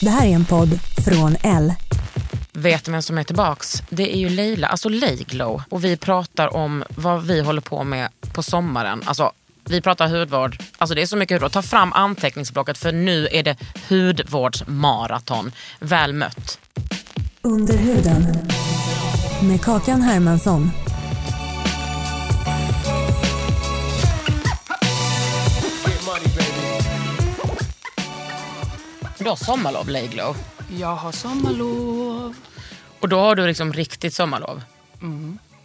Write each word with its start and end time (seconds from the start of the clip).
Det 0.00 0.10
här 0.10 0.26
är 0.26 0.30
en 0.30 0.44
podd 0.44 0.78
från 1.04 1.36
L. 1.42 1.74
Vet 2.52 2.84
du 2.84 2.92
vem 2.92 3.02
som 3.02 3.18
är 3.18 3.24
tillbaks? 3.24 3.82
Det 3.88 4.14
är 4.14 4.18
ju 4.18 4.28
Leila, 4.28 4.66
alltså 4.66 4.88
Layglow. 4.88 5.62
Och 5.70 5.84
vi 5.84 5.96
pratar 5.96 6.56
om 6.56 6.84
vad 6.88 7.22
vi 7.22 7.40
håller 7.40 7.60
på 7.60 7.84
med 7.84 8.08
på 8.34 8.42
sommaren. 8.42 9.02
Alltså, 9.04 9.32
vi 9.64 9.80
pratar 9.80 10.08
hudvård. 10.08 10.58
Alltså 10.78 10.94
det 10.94 11.02
är 11.02 11.06
så 11.06 11.16
mycket 11.16 11.34
hudvård. 11.34 11.52
Ta 11.52 11.62
fram 11.62 11.92
anteckningsblocket 11.92 12.78
för 12.78 12.92
nu 12.92 13.28
är 13.32 13.42
det 13.42 13.56
hudvårdsmaraton. 13.88 15.52
Väl 15.80 16.12
mött. 16.12 16.58
Under 17.42 17.76
huden. 17.76 18.48
Med 19.42 19.62
Kakan 19.62 20.02
Hermansson. 20.02 20.70
Du 29.18 29.28
har 29.28 29.36
sommarlov 29.36 29.88
Layglow. 29.88 30.36
Jag 30.78 30.96
har 30.96 31.12
sommarlov. 31.12 32.36
Och 33.00 33.08
då 33.08 33.18
har 33.18 33.34
du 33.36 33.46
liksom 33.46 33.72
riktigt 33.72 34.14
sommarlov. 34.14 34.62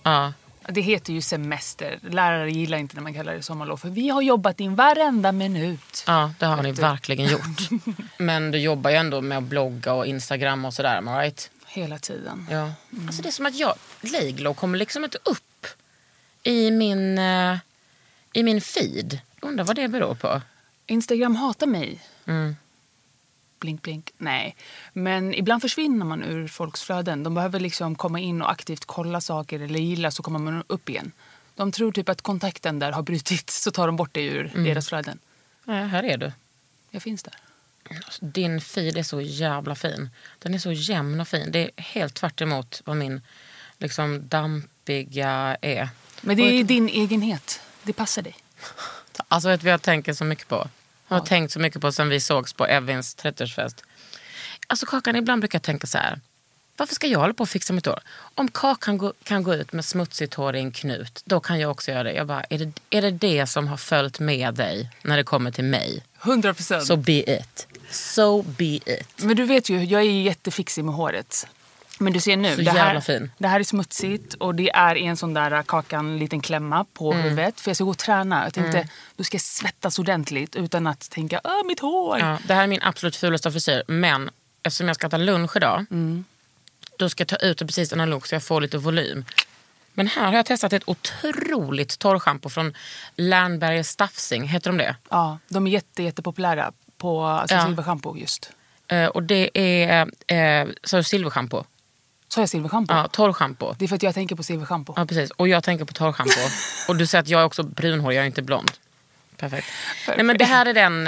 Ja. 0.04 0.34
Det 0.68 0.82
heter 0.82 1.14
ju 1.14 1.22
semester. 1.22 2.00
Lärare 2.10 2.52
gillar 2.52 2.78
inte 2.78 2.96
när 2.96 3.04
man 3.04 3.14
kallar 3.14 3.34
det 3.34 3.44
sommarlov. 3.44 3.78
För 3.78 3.90
vi 3.90 4.10
har 4.10 4.22
jobbat 4.22 4.60
in 4.60 4.76
varenda 4.76 5.32
minut. 5.32 6.04
Ja, 6.08 6.34
det 6.40 6.46
har 6.46 6.64
ni 6.64 6.72
verkligen 6.72 7.28
gjort. 7.28 7.70
Men 8.18 8.52
du 8.52 8.58
jobbar 8.58 8.90
ju 8.90 8.96
ändå 8.96 9.22
med 9.22 9.38
att 9.38 9.44
blogga 9.44 9.94
och 9.94 10.06
Instagram 10.06 10.66
och 10.66 10.74
sådär, 10.74 10.98
am 10.98 11.08
I 11.08 11.12
right? 11.12 11.52
Hela 11.68 12.00
tiden. 12.00 12.48
Ja. 12.52 12.72
Alltså 13.08 13.22
det 13.22 13.30
är 13.30 13.32
som 13.32 13.46
att 13.46 13.56
jag, 13.56 13.76
Layglow 14.02 14.54
kommer 14.54 14.78
liksom 14.78 15.04
inte 15.04 15.18
upp 15.26 15.68
i 16.44 16.72
min, 16.72 17.18
eh, 17.18 17.58
i 18.34 18.44
min 18.44 18.62
feed. 18.62 19.20
Undrar 19.42 19.66
vad 19.66 19.76
det 19.76 19.88
beror 19.88 20.16
på. 20.16 20.42
Instagram 20.86 21.36
hatar 21.36 21.68
mig. 21.68 22.02
Mm. 22.26 22.56
Blink, 23.62 23.82
blink. 23.82 24.12
Nej. 24.18 24.56
Men 24.94 25.34
ibland 25.34 25.62
försvinner 25.62 26.06
man 26.06 26.24
ur 26.24 26.48
folks 26.48 26.82
flöden. 26.84 27.24
De 27.24 27.34
behöver 27.34 27.60
liksom 27.60 27.96
komma 27.96 28.20
in 28.20 28.42
och 28.42 28.52
aktivt 28.52 28.86
kolla 28.86 29.22
saker 29.22 29.60
eller 29.60 29.80
gilla 29.80 30.12
så 30.12 30.24
kommer 30.24 30.40
man 30.40 30.64
upp 30.68 30.90
igen. 30.90 31.12
De 31.56 31.72
tror 31.72 31.92
typ 31.92 32.10
att 32.10 32.22
kontakten 32.22 32.80
där 32.80 32.92
har 32.92 33.02
brutits 33.04 33.62
så 33.62 33.72
tar 33.72 33.88
de 33.88 33.96
bort 33.96 34.10
det 34.14 34.22
ur 34.24 34.46
Mm. 34.54 34.64
deras 34.64 34.90
flöden. 34.90 35.20
Ja, 35.66 35.74
här 35.74 36.04
är 36.04 36.18
du. 36.18 36.32
Jag 36.92 37.02
finns 37.04 37.24
där. 37.24 37.34
Alltså, 38.06 38.26
Din 38.26 38.62
feed 38.62 38.98
är 38.98 39.04
så 39.04 39.22
jävla 39.22 39.76
fin. 39.76 40.10
Den 40.40 40.54
är 40.54 40.58
så 40.60 40.72
jämn 40.72 41.20
och 41.22 41.28
fin. 41.28 41.52
Det 41.52 41.60
är 41.60 41.72
helt 41.84 42.14
tvärt 42.14 42.42
emot 42.42 42.82
vad 42.86 42.98
min 42.98 43.22
liksom, 43.78 44.28
dampiga 44.28 45.58
är. 45.62 45.90
Men 46.22 46.38
det 46.38 46.44
är 46.44 46.64
din 46.64 46.90
egenhet. 46.90 47.62
Det 47.84 47.94
passar 47.94 48.22
dig. 48.22 48.36
Alltså 49.28 49.50
vet 49.50 49.64
vad 49.64 49.74
jag 49.74 49.82
tänker 49.82 50.14
så 50.14 50.24
mycket 50.26 50.48
på? 50.48 50.68
Jag 51.12 51.20
har 51.20 51.26
tänkt 51.26 51.52
så 51.52 51.60
mycket 51.60 51.82
på 51.82 51.92
sen 51.92 52.10
vi 52.10 52.20
sågs 52.20 52.54
på 52.54 52.66
Evins 52.66 53.18
30-årsfest. 53.18 53.84
Alltså 54.68 54.86
Kakan, 54.86 55.16
ibland 55.16 55.42
brukar 55.42 55.56
jag 55.56 55.64
tänka 55.64 55.88
så 55.88 55.98
här. 55.98 56.20
Varför 56.78 56.96
ska 56.96 57.08
jag 57.08 57.20
hålla 57.20 57.34
på 57.34 57.42
och 57.44 57.50
fixa 57.50 57.74
mitt 57.74 57.86
hår? 57.86 58.00
Om 58.36 58.48
Kakan 58.48 58.98
gå, 58.98 59.14
kan 59.24 59.44
gå 59.44 59.56
ut 59.56 59.74
med 59.74 59.86
smutsigt 59.86 60.34
hår 60.34 60.56
i 60.56 60.60
en 60.60 60.72
knut, 60.72 61.22
då 61.26 61.40
kan 61.40 61.60
jag 61.60 61.72
också 61.72 61.92
göra 61.92 62.04
det. 62.04 62.14
Jag 62.14 62.28
bara, 62.28 62.44
är 62.50 62.58
det 62.58 62.72
är 62.90 63.02
det, 63.02 63.12
det 63.12 63.48
som 63.48 63.68
har 63.68 63.78
följt 63.78 64.20
med 64.20 64.54
dig 64.54 64.90
när 65.04 65.18
det 65.18 65.24
kommer 65.24 65.52
till 65.52 65.64
mig? 65.64 66.04
100 66.24 66.54
procent. 66.54 66.86
So 66.86 66.96
be 66.96 67.38
it. 67.38 67.68
So 67.90 68.42
be 68.42 68.76
it. 68.76 69.24
Men 69.24 69.36
du 69.36 69.46
vet 69.46 69.70
ju, 69.70 69.84
jag 69.84 70.02
är 70.02 70.22
jättefixig 70.22 70.86
med 70.86 70.94
håret. 70.94 71.48
Men 72.02 72.14
du 72.14 72.20
ser 72.20 72.38
nu, 72.38 72.56
Så 72.56 72.62
det 72.62 72.72
här, 72.72 73.00
fin. 73.00 73.32
det 73.38 73.48
här 73.48 73.60
är 73.60 73.64
smutsigt 73.64 74.34
och 74.34 74.56
det 74.56 74.70
är 74.70 74.96
en 74.96 75.18
sån 75.18 75.34
där 75.34 75.64
kakan 75.64 76.18
liten 76.18 76.42
klämma 76.42 76.86
på 76.94 77.12
Mm. 77.12 77.24
huvudet. 77.24 77.60
För 77.62 77.70
jag 77.70 77.76
ska 77.78 77.84
gå 77.84 77.90
och 77.90 77.98
träna. 77.98 78.44
Jag 78.44 78.54
tänkte, 78.54 78.88
då 79.16 79.24
ska 79.24 79.36
jag 79.36 79.42
svettas 79.42 80.00
ordentligt 80.00 80.56
utan 80.56 80.88
att 80.88 81.10
tänka, 81.10 81.42
Åh, 81.44 81.66
mitt 81.68 81.80
hår. 81.80 82.20
Ja, 82.20 82.38
det 82.48 82.54
här 82.54 82.64
är 82.64 82.68
min 82.68 82.82
absolut 82.82 83.16
fulaste 83.16 83.52
frisyr. 83.52 83.84
Men 83.88 84.30
eftersom 84.64 84.88
jag 84.88 84.96
ska 84.96 85.10
ta 85.10 85.18
lunch 85.18 85.56
idag, 85.58 85.86
då 86.98 87.10
ska 87.10 87.22
jag 87.22 87.28
ta 87.28 87.36
ut 87.36 87.58
det 87.58 87.66
precis 87.66 87.94
innan 87.94 88.10
lunch 88.10 88.28
så 88.28 88.36
jag 88.36 88.44
får 88.44 88.62
lite 88.62 88.78
volym. 88.78 89.26
Men 89.94 90.08
här 90.08 90.26
har 90.26 90.34
jag 90.34 90.46
testat 90.46 90.74
ett 90.74 90.84
otroligt 90.86 92.00
torrschampo 92.00 92.50
från 92.50 92.74
Lernberger 93.16 93.84
Staffsing. 93.84 94.48
Heter 94.48 94.70
de 94.70 94.78
det? 94.78 94.96
Ja, 95.10 95.38
de 95.48 95.68
är 95.68 95.72
jätte, 95.72 96.04
jättepopulära 96.04 96.72
på 96.98 97.24
alltså, 97.26 97.56
Ja. 97.56 97.66
silverschampo 97.66 98.18
just. 98.18 98.50
Eh, 98.88 99.06
och 99.06 99.24
det 99.24 99.50
är 99.54 100.08
eh, 100.28 100.68
silverschampo. 101.04 101.64
Sa 102.34 102.42
jag 102.42 102.50
silverschampo? 102.50 102.94
Ja, 102.94 103.08
torrschampo. 103.08 103.74
Det 103.78 103.86
är 103.86 103.88
för 103.90 103.96
att 103.96 104.04
jag 104.04 104.14
tänker 104.14 104.36
på 104.36 104.44
silverschampo. 104.44 104.94
Ja, 104.98 105.06
precis. 105.06 105.32
Och 105.32 105.48
jag 105.48 105.64
tänker 105.64 105.86
på 105.86 105.94
torrschampo. 105.94 106.32
och 106.88 106.96
du 106.96 107.08
säger 107.08 107.22
att 107.22 107.28
jag 107.30 107.42
är 107.42 107.46
också 107.46 107.64
brunhårig, 107.64 108.18
jag 108.18 108.22
är 108.24 108.28
inte 108.28 108.42
blond. 108.42 108.72
Perfekt. 109.38 109.68
Nej, 110.08 110.24
men 110.24 110.38
det 110.38 110.46
här 110.46 110.66
är 110.66 110.74
den 110.74 111.08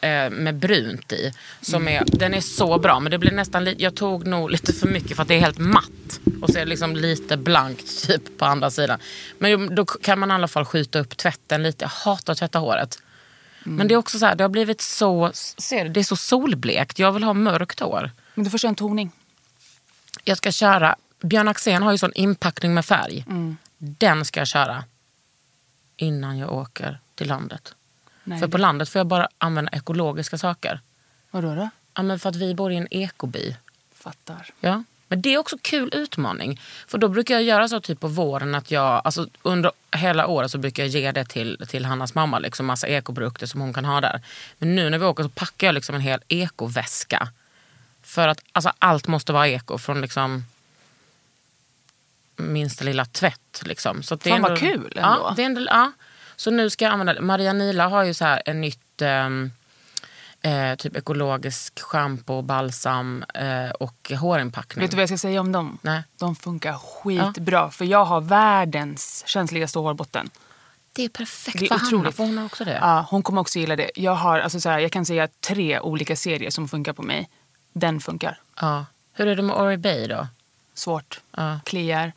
eh, 0.00 0.30
med 0.30 0.54
brunt 0.54 1.12
i. 1.12 1.32
Som 1.60 1.88
är, 1.88 2.04
den 2.06 2.34
är 2.34 2.40
så 2.40 2.78
bra, 2.78 3.00
men 3.00 3.10
det 3.10 3.18
blir 3.18 3.30
nästan 3.32 3.64
li- 3.64 3.76
jag 3.78 3.94
tog 3.94 4.26
nog 4.26 4.50
lite 4.50 4.72
för 4.72 4.88
mycket 4.88 5.16
för 5.16 5.22
att 5.22 5.28
det 5.28 5.34
är 5.34 5.40
helt 5.40 5.58
matt. 5.58 6.20
Och 6.42 6.50
så 6.50 6.56
är 6.58 6.60
det 6.60 6.70
liksom 6.70 6.96
lite 6.96 7.36
blankt 7.36 8.06
typ 8.06 8.38
på 8.38 8.44
andra 8.44 8.70
sidan. 8.70 8.98
Men 9.38 9.74
då 9.74 9.84
kan 9.84 10.18
man 10.18 10.30
i 10.30 10.34
alla 10.34 10.48
fall 10.48 10.64
skjuta 10.64 10.98
upp 10.98 11.16
tvätten 11.16 11.62
lite. 11.62 11.84
Jag 11.84 11.88
hatar 11.88 12.32
att 12.32 12.38
tvätta 12.38 12.58
håret. 12.58 12.98
Men 13.64 13.88
det 13.88 13.94
är 13.94 13.98
också 13.98 14.18
så 14.18 14.26
här, 14.26 14.34
det 14.34 14.44
har 14.44 14.48
blivit 14.48 14.80
så, 14.80 15.30
ser 15.34 15.84
du, 15.84 15.90
det 15.90 16.00
är 16.00 16.04
så 16.04 16.16
solblekt. 16.16 16.98
Jag 16.98 17.12
vill 17.12 17.24
ha 17.24 17.32
mörkt 17.34 17.80
hår. 17.80 18.10
Men 18.34 18.44
du 18.44 18.50
får 18.50 18.58
köra 18.58 18.68
en 18.68 18.74
toning. 18.74 19.10
Jag 20.24 20.36
ska 20.36 20.52
köra, 20.52 20.96
Björn 21.20 21.48
Axén 21.48 21.82
har 21.82 21.92
ju 21.92 21.98
sån 21.98 22.12
inpackning 22.14 22.74
med 22.74 22.84
färg. 22.84 23.24
Den 23.78 24.24
ska 24.24 24.40
jag 24.40 24.46
köra 24.48 24.84
innan 25.96 26.38
jag 26.38 26.52
åker 26.52 26.98
till 27.14 27.28
landet. 27.28 27.74
Nej. 28.24 28.40
För 28.40 28.48
på 28.48 28.58
landet 28.58 28.88
får 28.88 28.98
jag 28.98 29.06
bara 29.06 29.28
använda 29.38 29.70
ekologiska 29.72 30.38
saker. 30.38 30.80
Vadå 31.30 31.54
då? 31.54 31.68
Ja, 31.94 32.02
men 32.02 32.18
för 32.18 32.28
att 32.28 32.36
vi 32.36 32.54
bor 32.54 32.72
i 32.72 32.76
en 32.76 32.88
ekoby. 32.90 33.56
Fattar. 33.94 34.50
Ja. 34.60 34.84
Men 35.08 35.22
det 35.22 35.34
är 35.34 35.38
också 35.38 35.56
kul 35.62 35.90
utmaning. 35.92 36.60
För 36.86 36.98
då 36.98 37.08
brukar 37.08 37.34
jag 37.34 37.42
göra 37.42 37.68
så 37.68 37.80
typ 37.80 38.00
på 38.00 38.08
våren 38.08 38.54
att 38.54 38.70
jag, 38.70 39.02
alltså 39.04 39.26
under 39.42 39.72
hela 39.90 40.26
året 40.26 40.50
så 40.50 40.58
brukar 40.58 40.82
jag 40.82 40.90
ge 40.90 41.12
det 41.12 41.24
till, 41.24 41.64
till 41.68 41.84
Hannas 41.84 42.14
mamma, 42.14 42.38
liksom 42.38 42.66
massa 42.66 42.88
ekoprodukter 42.88 43.46
som 43.46 43.60
hon 43.60 43.72
kan 43.72 43.84
ha 43.84 44.00
där. 44.00 44.22
Men 44.58 44.74
nu 44.74 44.90
när 44.90 44.98
vi 44.98 45.04
åker 45.04 45.22
så 45.22 45.28
packar 45.28 45.66
jag 45.66 45.74
liksom 45.74 45.94
en 45.94 46.00
hel 46.00 46.20
ekoväska. 46.28 47.28
För 48.08 48.28
att 48.28 48.40
alltså, 48.52 48.72
allt 48.78 49.06
måste 49.06 49.32
vara 49.32 49.48
eko 49.48 49.78
från 49.78 50.00
liksom 50.00 50.44
minsta 52.36 52.84
lilla 52.84 53.04
tvätt. 53.04 53.62
Liksom. 53.64 54.02
Så 54.02 54.14
det 54.14 54.30
Fan, 54.30 54.42
vad 54.42 54.50
ändå- 54.50 54.60
kul 54.60 54.92
Ja, 54.96 55.14
ändå. 55.16 55.32
det 55.36 55.42
är 55.42 55.46
ändå, 55.46 55.60
ja. 55.70 55.92
Så 56.36 56.50
nu 56.50 56.70
ska 56.70 56.84
jag 56.84 56.92
använda 56.92 57.14
det. 57.14 57.20
Maria 57.20 57.52
Nila 57.52 57.88
har 57.88 58.04
ju 58.04 58.14
så 58.14 58.24
här 58.24 58.42
en 58.46 58.60
nytt 58.60 59.02
ehm, 59.02 59.52
eh, 60.40 60.74
typ 60.74 60.96
ekologisk 60.96 61.80
schampo, 61.80 62.42
balsam 62.42 63.24
eh, 63.34 63.70
och 63.70 64.12
hårinpackning. 64.20 64.82
Vet 64.82 64.90
du 64.90 64.96
vad 64.96 65.02
jag 65.02 65.08
ska 65.08 65.18
säga 65.18 65.40
om 65.40 65.52
dem? 65.52 65.78
Nej. 65.82 66.02
De 66.18 66.36
funkar 66.36 66.72
skitbra. 66.78 67.70
För 67.70 67.84
jag 67.84 68.04
har 68.04 68.20
världens 68.20 69.22
känsligaste 69.26 69.78
hårbotten. 69.78 70.30
Det 70.92 71.04
är 71.04 71.08
perfekt 71.08 71.58
Det 71.58 71.64
är 71.64 71.68
för 71.68 71.74
Hanna, 71.74 71.86
otroligt. 71.88 72.16
för 72.16 72.24
hon 72.24 72.38
har 72.38 72.44
också 72.44 72.64
det. 72.64 72.78
Ja, 72.80 73.06
hon 73.10 73.22
kommer 73.22 73.40
också 73.40 73.58
gilla 73.58 73.76
det. 73.76 73.90
Jag, 73.94 74.14
har, 74.14 74.38
alltså 74.40 74.60
så 74.60 74.68
här, 74.68 74.78
jag 74.78 74.92
kan 74.92 75.06
säga 75.06 75.28
tre 75.40 75.80
olika 75.80 76.16
serier 76.16 76.50
som 76.50 76.68
funkar 76.68 76.92
på 76.92 77.02
mig. 77.02 77.28
Den 77.78 78.00
funkar. 78.00 78.40
Ja. 78.60 78.86
Hur 79.12 79.26
är 79.26 79.36
det 79.36 79.42
med 79.42 79.56
Ori 79.56 79.76
Bay 79.76 80.06
då? 80.06 80.26
Svårt. 80.74 81.20
Ja. 81.36 81.60
Kliar. 81.64 82.12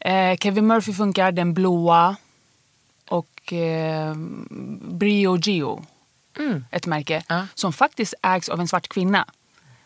Eh, 0.00 0.36
Kevin 0.36 0.66
Murphy 0.66 0.92
funkar, 0.92 1.32
den 1.32 1.54
blåa. 1.54 2.16
Och 3.08 3.52
eh, 3.52 4.14
Brio 4.80 5.38
Geo 5.42 5.84
ett 6.70 6.86
märke 6.86 7.14
Mm. 7.14 7.24
Ja. 7.40 7.46
som 7.54 7.72
faktiskt 7.72 8.14
ägs 8.22 8.48
av 8.48 8.60
en 8.60 8.68
svart 8.68 8.88
kvinna. 8.88 9.26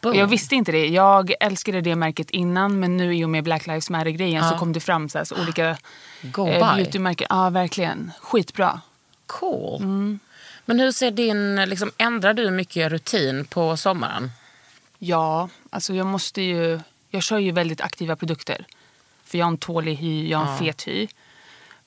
Boom. 0.00 0.14
Jag 0.14 0.26
visste 0.26 0.54
inte 0.54 0.72
det. 0.72 0.86
Jag 0.88 1.32
älskade 1.40 1.80
det 1.80 1.96
märket 1.96 2.30
innan 2.30 2.80
men 2.80 2.96
nu 2.96 3.14
i 3.16 3.24
och 3.24 3.30
med 3.30 3.44
Black 3.44 3.66
Lives 3.66 3.90
Matter-grejen 3.90 4.48
så 4.48 4.58
kom 4.58 4.72
det 4.72 4.80
fram 4.80 5.08
så 5.08 5.18
här, 5.18 5.24
så 5.24 5.42
olika 5.42 5.76
Go 6.22 6.48
eh, 6.48 6.76
beautymärken. 6.76 7.26
Ja, 7.30 7.50
verkligen. 7.50 8.12
Skitbra. 8.20 8.80
Cool. 9.26 9.82
Mm. 9.82 10.18
Men 10.64 10.80
hur 10.80 10.92
ser 10.92 11.10
din, 11.10 11.56
liksom, 11.56 11.90
ändrar 11.98 12.34
du 12.34 12.50
mycket 12.50 12.92
rutin 12.92 13.44
på 13.44 13.76
sommaren? 13.76 14.30
Ja, 15.04 15.48
alltså 15.70 15.94
jag 15.94 16.06
måste 16.06 16.42
ju... 16.42 16.80
Jag 17.10 17.22
kör 17.22 17.38
ju 17.38 17.52
väldigt 17.52 17.80
aktiva 17.80 18.16
produkter. 18.16 18.66
För 19.24 19.38
jag 19.38 19.46
har 19.46 19.50
en 19.50 19.56
tålig 19.58 19.94
hy, 19.96 20.28
jag 20.28 20.38
har 20.38 20.52
en 20.52 20.58
fet 20.58 20.82
hy. 20.88 21.08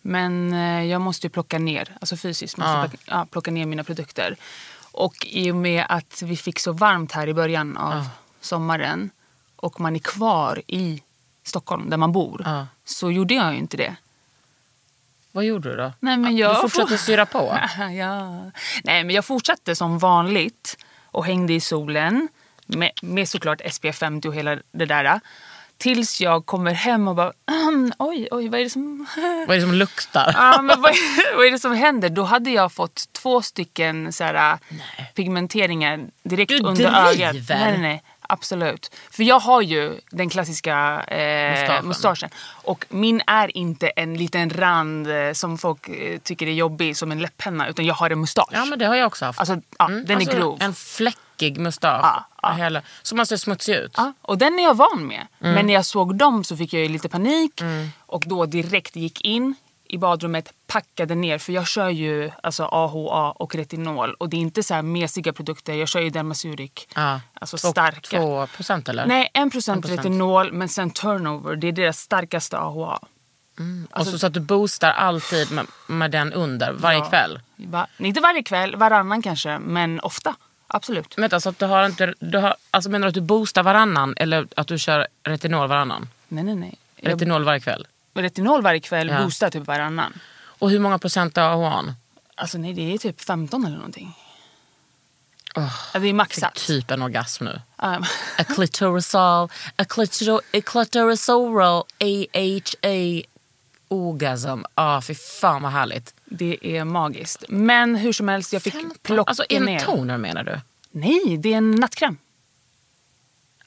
Men 0.02 0.54
eh, 0.54 0.84
jag 0.84 1.02
måste 1.02 1.28
ju 1.28 1.32
plocka 1.32 1.60
ner, 1.60 1.98
alltså 2.02 2.18
fysiskt 2.18 2.58
måste 2.58 2.72
Ja. 2.72 2.88
plocka, 2.90 2.98
ja, 3.06 3.28
plocka 3.32 3.52
ner 3.52 3.66
mina 3.66 3.84
produkter. 3.84 4.36
Och 4.92 5.26
i 5.30 5.52
och 5.52 5.56
med 5.56 5.86
att 5.90 6.22
vi 6.22 6.38
fick 6.38 6.60
så 6.60 6.72
varmt 6.72 7.12
här 7.12 7.28
i 7.28 7.34
början 7.34 7.78
av 7.78 8.08
sommaren 8.42 9.10
och 9.56 9.80
man 9.80 9.96
är 9.96 10.00
kvar 10.00 10.62
i 10.68 11.02
Stockholm 11.44 11.90
där 11.90 11.98
man 11.98 12.12
bor 12.12 12.42
Ja. 12.46 12.68
så 12.86 13.12
gjorde 13.12 13.34
jag 13.34 13.52
ju 13.54 13.60
inte 13.60 13.78
det. 13.78 13.96
Vad 15.32 15.46
gjorde 15.46 15.70
du 15.70 15.76
då? 15.76 15.94
Nej, 16.00 16.18
men 16.18 16.38
jag 16.38 16.56
du 16.56 16.62
fortsatte 16.62 16.98
syra 16.98 17.26
på? 17.26 17.60
ja. 17.78 18.52
Nej, 18.84 19.04
men 19.04 19.10
jag 19.10 19.26
fortsatte 19.26 19.76
som 19.76 20.00
vanligt 20.00 20.78
och 21.06 21.26
hängde 21.26 21.54
i 21.54 21.60
solen 21.60 22.28
med, 22.66 22.92
med 23.02 23.30
såklart 23.30 23.62
SPF 23.72 23.96
50 23.98 24.28
och 24.28 24.36
hela 24.36 24.58
det 24.72 24.86
där. 24.86 25.20
Tills 25.78 26.22
jag 26.22 26.46
kommer 26.46 26.72
hem 26.74 27.08
och 27.08 27.16
bara, 27.16 27.32
"Ahem, 27.46 27.94
oj, 28.00 28.28
oj, 28.32 28.50
vad 28.50 28.60
är 28.60 28.64
det 28.64 28.70
som... 28.70 29.08
Vad 29.48 29.50
är 29.50 29.56
det 29.56 29.62
som 29.62 29.74
luktar? 29.74 30.32
ja, 30.38 30.62
men 30.62 30.82
vad, 30.82 30.92
är, 30.92 31.36
vad 31.38 31.46
är 31.46 31.52
det 31.52 31.60
som 31.60 31.74
händer? 31.74 32.10
Då 32.10 32.24
hade 32.24 32.50
jag 32.50 32.72
fått 32.72 33.14
två 33.14 33.42
stycken 33.42 34.14
så 34.14 34.24
här, 34.24 34.58
pigmenteringar 35.16 36.00
direkt 36.24 36.50
Du 36.50 36.58
under 36.60 36.74
driver? 36.76 37.10
ögat. 37.10 37.36
Nej, 37.50 37.72
nej, 37.72 37.78
nej. 37.82 38.04
Absolut. 38.28 38.96
För 39.12 39.24
jag 39.24 39.40
har 39.40 39.62
ju 39.62 40.00
den 40.12 40.30
klassiska 40.30 41.04
eh, 41.08 41.52
Mustaschen. 41.60 41.88
mustaschen. 41.88 42.30
Och 42.48 42.86
min 42.90 43.22
är 43.28 43.58
inte 43.58 43.88
en 43.88 44.18
liten 44.18 44.50
rand 44.50 45.08
eh, 45.08 45.34
som 45.34 45.58
folk 45.58 45.90
eh, 45.90 46.20
tycker 46.20 46.48
är 46.48 46.52
jobbig 46.52 46.98
som 46.98 47.12
en 47.12 47.20
läpppenna. 47.20 47.68
Utan 47.68 47.86
jag 47.86 47.94
har 47.96 48.10
en 48.10 48.20
mustasch. 48.20 48.50
Ja, 48.52 48.66
men 48.66 48.80
det 48.80 48.86
har 48.86 48.96
jag 48.96 49.08
också 49.08 49.26
haft. 49.26 49.40
Alltså, 49.40 49.62
ja, 49.80 49.88
den 49.88 50.12
är 50.12 50.16
alltså, 50.16 50.38
grov. 50.38 50.58
En 50.62 50.74
fläckig 51.38 51.58
mustasch. 51.60 52.00
Ja, 52.04 52.26
ja. 52.42 52.52
Hela, 52.52 52.82
som 53.02 53.16
man 53.18 53.26
ser 53.26 53.38
smutsig 53.38 53.76
ut. 53.76 53.94
Ja, 53.98 54.14
och 54.22 54.38
den 54.38 54.60
är 54.60 54.64
jag 54.64 54.76
van 54.78 55.08
med. 55.08 55.28
Mm. 55.42 55.54
Men 55.56 55.68
när 55.68 55.74
jag 55.74 55.86
såg 55.86 56.16
dem 56.18 56.44
så 56.44 56.58
fick 56.58 56.74
jag 56.74 56.82
ju 56.82 56.90
lite 56.90 57.10
panik. 57.10 57.62
Och 58.06 58.24
då 58.28 58.46
direkt 58.46 58.96
gick 58.96 59.22
in 59.22 59.56
i 59.88 59.98
badrummet, 59.98 60.54
packade 60.68 61.16
ner. 61.16 61.38
För 61.38 61.54
jag 61.54 61.68
kör 61.68 61.90
ju 61.90 62.32
alltså 62.44 62.64
AHA 62.64 63.32
och 63.32 63.56
retinol. 63.56 64.14
Och 64.14 64.30
det 64.30 64.38
är 64.38 64.42
inte 64.42 64.64
så 64.64 64.74
här 64.74 64.82
mesiga 64.82 65.34
produkter. 65.34 65.74
Jag 65.74 65.88
kör 65.88 66.00
ju 66.02 66.10
Dermasuric. 66.10 66.72
Ja. 66.96 67.22
Alltså 67.34 67.58
Två- 67.58 67.68
starka. 67.72 68.18
Två 68.20 68.48
procent 68.48 68.90
eller? 68.90 69.06
Nej, 69.06 69.30
1% 69.34 69.50
procent 69.52 69.86
1%. 69.86 69.90
retinol 69.98 70.52
men 70.54 70.70
sen 70.70 70.90
turnover. 70.92 71.56
Det 71.56 71.68
är 71.68 71.72
deras 71.72 72.00
starkaste 72.00 72.58
AHA. 72.58 73.00
och 73.92 74.08
så, 74.08 74.20
så 74.20 74.28
att 74.28 74.34
du 74.34 74.40
boostar 74.40 74.92
alltid 74.92 75.52
med, 75.52 75.66
med 75.88 76.12
den 76.12 76.34
under 76.34 76.72
varje 76.74 77.00
Ja. 77.00 77.06
kväll. 77.10 77.40
Va? 77.56 77.88
Inte 77.98 78.22
varje 78.22 78.44
kväll, 78.44 78.76
varannan 78.76 79.22
kanske. 79.22 79.60
Men 79.60 80.00
ofta. 80.00 80.36
Absolut. 80.68 81.18
Vänta, 81.18 81.40
så 81.40 81.50
att 81.50 81.60
du 81.60 81.66
har 81.66 81.86
inte, 81.86 82.14
du 82.20 82.38
har, 82.38 82.56
alltså 82.72 82.90
menar 82.90 83.06
du 83.06 83.10
att 83.10 83.14
du 83.14 83.22
boostar 83.22 83.64
varannan 83.64 84.14
eller 84.18 84.48
att 84.56 84.68
du 84.68 84.78
kör 84.80 85.08
retinol 85.24 85.68
varannan? 85.68 86.10
Nej, 86.28 86.44
nej, 86.44 86.56
nej. 86.56 86.76
Retinol 86.96 87.44
varje 87.44 87.60
kväll. 87.60 87.88
retinol 88.14 88.62
varje 88.62 88.80
kväll, 88.80 89.08
Ja. 89.10 89.24
boostar 89.24 89.50
typ 89.50 89.68
varannan. 89.68 90.14
Och 90.60 90.70
hur 90.70 90.80
många 90.80 91.00
procent 91.00 91.36
har 91.38 91.44
AHAn? 91.66 91.94
Alltså 92.36 92.58
nej, 92.58 92.74
det 92.74 92.94
är 92.94 92.98
typ 92.98 93.22
15 93.22 93.66
eller 93.66 93.76
någonting. 93.76 94.18
Oh, 95.56 96.00
det 96.02 96.08
är 96.10 96.14
maxat. 96.14 96.56
typ 96.56 96.92
en 96.92 97.02
orgasm 97.02 97.44
nu. 97.46 97.62
Um, 97.84 98.04
A 98.38 98.44
clitorisal, 98.56 99.50
a, 99.78 99.86
clitor, 99.86 100.42
a 100.54 100.62
clitorisoral 100.66 101.84
AHA 102.00 103.22
orgasm. 103.88 104.62
Ah, 104.76 105.02
fy 105.02 105.16
fan 105.16 105.62
vad 105.62 105.72
härligt. 105.72 106.14
det 106.26 106.58
är 106.62 106.84
magiskt. 106.86 107.44
Men 107.50 107.96
hur 107.96 108.14
som 108.14 108.28
helst, 108.28 108.54
jag 108.54 108.62
fick 108.62 109.04
plocka 109.04 109.30
Alltså 109.30 109.44
en 109.50 109.64
ner. 109.64 109.80
toner 109.80 110.18
menar 110.18 110.44
du? 110.44 110.60
Nej, 110.92 111.38
det 111.38 111.54
är 111.54 111.58
en 111.58 111.72
nattkräm. 111.72 112.18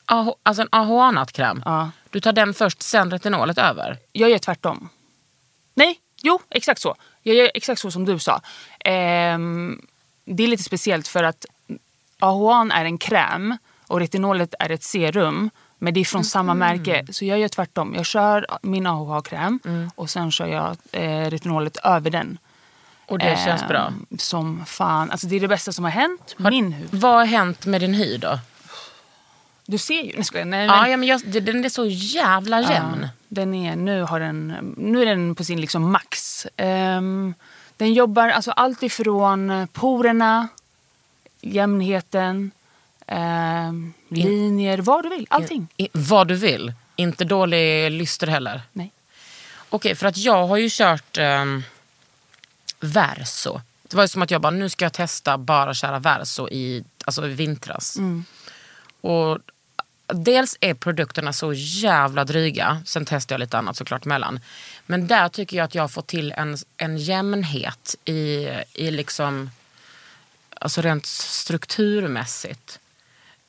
Ah, 0.04 0.32
alltså 0.42 0.62
en 0.62 0.68
AHA-nattkräm? 0.72 1.62
Ja. 1.64 1.90
Du 2.10 2.20
tar 2.20 2.32
den 2.32 2.54
först, 2.54 2.82
sen 2.82 3.10
retinolet 3.10 3.58
över? 3.58 3.96
Jag 4.12 4.30
gör 4.30 4.38
tvärtom. 4.38 4.88
Nej, 5.74 6.00
jo, 6.22 6.38
exakt 6.50 6.80
så. 6.80 6.94
Jag 7.22 7.36
gör 7.36 7.50
exakt 7.54 7.80
så 7.80 7.90
som 7.90 8.04
du 8.04 8.18
sa. 8.18 8.40
Ehm, 8.80 9.86
det 10.24 10.42
är 10.42 10.48
lite 10.48 10.62
speciellt 10.62 11.08
för 11.08 11.24
att 11.24 11.46
AHA 12.18 12.68
är 12.72 12.84
en 12.84 12.98
kräm 12.98 13.56
och 13.86 14.00
retinolet 14.00 14.54
är 14.58 14.70
ett 14.70 14.82
serum. 14.82 15.50
Men 15.78 15.94
det 15.94 16.00
är 16.00 16.04
från 16.04 16.24
samma 16.24 16.54
märke. 16.54 17.06
Så 17.12 17.24
jag 17.24 17.38
gör 17.38 17.48
tvärtom. 17.48 17.94
Jag 17.94 18.06
kör 18.06 18.46
min 18.62 18.86
AHA-kräm 18.86 19.60
och 19.94 20.10
sen 20.10 20.30
kör 20.30 20.46
jag 20.46 20.76
eh, 20.92 21.30
retinolet 21.30 21.76
över 21.84 22.10
den. 22.10 22.38
Och 23.06 23.18
det 23.18 23.38
känns 23.44 23.62
Ehm, 23.62 23.68
bra? 23.68 23.92
Som 24.18 24.64
fan. 24.66 25.10
Alltså 25.10 25.26
det 25.26 25.36
är 25.36 25.40
det 25.40 25.48
bästa 25.48 25.72
som 25.72 25.84
har 25.84 25.90
hänt. 25.90 26.34
Min 26.38 26.72
hud. 26.72 26.88
Vad 26.92 27.12
har 27.14 27.24
hänt 27.24 27.66
med 27.66 27.80
din 27.80 27.94
hy 27.94 28.16
då? 28.16 28.38
Du 29.66 29.78
ser 29.78 30.02
ju. 30.02 30.12
Nej, 30.14 30.24
skojar. 30.24 30.44
Nej, 30.44 30.66
Ja, 30.66 30.88
ja, 30.88 30.96
men 30.96 31.08
jag, 31.08 31.20
den 31.26 31.64
är 31.64 31.68
så 31.68 31.86
jävla 31.86 32.60
jämn. 32.60 32.98
Ja, 33.02 33.08
den 33.28 33.54
är, 33.54 33.76
nu, 33.76 34.02
har 34.02 34.20
den, 34.20 34.74
nu 34.76 35.02
är 35.02 35.06
den 35.06 35.34
på 35.34 35.44
sin 35.44 35.60
liksom 35.60 35.92
max. 35.92 36.46
Ehm, 36.56 37.34
den 37.76 37.92
jobbar 37.94 38.28
alltså 38.28 38.50
allt 38.50 38.82
ifrån 38.82 39.68
porerna, 39.72 40.48
jämnheten, 41.40 42.50
ehm, 43.06 43.92
linjer, 44.08 44.78
vad 44.78 45.04
du 45.04 45.08
vill. 45.08 45.26
Allting. 45.30 45.68
I, 45.76 45.88
vad 45.92 46.28
du 46.28 46.34
vill. 46.34 46.72
Inte 46.96 47.24
dålig 47.24 47.90
lyster 47.90 48.26
heller. 48.26 48.62
Nej. 48.72 48.92
Okej, 49.70 49.94
för 49.94 50.06
att 50.06 50.16
jag 50.16 50.46
har 50.46 50.56
ju 50.56 50.68
kört 50.70 51.18
um, 51.18 51.64
Verso. 52.80 53.60
Det 53.82 53.96
var 53.96 54.04
ju 54.04 54.08
som 54.08 54.22
att 54.22 54.30
jag 54.30 54.40
bara, 54.40 54.50
nu 54.50 54.68
ska 54.68 54.84
jag 54.84 54.92
testa 54.92 55.38
bara 55.38 55.74
köra 55.74 55.98
Verso 55.98 56.48
i, 56.48 56.84
alltså 57.04 57.26
i 57.26 57.34
vintras. 57.34 57.98
Och 59.00 59.38
dels 60.06 60.56
är 60.60 60.74
produkterna 60.74 61.32
så 61.32 61.52
jävla 61.52 62.24
dryga. 62.24 62.82
Sen 62.86 63.04
testar 63.04 63.34
jag 63.34 63.40
lite 63.40 63.58
annat 63.58 63.76
såklart 63.76 64.04
mellan. 64.04 64.40
Men 64.86 65.06
där 65.06 65.28
tycker 65.28 65.56
jag 65.56 65.64
att 65.64 65.74
jag 65.74 65.82
har 65.82 65.88
fått 65.88 66.06
till 66.06 66.32
en, 66.32 66.56
en 66.76 66.98
jämnhet 66.98 67.94
i, 68.04 68.48
i 68.74 68.90
liksom, 68.90 69.50
alltså 70.54 70.80
rent 70.82 71.06
strukturmässigt. 71.06 72.78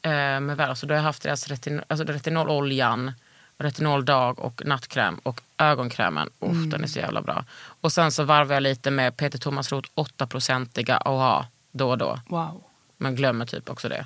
Eh, 0.02 0.40
med 0.40 0.58
Verso. 0.58 0.88
Då 0.88 0.94
har 0.94 0.98
jag 0.98 1.04
haft 1.04 1.24
deras 1.24 1.48
retin, 1.48 1.82
alltså 1.88 2.06
retinololjan, 2.06 3.12
retinoldag 3.58 4.40
och 4.40 4.62
nattkräm 4.66 5.20
och 5.24 5.42
ögonkrämen. 5.58 6.30
Uff, 6.40 6.66
Den 6.72 6.84
är 6.84 6.88
så 6.88 7.00
jävla 7.00 7.22
bra. 7.22 7.46
Och 7.82 7.92
sen 7.92 8.12
så 8.12 8.24
varvar 8.24 8.54
jag 8.56 8.64
lite 8.64 8.92
med 8.92 9.18
Peter 9.18 9.40
Thomas 9.40 9.72
Roth 9.72 9.90
8-procentiga 9.96 10.98
AHA 10.98 11.46
då 11.72 11.90
och 11.90 11.98
då. 11.98 12.20
Wow. 12.28 12.64
Men 12.98 13.16
glömmer 13.16 13.46
typ 13.46 13.70
också 13.70 13.90
det. 13.90 14.06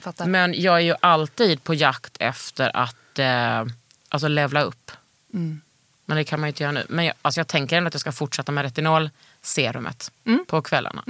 Fattar. 0.00 0.26
Men 0.26 0.54
jag 0.62 0.74
är 0.76 0.80
ju 0.80 0.94
alltid 1.00 1.64
på 1.64 1.74
jakt 1.74 2.16
efter 2.20 2.76
att 2.76 3.18
eh, 3.18 3.64
alltså 4.08 4.28
levla 4.28 4.62
upp. 4.62 4.90
Mm. 5.34 5.60
Men 6.04 6.16
det 6.16 6.24
kan 6.24 6.40
man 6.40 6.46
ju 6.46 6.50
inte 6.50 6.62
göra 6.62 6.72
nu. 6.72 6.86
Men 6.88 7.04
jag, 7.04 7.14
alltså 7.22 7.40
jag 7.40 7.48
tänker 7.48 7.76
ändå 7.76 7.88
att 7.88 7.94
jag 7.94 8.00
ska 8.00 8.12
fortsätta 8.12 8.52
med 8.52 8.62
retinolserumet 8.64 10.12
Mm. 10.24 10.44
på 10.48 10.62
kvällarna. 10.62 11.02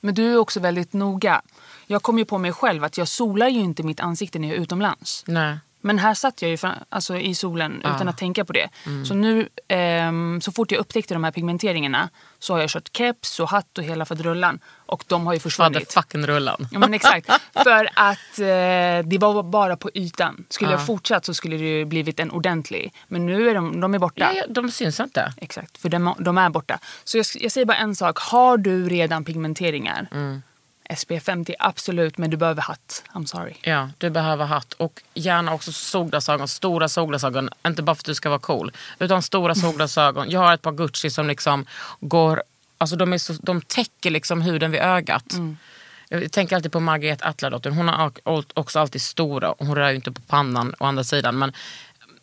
Men 0.00 0.14
du 0.14 0.32
är 0.32 0.36
också 0.36 0.60
väldigt 0.60 0.92
noga. 0.92 1.42
Jag 1.86 2.02
kom 2.02 2.18
ju 2.18 2.24
på 2.24 2.38
mig 2.38 2.52
själv 2.52 2.84
att 2.84 2.98
jag 2.98 3.08
solar 3.08 3.48
ju 3.48 3.60
inte 3.60 3.82
mitt 3.82 4.00
ansikte 4.00 4.38
när 4.38 4.48
jag 4.48 4.56
är 4.56 4.60
utomlands. 4.60 5.24
Nej. 5.26 5.58
Men 5.80 5.98
här 5.98 6.14
satt 6.14 6.42
jag 6.42 6.50
ju 6.50 6.56
fram, 6.56 6.74
alltså 6.88 7.16
i 7.18 7.34
solen 7.34 7.78
utan 7.80 8.08
att 8.08 8.18
tänka 8.18 8.44
på 8.44 8.52
det. 8.52 8.68
Mm. 8.86 9.06
Så 9.06 9.14
nu, 9.14 9.48
ehm, 9.68 10.40
så 10.40 10.52
fort 10.52 10.72
jag 10.72 10.78
upptäckte 10.78 11.14
de 11.14 11.24
här 11.24 11.30
pigmenteringarna 11.30 12.08
så 12.38 12.52
har 12.54 12.60
jag 12.60 12.70
kört 12.70 12.96
keps 12.96 13.40
och 13.40 13.48
hatt 13.48 13.78
och 13.78 13.84
hela 13.84 14.04
faderullan. 14.04 14.58
Och 14.86 15.04
de 15.06 15.26
har 15.26 15.34
ju 15.34 15.40
försvunnit. 15.40 15.74
Motherfucking 15.74 16.26
rullan. 16.26 16.68
Ja 16.72 16.78
men 16.78 16.94
exakt. 16.94 17.26
För 17.64 17.88
att 17.94 18.38
eh, 18.38 19.08
det 19.08 19.18
var 19.20 19.42
bara 19.42 19.76
på 19.76 19.90
ytan. 19.94 20.44
Skulle 20.48 20.70
Ja. 20.70 20.76
jag 20.78 20.86
fortsatt 20.86 21.24
så 21.24 21.34
skulle 21.34 21.56
det 21.56 21.64
ju 21.78 21.84
blivit 21.84 22.20
en 22.20 22.30
ordentlig. 22.30 22.92
Men 23.08 23.26
nu 23.26 23.48
är 23.50 23.54
de, 23.54 23.80
de 23.80 23.94
är 23.94 23.98
borta. 23.98 24.32
Ja, 24.34 24.44
de 24.48 24.70
syns 24.70 25.00
inte. 25.00 25.32
Exakt, 25.36 25.78
för 25.78 25.88
de, 25.88 26.14
de 26.18 26.38
är 26.38 26.50
borta. 26.50 26.78
Så 27.04 27.18
jag, 27.18 27.26
jag 27.34 27.52
säger 27.52 27.64
bara 27.66 27.76
en 27.76 27.94
sak. 27.96 28.18
Har 28.18 28.56
du 28.56 28.88
redan 28.88 29.24
pigmenteringar, 29.24 30.08
Mm. 30.12 30.42
SPF 30.96 31.24
50 31.24 31.54
absolut, 31.58 32.18
men 32.18 32.30
du 32.30 32.36
behöver 32.36 32.62
hatt. 32.62 33.04
I'm 33.12 33.26
sorry. 33.26 33.54
Ja, 33.62 33.90
du 33.98 34.10
behöver 34.10 34.44
hatt 34.44 34.72
och 34.72 35.02
gärna 35.14 35.54
också 35.54 35.72
solglasögon, 35.72 36.48
stora 36.48 36.88
solglasögon. 36.88 37.50
Inte 37.66 37.82
bara 37.82 37.94
för 37.94 38.00
att 38.00 38.04
du 38.04 38.14
ska 38.14 38.28
vara 38.28 38.38
cool, 38.38 38.72
utan 38.98 39.22
stora 39.22 39.54
solglasögon. 39.54 40.30
Jag 40.30 40.40
har 40.40 40.54
ett 40.54 40.62
par 40.62 40.72
Gucci 40.72 41.10
som 41.10 41.28
liksom 41.28 41.66
går, 42.00 42.42
alltså 42.78 42.96
de, 42.96 43.12
är 43.12 43.18
så, 43.18 43.32
de 43.32 43.60
täcker 43.60 44.10
liksom 44.10 44.42
huden 44.42 44.70
vid 44.70 44.80
ögat. 44.80 45.34
Jag 46.08 46.32
tänker 46.32 46.56
alltid 46.56 46.72
på 46.72 46.80
Margret 46.80 47.22
Atladotter, 47.22 47.70
hon 47.70 47.88
har 47.88 48.12
också 48.54 48.78
alltid 48.78 49.02
stora, 49.02 49.54
hon 49.58 49.74
rör 49.74 49.88
ju 49.88 49.96
inte 49.96 50.12
på 50.12 50.20
pannan 50.20 50.74
å 50.78 50.84
andra 50.84 51.04
sidan. 51.04 51.38
Men 51.38 51.52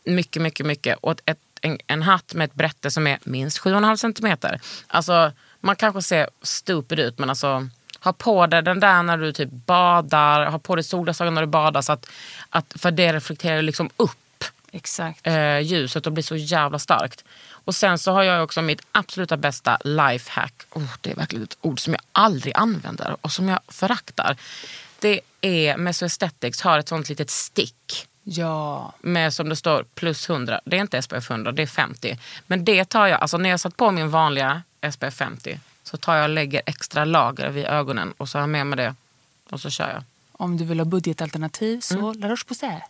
mycket, 0.03 0.41
mycket, 0.41 0.65
mycket. 0.65 0.97
Och 1.01 1.11
ett, 1.11 1.21
ett, 1.25 1.39
en, 1.61 1.77
en 1.87 2.01
hatt 2.01 2.33
med 2.33 2.45
ett 2.45 2.53
brätte 2.53 2.91
som 2.91 3.07
är 3.07 3.19
minst 3.23 3.59
7,5 3.59 3.95
centimeter. 3.95 4.61
Alltså, 4.87 5.31
man 5.59 5.75
kanske 5.75 6.01
ser 6.01 6.29
stupid 6.41 6.99
ut 6.99 7.19
men 7.19 7.29
alltså 7.29 7.69
Ha 8.05 8.13
på 8.13 8.47
dig 8.47 8.61
den 8.63 8.79
där 8.79 9.03
när 9.03 9.17
du 9.17 9.31
typ 9.33 9.49
badar, 9.51 10.45
ha 10.45 10.59
på 10.59 10.75
dig 10.75 10.83
solglasögon 10.83 11.33
när 11.33 11.41
du 11.41 11.47
badar 11.47 11.81
så 11.81 11.91
att, 11.91 12.09
att, 12.49 12.73
för 12.75 12.91
det 12.91 13.13
reflekterar 13.13 13.61
liksom 13.61 13.89
upp 13.97 14.43
Exakt. 14.71 15.27
eh, 15.27 15.59
ljuset 15.59 16.05
och 16.07 16.13
blir 16.13 16.23
så 16.23 16.35
jävla 16.35 16.79
starkt. 16.79 17.23
Och 17.49 17.75
sen 17.75 17.97
så 17.99 18.11
har 18.11 18.23
jag 18.23 18.43
också 18.43 18.61
mitt 18.61 18.81
absoluta 18.91 19.37
bästa 19.37 19.77
lifehack. 19.83 20.53
Oh, 20.71 20.83
det 21.01 21.11
är 21.11 21.15
verkligen 21.15 21.43
ett 21.43 21.57
ord 21.61 21.79
som 21.79 21.93
jag 21.93 22.01
aldrig 22.11 22.53
använder 22.57 23.15
och 23.21 23.31
som 23.31 23.49
jag 23.49 23.59
föraktar. 23.67 24.37
Det 24.99 25.21
är 25.41 25.77
Meso 25.77 26.05
Aesthetics 26.05 26.61
har 26.61 26.79
ett 26.79 26.87
sånt 26.87 27.09
litet 27.09 27.29
stick 27.29 28.07
Ja. 28.27 28.93
med 29.01 29.33
som 29.33 29.49
det 29.49 29.55
står 29.55 29.83
plus 29.95 30.29
100. 30.29 30.61
Det 30.65 30.77
är 30.77 30.81
inte 30.81 31.01
SPF 31.01 31.31
100, 31.31 31.51
det 31.51 31.61
är 31.61 31.67
50. 31.67 32.17
Men 32.47 32.65
det 32.65 32.85
tar 32.85 33.07
jag, 33.07 33.21
alltså 33.21 33.37
när 33.37 33.49
jag 33.49 33.59
satt 33.59 33.77
på 33.77 33.91
min 33.91 34.09
vanliga 34.09 34.61
SPF 34.91 35.13
50 35.15 35.59
så 35.85 35.97
tar 35.97 36.15
jag 36.15 36.23
och 36.23 36.29
lägger 36.29 36.61
extra 36.65 37.05
lager 37.05 37.49
vid 37.49 37.65
ögonen 37.65 38.13
och 38.17 38.29
så 38.29 38.37
har 38.37 38.41
jag 38.41 38.49
med 38.49 38.67
mig 38.67 38.77
det 38.77 38.95
och 39.49 39.61
så 39.61 39.69
kör 39.69 39.89
jag. 39.89 40.03
Om 40.31 40.57
du 40.57 40.65
vill 40.65 40.79
ha 40.79 40.85
budgetalternativ 40.85 41.79
så 41.79 41.97
Mm. 41.97 42.19
La 42.21 42.29
Roche-Posay. 42.29 42.81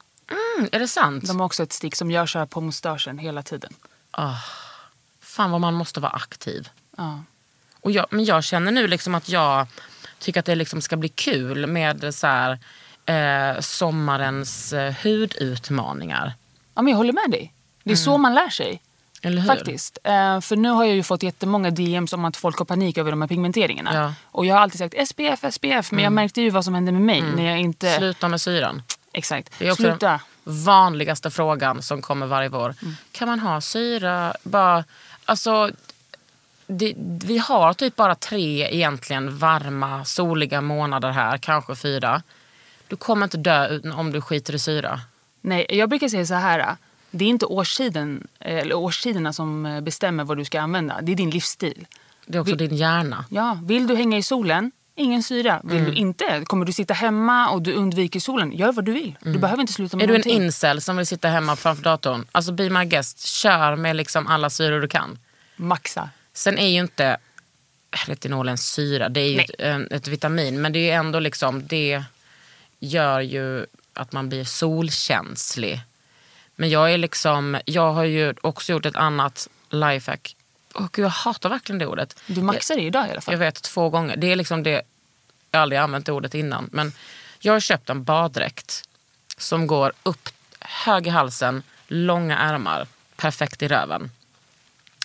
Mm, 0.58 0.70
är 0.72 0.80
det 0.80 0.88
sant? 0.88 1.28
De 1.28 1.40
har 1.40 1.46
också 1.46 1.64
ett 1.64 1.74
stick 1.74 1.96
som 1.96 2.12
jag 2.12 2.28
kör 2.28 2.46
på 2.46 2.62
mustaschen 2.62 3.18
hela 3.18 3.44
tiden. 3.44 3.74
Fan 5.22 5.52
vad 5.52 5.62
man 5.62 5.74
måste 5.74 6.00
vara 6.00 6.12
aktiv. 6.12 6.70
Ja. 6.98 7.24
Och 7.82 7.92
jag, 7.92 8.06
men 8.10 8.26
jag 8.26 8.44
känner 8.44 8.72
nu 8.72 8.88
liksom 8.88 9.16
att 9.16 9.30
jag 9.30 9.68
tycker 10.20 10.40
att 10.40 10.46
det 10.46 10.56
liksom 10.56 10.82
ska 10.82 10.98
bli 10.98 11.10
kul 11.10 11.68
med 11.68 12.16
så 12.16 12.28
här, 12.28 12.60
eh, 13.06 13.62
sommarens 13.62 14.74
eh, 14.74 14.96
hudutmaningar. 15.04 16.34
ja, 16.76 16.82
men 16.82 16.92
jag 16.92 16.98
håller 16.98 17.14
med 17.14 17.32
dig. 17.32 17.54
Det 17.84 17.92
är 17.92 17.96
så 17.96 18.18
man 18.18 18.34
lär 18.34 18.50
sig. 18.50 18.82
Mm. 19.34 19.46
Faktiskt. 19.46 19.98
Eh, 20.04 20.42
för 20.42 20.56
nu 20.56 20.70
har 20.70 20.86
jag 20.86 20.96
ju 20.96 21.04
fått 21.04 21.24
jättemånga 21.24 21.72
DMs 21.72 22.14
om 22.14 22.26
att 22.26 22.38
folk 22.38 22.58
har 22.58 22.66
panik 22.66 22.98
över 22.98 23.12
de 23.12 23.22
här 23.22 23.28
pigmenteringarna. 23.28 23.94
Ja. 23.94 24.00
Mm. 24.00 24.14
Och 24.26 24.46
jag 24.46 24.56
har 24.56 24.62
alltid 24.62 24.80
sagt 24.80 25.08
SPF, 25.08 25.54
SPF. 25.54 25.92
Men 25.92 26.04
jag 26.04 26.14
märkte 26.14 26.42
ju 26.42 26.50
vad 26.50 26.66
som 26.66 26.74
hände 26.74 26.92
med 26.92 27.02
mig 27.02 27.22
när 27.22 27.50
jag 27.50 27.60
inte... 27.60 27.98
Sluta 27.98 28.28
med 28.28 28.42
syran. 28.42 28.82
Exakt. 29.14 29.60
Det 29.60 29.68
är 29.68 29.72
också 29.72 29.84
Sluta. 29.84 30.08
den 30.08 30.20
vanligaste 30.66 31.32
frågan 31.32 31.82
som 31.82 32.02
kommer 32.02 32.26
varje 32.26 32.50
vår. 32.50 32.76
Kan 33.12 33.28
man 33.28 33.40
ha 33.40 33.62
syra? 33.62 34.34
Bara, 34.44 34.84
alltså, 35.26 35.72
det, 36.68 36.94
vi 37.26 37.38
har 37.38 37.74
typ 37.74 37.96
bara 37.96 38.16
tre 38.16 38.76
egentligen 38.76 39.38
varma, 39.38 40.06
soliga 40.06 40.62
månader 40.62 41.10
här, 41.12 41.38
kanske 41.38 41.76
fyra. 41.76 42.22
Du 42.88 42.96
kommer 42.96 43.24
inte 43.24 43.38
dö 43.38 43.80
om 43.94 44.12
du 44.12 44.22
skiter 44.22 44.56
i 44.56 44.60
syra. 44.60 45.02
Nej, 45.42 45.66
jag 45.70 45.90
brukar 45.90 46.08
säga 46.10 46.26
så 46.26 46.34
här. 46.34 46.76
Det 47.18 47.26
är 47.26 47.30
inte 47.30 47.46
årstiden, 47.46 48.28
eller 48.40 48.76
årstiderna 48.76 49.34
som 49.34 49.66
eh, 49.66 49.82
bestämmer 49.82 50.24
vad 50.24 50.38
du 50.38 50.46
ska 50.46 50.62
använda. 50.62 51.02
Det 51.02 51.12
är 51.12 51.16
din 51.16 51.30
livsstil. 51.30 51.88
Det 52.26 52.38
är 52.38 52.42
också 52.42 52.56
din 52.56 52.76
hjärna. 52.76 53.26
Ja, 53.30 53.60
vill 53.64 53.88
du 53.88 53.96
hänga 53.96 54.18
i 54.18 54.24
solen, 54.24 54.72
ingen 54.96 55.24
syra. 55.24 55.62
Vill 55.64 55.78
Mm. 55.80 55.92
du 55.92 55.98
inte, 55.98 56.44
kommer 56.46 56.66
du 56.66 56.72
sitta 56.74 56.94
hemma 56.94 57.50
och 57.50 57.62
du 57.62 57.74
undviker 57.74 58.20
solen, 58.20 58.52
gör 58.52 58.72
vad 58.72 58.86
du 58.86 58.92
vill. 58.92 59.16
Du 59.22 59.40
behöver 59.40 59.62
inte 59.62 59.74
sluta 59.74 59.98
med 59.98 60.04
Mm. 60.04 60.16
Är 60.16 60.18
du 60.18 60.22
en 60.24 60.28
någonting. 60.30 60.46
incel 60.46 60.82
som 60.82 60.98
vill 60.98 61.06
sitta 61.06 61.28
hemma 61.28 61.56
framför 61.56 61.84
datorn? 61.84 62.26
Alltså 62.32 62.52
be 62.52 62.70
my 62.70 62.86
guest, 62.86 63.26
kör 63.28 63.76
med 63.76 63.96
liksom 63.96 64.28
alla 64.28 64.50
syror 64.50 64.82
du 64.82 64.88
kan. 64.88 65.20
Maxa. 65.56 66.10
Sen 66.34 66.58
är 66.58 66.68
ju 66.68 66.80
inte 66.80 67.18
retinol 68.08 68.50
en 68.50 68.58
syra, 68.58 69.10
det 69.10 69.20
är 69.20 69.30
ju 69.30 69.40
ett, 69.40 69.92
ett 69.92 70.08
vitamin. 70.08 70.62
Men 70.62 70.74
det 70.74 70.80
är 70.80 70.84
ju 70.84 70.90
ändå 70.92 71.20
liksom, 71.20 71.68
det 71.68 72.04
gör 72.80 73.20
ju 73.22 73.66
att 73.94 74.12
man 74.12 74.30
blir 74.30 74.44
solkänslig. 74.44 75.82
Men 76.56 76.70
jag 76.70 76.94
är 76.94 76.98
liksom, 76.98 77.60
jag 77.66 77.94
har 77.94 78.04
ju 78.04 78.34
också 78.42 78.72
gjort 78.72 78.86
ett 78.86 78.96
annat 78.96 79.50
lifehack. 79.70 80.36
Gud, 80.92 81.06
jag 81.06 81.10
hatar 81.10 81.50
verkligen 81.50 81.80
det 81.80 81.88
ordet. 81.88 82.22
Du 82.28 82.42
maxar 82.42 82.76
det 82.76 82.82
idag 82.82 83.08
i 83.08 83.12
alla 83.12 83.22
fall. 83.22 83.34
Jag 83.34 83.40
vet, 83.40 83.62
två 83.64 83.90
gånger. 83.90 84.18
Det 84.18 84.32
är 84.32 84.36
liksom 84.36 84.64
det, 84.64 84.82
jag 85.52 85.60
har 85.60 85.62
aldrig 85.62 85.80
använt 85.80 86.06
det 86.06 86.12
ordet 86.12 86.34
innan. 86.34 86.70
Men 86.72 86.92
jag 87.40 87.54
har 87.54 87.60
köpt 87.60 87.90
en 87.90 88.04
baddräkt 88.04 88.90
som 89.38 89.68
går 89.68 89.94
upp 90.04 90.30
hög 90.60 91.08
i 91.08 91.10
halsen, 91.10 91.64
långa 91.88 92.38
ärmar, 92.38 92.88
perfekt 93.16 93.62
i 93.62 93.68
röven. 93.68 94.12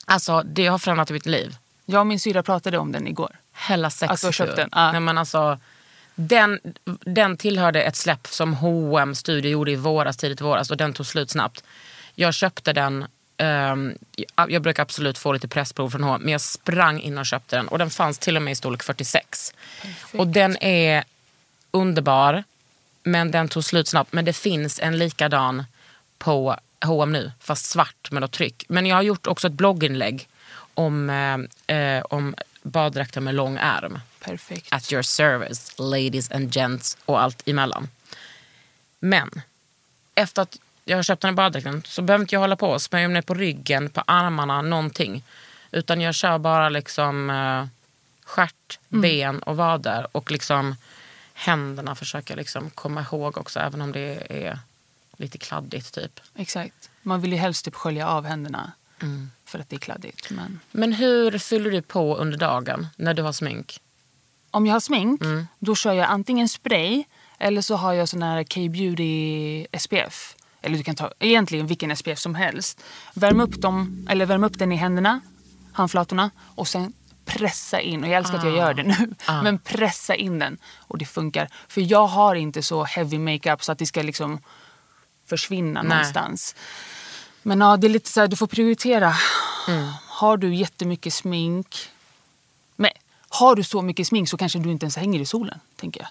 Alltså 0.05 0.43
det 0.43 0.67
har 0.67 0.79
förändrat 0.79 1.11
mitt 1.11 1.27
liv. 1.27 1.57
Jag 1.87 2.01
och 2.01 2.07
min 2.07 2.21
syra 2.21 2.43
pratade 2.43 2.79
om 2.79 2.93
den 2.93 3.07
igår. 3.07 3.37
Hella 3.53 3.91
sex. 3.91 4.13
Att 4.13 4.21
du 4.21 4.27
har 4.27 4.33
köpt 4.33 4.57
den, 4.57 4.69
ja. 4.73 4.93
Nej, 4.93 5.01
men 5.01 5.19
alltså, 5.19 5.59
den, 6.15 6.61
den 7.05 7.37
tillhörde 7.37 7.83
ett 7.83 7.97
släpp 7.97 8.27
som 8.27 8.55
H&M 8.55 9.15
Studio 9.15 9.51
gjorde 9.51 9.71
i 9.73 9.77
våras, 9.77 10.17
tidigt 10.17 10.41
i 10.41 10.45
våras 10.45 10.71
och 10.71 10.77
den 10.77 10.93
tog 10.93 11.07
slut 11.07 11.31
snabbt. 11.31 11.65
Jag 12.15 12.35
köpte 12.35 12.73
den, 12.73 13.07
ehm, 13.37 13.95
jag- 14.49 14.63
brukar 14.63 14.83
absolut 14.83 15.19
få 15.19 15.33
lite 15.33 15.49
pressprov 15.49 15.91
från 15.91 16.03
H&M 16.05 16.21
men 16.23 16.33
jag 16.33 16.41
sprang 16.41 17.01
in 17.01 17.19
och 17.19 17.27
köpte 17.27 17.57
den 17.57 17.69
och 17.69 17.79
den 17.79 17.91
fanns 17.91 18.19
till 18.19 18.37
och 18.37 18.43
med 18.43 18.53
i 18.53 18.55
storlek 18.55 18.83
46. 18.83 19.55
Och 20.19 20.27
den 20.27 20.57
är 20.63 21.05
underbar 21.71 22.45
men 23.03 23.31
den 23.31 23.49
tog 23.49 23.65
slut 23.65 23.89
snabbt. 23.89 24.13
Men 24.13 24.25
det 24.25 24.33
finns 24.33 24.81
en 24.81 24.99
likadan 24.99 25.65
på 26.19 26.57
H&M 26.85 27.13
nu, 27.13 27.33
fast 27.41 27.67
svart 27.67 28.11
med 28.11 28.21
något 28.21 28.33
tryck. 28.33 28.65
Men 28.69 28.87
jag 28.87 28.97
har 28.97 29.03
gjort 29.03 29.27
också 29.27 29.47
ett 29.47 29.53
blogginlägg 29.53 30.29
om, 30.75 31.11
eh, 31.69 31.77
eh, 31.77 32.03
om 32.03 32.35
baddräkter 32.63 33.21
med 33.21 33.35
lång 33.35 33.57
ärm. 33.57 33.99
Perfekt. 34.21 34.73
At 34.73 34.93
your 34.93 35.03
service, 35.03 35.79
ladies 35.79 36.31
and 36.31 36.57
gents 36.57 36.99
och 37.05 37.23
allt 37.23 37.49
emellan. 37.49 37.89
Men 39.01 39.43
efter 40.15 40.43
att 40.43 40.59
jag 40.85 40.99
har 40.99 41.03
köpt 41.03 41.23
den 41.23 41.29
här 41.29 41.37
baddräkten 41.37 41.83
så 41.87 42.03
behöver 42.03 42.23
inte 42.23 42.35
jag 42.35 42.41
hålla 42.41 42.57
på 42.57 42.69
och 42.71 42.83
smörja 42.83 43.09
ner 43.09 43.23
på 43.23 43.35
ryggen, 43.35 43.91
på 43.91 44.03
armarna, 44.07 44.63
någonting. 44.63 45.25
Utan 45.71 46.01
jag 46.01 46.15
kör 46.15 46.39
bara 46.39 46.69
liksom 46.69 47.31
eh, 47.31 47.67
stjärt, 48.25 48.79
ben 48.89 49.43
och 49.43 49.57
vader. 49.57 50.07
Och 50.13 50.31
liksom 50.31 50.77
händerna 51.35 51.95
försöker 51.95 52.37
liksom 52.37 52.71
komma 52.71 53.01
ihåg 53.01 53.39
också, 53.39 53.61
även 53.61 53.81
om 53.81 53.93
det 53.93 54.27
är 54.31 54.59
lite 55.17 55.39
kladdigt 55.39 55.95
typ. 55.95 56.21
Exakt. 56.37 56.91
Man 57.03 57.21
vill 57.21 57.33
ju 57.33 57.39
helst 57.39 57.65
typ 57.65 57.75
skölja 57.75 58.09
av 58.09 58.25
händerna. 58.25 58.73
Mm. 59.03 59.31
För 59.51 59.59
att 59.59 59.69
det 59.69 59.77
är 59.77 59.81
kladdigt. 59.81 60.31
Men 60.31 60.61
Men 60.71 60.93
hur 60.93 61.39
fyller 61.39 61.71
du 61.71 61.83
på 61.83 62.17
under 62.17 62.39
dagen 62.39 62.87
när 62.97 63.15
du 63.15 63.23
har 63.23 63.33
smink? 63.33 63.81
om 64.53 64.67
jag 64.67 64.75
har 64.75 64.81
smink, 64.81 65.23
Mm. 65.23 65.47
då 65.59 65.75
kör 65.75 65.93
jag 65.93 66.07
antingen 66.09 66.49
spray 66.49 67.05
eller 67.39 67.63
så 67.63 67.77
har 67.77 67.93
jag 67.93 68.09
sån 68.09 68.23
här 68.23 68.45
K-beauty 68.45 69.67
SPF. 69.79 70.35
Eller 70.63 70.79
du 70.79 70.85
kan 70.85 70.95
ta 70.95 71.13
egentligen 71.19 71.67
vilken 71.67 71.97
SPF 71.97 72.19
som 72.19 72.35
helst. 72.35 72.83
Värm 73.15 73.41
upp, 73.41 73.55
dem, 73.61 74.07
eller 74.11 74.27
värm 74.27 74.45
upp 74.45 74.59
den 74.59 74.73
i 74.73 74.77
händerna, 74.77 75.21
handflatorna 75.73 76.31
och 76.39 76.69
sen 76.69 76.93
pressa 77.25 77.81
in. 77.81 78.03
Och 78.05 78.09
jag 78.11 78.17
älskar 78.17 78.39
att 78.39 78.45
jag 78.45 78.57
gör 78.57 78.75
det 78.75 78.83
nu. 78.83 79.15
Men 79.43 79.59
pressa 79.59 80.15
in 80.15 80.39
den. 80.39 80.59
Och 80.79 80.99
det 80.99 81.05
funkar. 81.07 81.49
För 81.69 81.81
jag 81.93 82.07
har 82.07 82.35
inte 82.35 82.63
så 82.63 82.85
heavy 82.85 83.19
makeup 83.19 83.65
så 83.65 83.73
att 83.73 83.79
det 83.79 83.87
ska 83.87 84.03
liksom 84.03 84.41
försvinna 85.27 85.83
Nej. 85.83 85.89
någonstans. 85.89 86.55
Men 87.43 87.61
ja, 87.61 87.77
det 87.77 87.87
är 87.87 87.89
lite 87.89 88.11
så 88.11 88.21
här, 88.21 88.29
du 88.29 88.37
får 88.37 88.47
prioritera. 88.47 89.15
Mm. 89.69 89.89
Har 90.09 90.37
du 90.37 90.55
jättemycket 90.55 91.13
smink. 91.15 91.77
Men 92.77 92.91
har 93.29 93.57
du 93.57 93.63
så 93.63 93.83
mycket 93.83 94.07
smink 94.07 94.29
så 94.29 94.37
kanske 94.37 94.59
du 94.59 94.71
inte 94.71 94.85
ens 94.85 94.97
hänger 94.97 95.21
i 95.21 95.27
solen, 95.27 95.61
tänker 95.77 96.01
jag. 96.01 96.09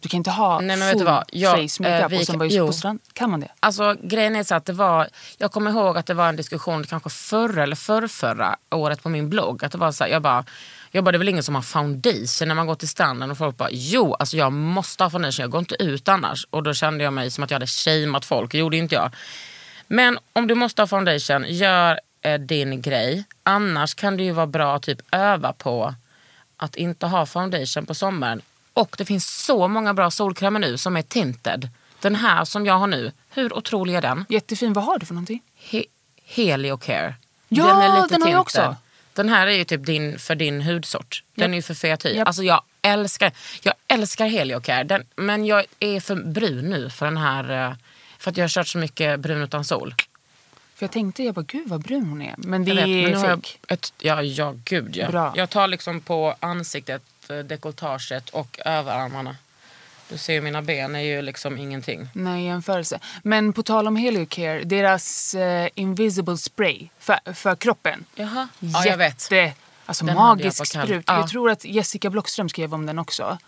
Du 0.00 0.08
kan 0.08 0.18
inte 0.18 0.30
ha 0.30 0.60
Nej, 0.60 0.76
men 0.76 0.86
vet 0.86 0.92
du 0.92 0.98
full 0.98 1.06
vad? 1.06 1.24
Jag- 1.32 1.52
face 1.52 1.82
makeup 1.82 2.02
eh, 2.02 2.08
vi 2.08 2.22
och 2.22 2.26
sen 2.26 2.38
vara 2.38 2.66
på 2.66 2.72
strand. 2.72 3.00
Kan 3.12 3.30
man 3.30 3.40
det? 3.40 3.48
Alltså 3.60 3.96
grejen 4.02 4.36
är 4.36 4.44
så 4.44 4.54
att 4.54 4.64
det 4.64 4.72
var, 4.72 5.08
jag 5.38 5.52
kommer 5.52 5.70
ihåg 5.70 5.98
att 5.98 6.06
det 6.06 6.14
var 6.14 6.28
en 6.28 6.36
diskussion 6.36 6.84
kanske 6.84 7.10
förra 7.10 7.62
eller 7.62 7.76
förrförra 7.76 8.56
året 8.70 9.02
på 9.02 9.08
min 9.08 9.30
blogg. 9.30 9.64
Att 9.64 9.72
det 9.72 9.78
var 9.78 9.92
så 9.92 10.04
här, 10.04 10.10
jag 10.10 10.22
bara, 10.22 10.44
jag 10.90 11.04
bara, 11.04 11.12
det 11.12 11.16
är 11.16 11.18
väl 11.18 11.28
ingen 11.28 11.42
som 11.42 11.54
har 11.54 11.62
foundation 11.62 12.48
när 12.48 12.54
man 12.54 12.66
går 12.66 12.74
till 12.74 12.88
stranden 12.88 13.30
och 13.30 13.38
folk 13.38 13.56
bara, 13.56 13.68
jo 13.72 14.14
alltså 14.14 14.36
jag 14.36 14.52
måste 14.52 15.04
ha 15.04 15.10
foundation, 15.10 15.42
jag 15.42 15.50
går 15.50 15.58
inte 15.58 15.82
ut 15.82 16.08
annars. 16.08 16.46
Och 16.50 16.62
då 16.62 16.74
kände 16.74 17.04
jag 17.04 17.12
mig 17.12 17.30
som 17.30 17.44
att 17.44 17.50
jag 17.50 17.54
hade 17.54 17.66
shameat 17.66 18.24
folk, 18.24 18.52
det 18.52 18.58
gjorde 18.58 18.76
inte 18.76 18.94
jag. 18.94 19.10
Men 19.92 20.18
om 20.32 20.46
du 20.46 20.54
måste 20.54 20.82
ha 20.82 20.86
foundation, 20.86 21.44
gör 21.48 22.00
eh, 22.22 22.40
din 22.40 22.82
grej. 22.82 23.24
Annars 23.42 23.94
kan 23.94 24.16
det 24.16 24.22
ju 24.22 24.32
vara 24.32 24.46
bra 24.46 24.76
att 24.76 24.82
typ 24.82 24.98
öva 25.10 25.52
på 25.52 25.94
att 26.56 26.76
inte 26.76 27.06
ha 27.06 27.26
foundation 27.26 27.86
på 27.86 27.94
sommaren. 27.94 28.42
Och 28.72 28.94
det 28.98 29.04
finns 29.04 29.44
så 29.44 29.68
många 29.68 29.94
bra 29.94 30.10
solkrämer 30.10 30.60
nu 30.60 30.78
som 30.78 30.96
är 30.96 31.02
tinted. 31.02 31.68
Den 32.00 32.14
här 32.14 32.44
som 32.44 32.66
jag 32.66 32.74
har 32.74 32.86
nu, 32.86 33.12
hur 33.30 33.52
otrolig 33.56 33.94
är 33.94 34.02
den? 34.02 34.24
Jättefin. 34.28 34.72
Vad 34.72 34.84
har 34.84 34.98
du 34.98 35.06
för 35.06 35.14
någonting? 35.14 35.40
He- 35.70 35.86
Heliocare. 36.24 37.14
Ja, 37.48 37.66
den, 37.66 37.76
är 37.76 38.02
lite 38.02 38.14
den 38.14 38.22
har 38.22 38.28
jag 38.28 38.46
tinted. 38.46 38.64
också. 38.68 38.76
Den 39.12 39.28
här 39.28 39.46
är 39.46 39.52
ju 39.52 39.64
typ 39.64 39.86
din, 39.86 40.18
för 40.18 40.34
din 40.34 40.60
hudsort. 40.60 41.22
Den 41.34 41.42
Japp. 41.42 41.50
är 41.52 41.56
ju 41.56 41.62
för 41.62 41.74
fet 41.74 42.04
hy. 42.04 42.14
Japp. 42.14 42.26
Alltså 42.28 42.42
jag 42.42 42.62
älskar, 42.82 43.32
jag 43.62 43.74
älskar 43.88 44.26
Heliocare. 44.26 44.84
Den, 44.84 45.06
men 45.16 45.46
jag 45.46 45.64
är 45.80 46.00
för 46.00 46.14
brun 46.14 46.70
nu 46.70 46.90
för 46.90 47.06
den 47.06 47.16
här. 47.16 47.76
För 48.22 48.30
att 48.30 48.36
jag 48.36 48.44
har 48.44 48.48
kört 48.48 48.68
så 48.68 48.78
mycket 48.78 49.20
brun 49.20 49.42
utan 49.42 49.64
sol. 49.64 49.94
För 50.74 50.84
jag 50.86 50.90
tänkte, 50.92 51.22
jag 51.22 51.34
bara, 51.34 51.44
gud 51.48 51.68
vad 51.68 51.82
brun 51.82 52.06
hon 52.06 52.22
är. 52.22 52.34
Men 52.38 52.64
det 52.64 52.70
Jag 52.70 52.76
vet, 52.76 52.86
men 52.88 52.98
är 53.04 53.08
nu 53.10 53.16
har 53.16 53.28
jag 53.28 53.36
fake. 53.38 53.58
ett, 53.68 53.92
ja, 53.98 54.22
ja, 54.22 54.54
gud 54.64 54.96
ja. 54.96 55.08
Bra. 55.10 55.32
Jag 55.36 55.50
tar 55.50 55.68
liksom 55.68 56.00
på 56.00 56.34
ansiktet, 56.40 57.02
eh, 57.28 57.36
dekolletaget 57.38 58.28
och 58.30 58.58
överarmarna. 58.64 59.36
Du 60.08 60.18
ser 60.18 60.32
ju 60.32 60.40
mina 60.40 60.62
ben 60.62 60.94
är 60.94 61.00
ju 61.00 61.22
liksom 61.22 61.58
ingenting. 61.58 62.08
Nej, 62.12 62.44
jämförelse. 62.44 62.98
Men 63.22 63.52
på 63.52 63.62
tal 63.62 63.86
om 63.86 63.96
Heliocare, 63.96 64.60
deras 64.64 65.34
eh, 65.34 65.68
invisible 65.74 66.36
spray 66.36 66.88
för, 66.98 67.32
för 67.34 67.54
kroppen. 67.56 68.04
Jaha. 68.14 68.48
Ja, 68.58 68.84
jag 68.86 68.96
vet. 68.96 69.30
Jätte- 69.32 69.54
Alltså 69.86 70.04
Den 70.04 70.14
magisk 70.14 70.58
på 70.58 70.64
kall- 70.78 70.86
sprut. 70.86 71.04
Ja. 71.06 71.18
Jag 71.18 71.28
tror 71.28 71.50
att 71.50 71.64
Jessica 71.64 72.10
Blockström 72.10 72.48
skrev 72.48 72.74
om 72.74 72.86
den 72.86 72.98
också. 72.98 73.38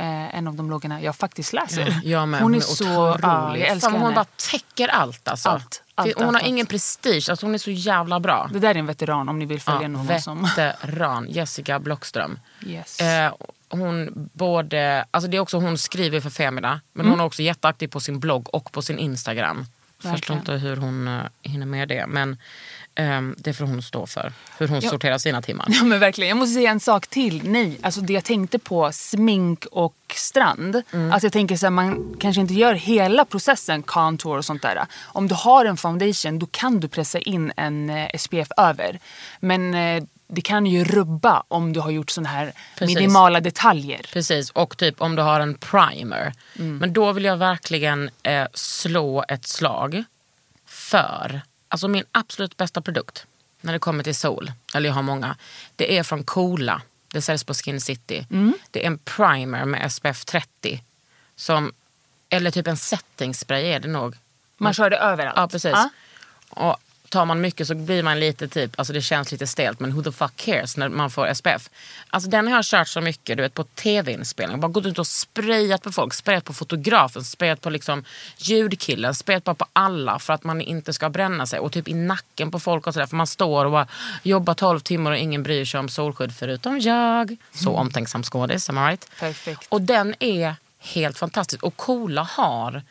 Eh, 0.00 0.34
en 0.34 0.48
av 0.48 0.54
de 0.54 0.66
bloggarna 0.66 1.02
jag 1.02 1.16
faktiskt 1.16 1.52
läser. 1.52 2.00
Jag 2.04 2.28
med. 2.28 2.40
Hon, 2.42 2.54
är, 2.54 2.60
så... 2.60 3.18
Ja, 3.22 3.56
jag 3.56 3.68
älskar 3.68 3.90
Fan, 3.90 4.00
hon 4.00 4.02
henne. 4.02 4.14
bara 4.14 4.50
täcker 4.50 4.88
allt 4.88 5.28
alltså. 5.28 5.48
Allt, 5.48 5.82
allt, 5.94 6.14
hon 6.16 6.24
allt, 6.24 6.34
har 6.34 6.40
allt. 6.40 6.48
ingen 6.48 6.66
prestige, 6.66 7.30
alltså, 7.30 7.46
hon 7.46 7.54
är 7.54 7.58
så 7.58 7.70
jävla 7.70 8.20
bra. 8.20 8.50
Det 8.52 8.58
där 8.58 8.70
är 8.70 8.74
en 8.78 8.86
veteran 8.86 9.28
om 9.28 9.38
ni 9.38 9.44
vill 9.46 9.60
följa 9.60 9.88
någon 9.88 10.20
som... 10.20 10.42
veteran, 10.42 11.26
Jessica 11.30 11.78
Blockström. 11.78 12.38
Yes. 12.66 13.00
Eh, 13.00 13.32
hon 13.68 14.10
både, 14.32 15.04
alltså 15.10 15.30
det 15.30 15.36
är 15.36 15.40
också 15.40 15.56
hon 15.58 15.78
skriver 15.78 16.20
för 16.20 16.30
Femina, 16.30 16.80
men 16.92 17.00
Mm. 17.06 17.10
hon 17.10 17.20
är 17.20 17.24
också 17.24 17.42
jätteaktiv 17.42 17.88
på 17.88 18.00
sin 18.00 18.20
blogg 18.20 18.54
och 18.54 18.72
på 18.72 18.82
sin 18.82 18.98
Instagram. 18.98 19.66
Jag 20.02 20.12
förstår 20.12 20.36
inte 20.36 20.52
hur 20.52 20.76
hon 20.76 21.08
uh, 21.08 21.22
hinner 21.42 21.66
med 21.66 21.88
det, 21.88 22.06
men 22.06 22.36
det 23.36 23.52
får 23.52 23.64
hon 23.64 23.82
stå 23.82 24.06
för. 24.06 24.32
Hur 24.58 24.68
hon 24.68 24.80
Ja. 24.80 24.90
sorterar 24.90 25.18
sina 25.18 25.42
timmar. 25.42 25.66
Ja, 25.68 25.84
men 25.84 25.98
verkligen. 26.00 26.28
Jag 26.28 26.38
måste 26.38 26.54
säga 26.54 26.70
en 26.70 26.80
sak 26.80 27.06
till. 27.06 27.48
Nej, 27.50 27.78
alltså 27.82 28.00
det 28.00 28.12
jag 28.12 28.24
tänkte 28.24 28.58
på 28.58 28.92
smink 28.92 29.66
och 29.72 29.94
strand. 30.14 30.82
Mm. 30.92 31.12
Alltså 31.12 31.26
jag 31.26 31.32
tänker 31.32 31.56
så 31.56 31.66
här, 31.66 31.70
man 31.70 32.16
kanske 32.20 32.40
inte 32.40 32.54
gör 32.54 32.74
hela 32.74 33.24
processen 33.24 33.82
contour 33.82 34.38
och 34.38 34.44
sånt 34.44 34.62
där. 34.62 34.86
Om 35.02 35.28
du 35.28 35.34
har 35.34 35.64
en 35.64 35.76
foundation 35.76 36.38
då 36.38 36.46
kan 36.46 36.80
du 36.80 36.88
pressa 36.88 37.18
in 37.18 37.52
en 37.56 37.90
eh, 37.90 38.08
SPF 38.18 38.48
över. 38.56 38.98
Men 39.40 39.74
eh, 39.74 40.02
det 40.32 40.40
kan 40.40 40.66
ju 40.66 40.84
rubba 40.84 41.42
om 41.48 41.72
du 41.72 41.80
har 41.80 41.90
gjort 41.90 42.10
såna 42.10 42.28
här 42.28 42.52
Precis. 42.78 42.96
minimala 42.96 43.40
detaljer. 43.40 44.06
Precis, 44.12 44.50
och 44.50 44.76
typ 44.78 45.00
om 45.00 45.16
du 45.16 45.22
har 45.22 45.40
en 45.40 45.54
primer. 45.54 46.32
Mm. 46.58 46.78
Men 46.78 46.92
då 46.92 47.12
vill 47.12 47.24
jag 47.24 47.36
verkligen 47.36 48.10
eh, 48.22 48.46
slå 48.54 49.24
ett 49.28 49.46
slag 49.46 50.04
för, 50.66 51.40
alltså 51.70 51.88
min 51.88 52.04
absolut 52.12 52.56
bästa 52.56 52.80
produkt 52.80 53.26
när 53.60 53.72
det 53.72 53.78
kommer 53.78 54.04
till 54.04 54.14
sol, 54.14 54.52
eller 54.74 54.88
jag 54.88 54.94
har 54.94 55.02
många, 55.02 55.36
det 55.76 55.98
är 55.98 56.02
från 56.02 56.24
Coola. 56.24 56.82
Det 57.12 57.22
säljs 57.22 57.44
på 57.44 57.54
Skin 57.54 57.80
City. 57.80 58.26
Mm. 58.30 58.54
Det 58.70 58.82
är 58.82 58.86
en 58.86 58.98
primer 58.98 59.64
med 59.64 59.92
SPF 59.92 60.24
30. 60.24 60.82
Som, 61.36 61.72
eller 62.28 62.50
typ 62.50 62.66
en 62.66 62.76
setting 62.76 63.34
spray 63.34 63.64
är 63.64 63.80
det 63.80 63.88
nog. 63.88 64.16
Man 64.56 64.74
kör 64.74 64.90
det 64.90 64.96
överallt. 64.96 65.36
Ja, 65.36 65.48
precis. 65.48 65.72
Ja. 65.72 65.90
Och 66.50 66.76
tar 67.10 67.24
man 67.24 67.40
mycket 67.40 67.66
så 67.66 67.74
blir 67.74 68.02
man 68.02 68.20
lite 68.20 68.48
typ, 68.48 68.78
alltså 68.78 68.92
det 68.92 69.02
känns 69.02 69.32
lite 69.32 69.46
stelt 69.46 69.80
men 69.80 69.92
who 69.92 70.02
the 70.02 70.12
fuck 70.12 70.36
cares 70.36 70.76
när 70.76 70.88
man 70.88 71.10
får 71.10 71.34
SPF. 71.34 71.70
Alltså 72.10 72.30
den 72.30 72.46
har 72.46 72.54
jag 72.54 72.64
kört 72.64 72.88
så 72.88 73.00
mycket, 73.00 73.36
du 73.36 73.42
vet 73.42 73.54
på 73.54 73.64
tv-inspelning. 73.64 74.60
Bara 74.60 74.68
gått 74.68 74.86
ut 74.86 74.98
och 74.98 75.06
sprayat 75.06 75.82
på 75.82 75.92
folk, 75.92 76.14
sprayat 76.14 76.44
på 76.44 76.52
fotografen, 76.52 77.24
sprayat 77.24 77.60
på 77.60 77.70
liksom 77.70 78.04
ljudkillen, 78.36 79.14
sprayat 79.14 79.44
bara 79.44 79.54
på 79.54 79.66
alla 79.72 80.18
för 80.18 80.32
att 80.32 80.44
man 80.44 80.60
inte 80.60 80.92
ska 80.92 81.08
bränna 81.08 81.46
sig. 81.46 81.58
Och 81.58 81.72
typ 81.72 81.88
i 81.88 81.94
nacken 81.94 82.50
på 82.50 82.60
folk 82.60 82.86
och 82.86 82.94
sådär. 82.94 83.06
För 83.06 83.16
man 83.16 83.26
står 83.26 83.64
och 83.64 83.72
bara 83.72 83.86
jobbar 84.22 84.54
12 84.54 84.80
timmar 84.80 85.10
och 85.10 85.18
ingen 85.18 85.42
bryr 85.42 85.64
sig 85.64 85.80
om 85.80 85.88
solskydd 85.88 86.34
förutom 86.34 86.80
jag. 86.80 87.36
Så 87.52 87.76
omtänksam 87.76 88.22
skådis, 88.22 88.68
am 88.68 88.78
I 88.78 88.80
right? 88.80 89.10
Perfekt. 89.18 89.66
Och 89.68 89.82
den 89.82 90.14
är 90.18 90.54
helt 90.78 91.18
fantastisk. 91.18 91.62
Och 91.62 91.76
Coola 91.76 92.22
har, 92.22 92.82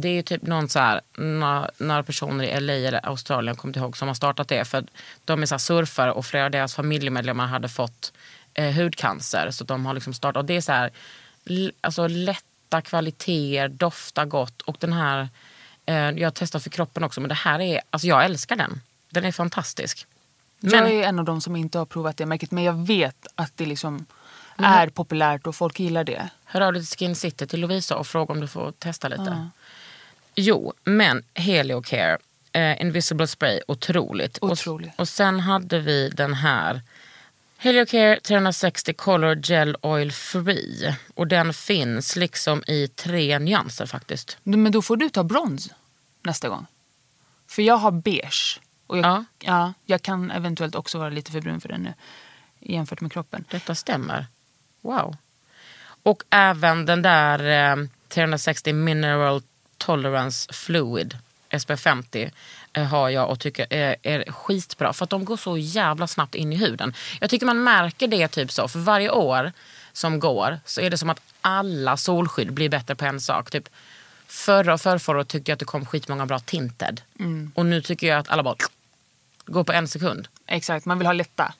det 0.00 0.08
är 0.08 0.22
typ 0.22 0.42
någon 0.42 0.68
så 0.68 0.78
här, 0.78 1.00
några, 1.16 1.70
några 1.78 2.02
personer 2.02 2.44
i 2.44 2.60
LA 2.60 2.72
eller 2.72 3.06
Australien, 3.06 3.56
kommer 3.56 3.78
ihåg, 3.78 3.96
som 3.96 4.08
har 4.08 4.14
startat 4.14 4.48
det. 4.48 4.64
För 4.64 4.84
de 5.24 5.42
är 5.42 5.46
så 5.46 5.58
surfare 5.58 6.12
och 6.12 6.26
flera 6.26 6.44
av 6.44 6.50
deras 6.50 6.74
familjemedlemmar 6.74 7.46
hade 7.46 7.68
fått 7.68 8.12
eh, 8.54 8.74
hudcancer. 8.74 9.50
Så 9.50 9.64
de 9.64 9.86
har 9.86 9.94
liksom 9.94 10.14
startat, 10.14 10.40
och 10.40 10.44
det 10.44 10.56
är 10.56 10.60
så 10.60 10.72
här, 10.72 10.90
alltså 11.80 12.06
lätta 12.06 12.82
kvaliteter, 12.82 13.68
doftar 13.68 14.24
gott. 14.24 14.62
Och 14.62 14.76
den 14.80 14.92
här, 14.92 15.28
eh, 15.86 16.10
jag 16.10 16.34
testar 16.34 16.58
för 16.58 16.70
kroppen 16.70 17.04
också, 17.04 17.20
men 17.20 17.28
det 17.28 17.34
här 17.34 17.60
är, 17.60 17.80
alltså 17.90 18.08
jag 18.08 18.24
älskar 18.24 18.56
den. 18.56 18.80
Den 19.10 19.24
är 19.24 19.32
fantastisk. 19.32 20.06
Men, 20.60 20.72
Jag 20.72 20.90
är 20.90 21.02
en 21.02 21.18
av 21.18 21.24
de 21.24 21.40
som 21.40 21.56
inte 21.56 21.78
har 21.78 21.86
provat 21.86 22.16
det 22.16 22.26
märket 22.26 22.50
men 22.50 22.64
jag 22.64 22.86
vet 22.86 23.26
att 23.34 23.52
det 23.56 23.66
liksom 23.66 24.06
är 24.58 24.88
populärt 24.88 25.46
och 25.46 25.56
folk 25.56 25.80
gillar 25.80 26.04
det. 26.04 26.28
Hör 26.44 26.60
av 26.60 26.72
dig 26.72 26.86
till 26.86 26.98
Skin 26.98 27.16
City 27.16 27.46
till 27.46 27.60
Lovisa 27.60 27.96
och 27.96 28.06
fråga 28.06 28.32
om 28.32 28.40
du 28.40 28.48
får 28.48 28.72
testa 28.72 29.08
lite. 29.08 29.48
Jo, 30.36 30.72
men 30.84 31.22
Heliocare, 31.34 32.18
eh, 32.52 32.80
Invisible 32.80 33.26
Spray, 33.26 33.60
otroligt. 33.68 34.38
Otroligt. 34.42 34.90
Och, 34.94 35.00
och 35.00 35.08
sen 35.08 35.40
hade 35.40 35.78
vi 35.78 36.08
den 36.08 36.34
här. 36.34 36.82
Heliocare 37.58 38.20
360 38.20 38.92
Color 38.94 39.40
Gel 39.42 39.76
Oil 39.80 40.12
Free. 40.12 40.96
Och 41.14 41.26
den 41.26 41.54
finns 41.54 42.16
liksom 42.16 42.62
i 42.66 42.88
tre 42.88 43.38
nyanser 43.38 43.86
faktiskt. 43.86 44.38
Men 44.42 44.72
då 44.72 44.82
får 44.82 44.96
du 44.96 45.08
ta 45.10 45.24
brons 45.24 45.70
nästa 46.22 46.48
gång. 46.48 46.66
För 47.48 47.62
jag 47.62 47.76
har 47.76 47.90
beige. 47.90 48.60
Och 48.86 48.98
jag, 48.98 49.04
Ja. 49.04 49.24
ja. 49.38 49.72
jag 49.84 50.02
kan 50.02 50.30
eventuellt 50.30 50.74
också 50.74 50.98
vara 50.98 51.10
lite 51.10 51.30
för 51.32 51.40
brun 51.40 51.60
för 51.60 51.68
den 51.68 51.82
nu. 51.82 51.94
Jämfört 52.60 53.00
med 53.00 53.12
kroppen. 53.12 53.44
Detta 53.50 53.74
stämmer. 53.74 54.26
Wow. 54.80 55.16
Och 56.02 56.22
även 56.30 56.86
den 56.86 57.02
där 57.02 57.72
eh, 57.78 57.86
360 58.08 58.72
Mineral 58.72 59.42
Tolerance 59.78 60.52
Fluid 60.52 61.18
SPF 61.58 61.80
50 61.80 62.30
eh, 62.72 62.84
har 62.84 63.08
jag 63.08 63.30
och 63.30 63.40
tycker 63.40 63.66
är, 63.70 63.96
är 64.02 64.32
skitbra. 64.32 64.92
För 64.92 65.04
att 65.04 65.10
de 65.10 65.24
går 65.24 65.36
så 65.36 65.58
jävla 65.58 66.06
snabbt 66.06 66.34
in 66.34 66.52
i 66.52 66.56
huden. 66.56 66.94
Jag 67.20 67.30
tycker 67.30 67.46
man 67.46 67.64
märker 67.64 68.08
det 68.08 68.28
typ 68.28 68.52
så. 68.52 68.68
För 68.68 68.78
varje 68.78 69.10
år 69.10 69.52
som 69.92 70.20
går 70.20 70.58
så 70.64 70.80
är 70.80 70.90
det 70.90 70.98
som 70.98 71.10
att 71.10 71.20
alla 71.40 71.96
solskydd 71.96 72.52
blir 72.52 72.68
bättre 72.68 72.94
på 72.94 73.04
en 73.04 73.20
sak. 73.20 73.50
Typ 73.50 73.68
förra 74.26 74.74
och 74.74 74.80
förrförra 74.80 75.24
tyckte 75.24 75.50
jag 75.50 75.54
att 75.54 75.60
det 75.60 75.64
kom 75.64 75.86
skitmånga 75.86 76.26
bra 76.26 76.38
tinted. 76.38 77.00
Och 77.54 77.66
nu 77.66 77.82
tycker 77.82 78.06
jag 78.06 78.18
att 78.18 78.28
alla 78.28 78.42
bara 78.42 78.56
går 79.46 79.64
på 79.64 79.72
en 79.72 79.88
sekund. 79.88 80.28
Exakt, 80.46 80.86
man 80.86 80.98
vill 80.98 81.06
ha 81.06 81.12
lätta. 81.12 81.54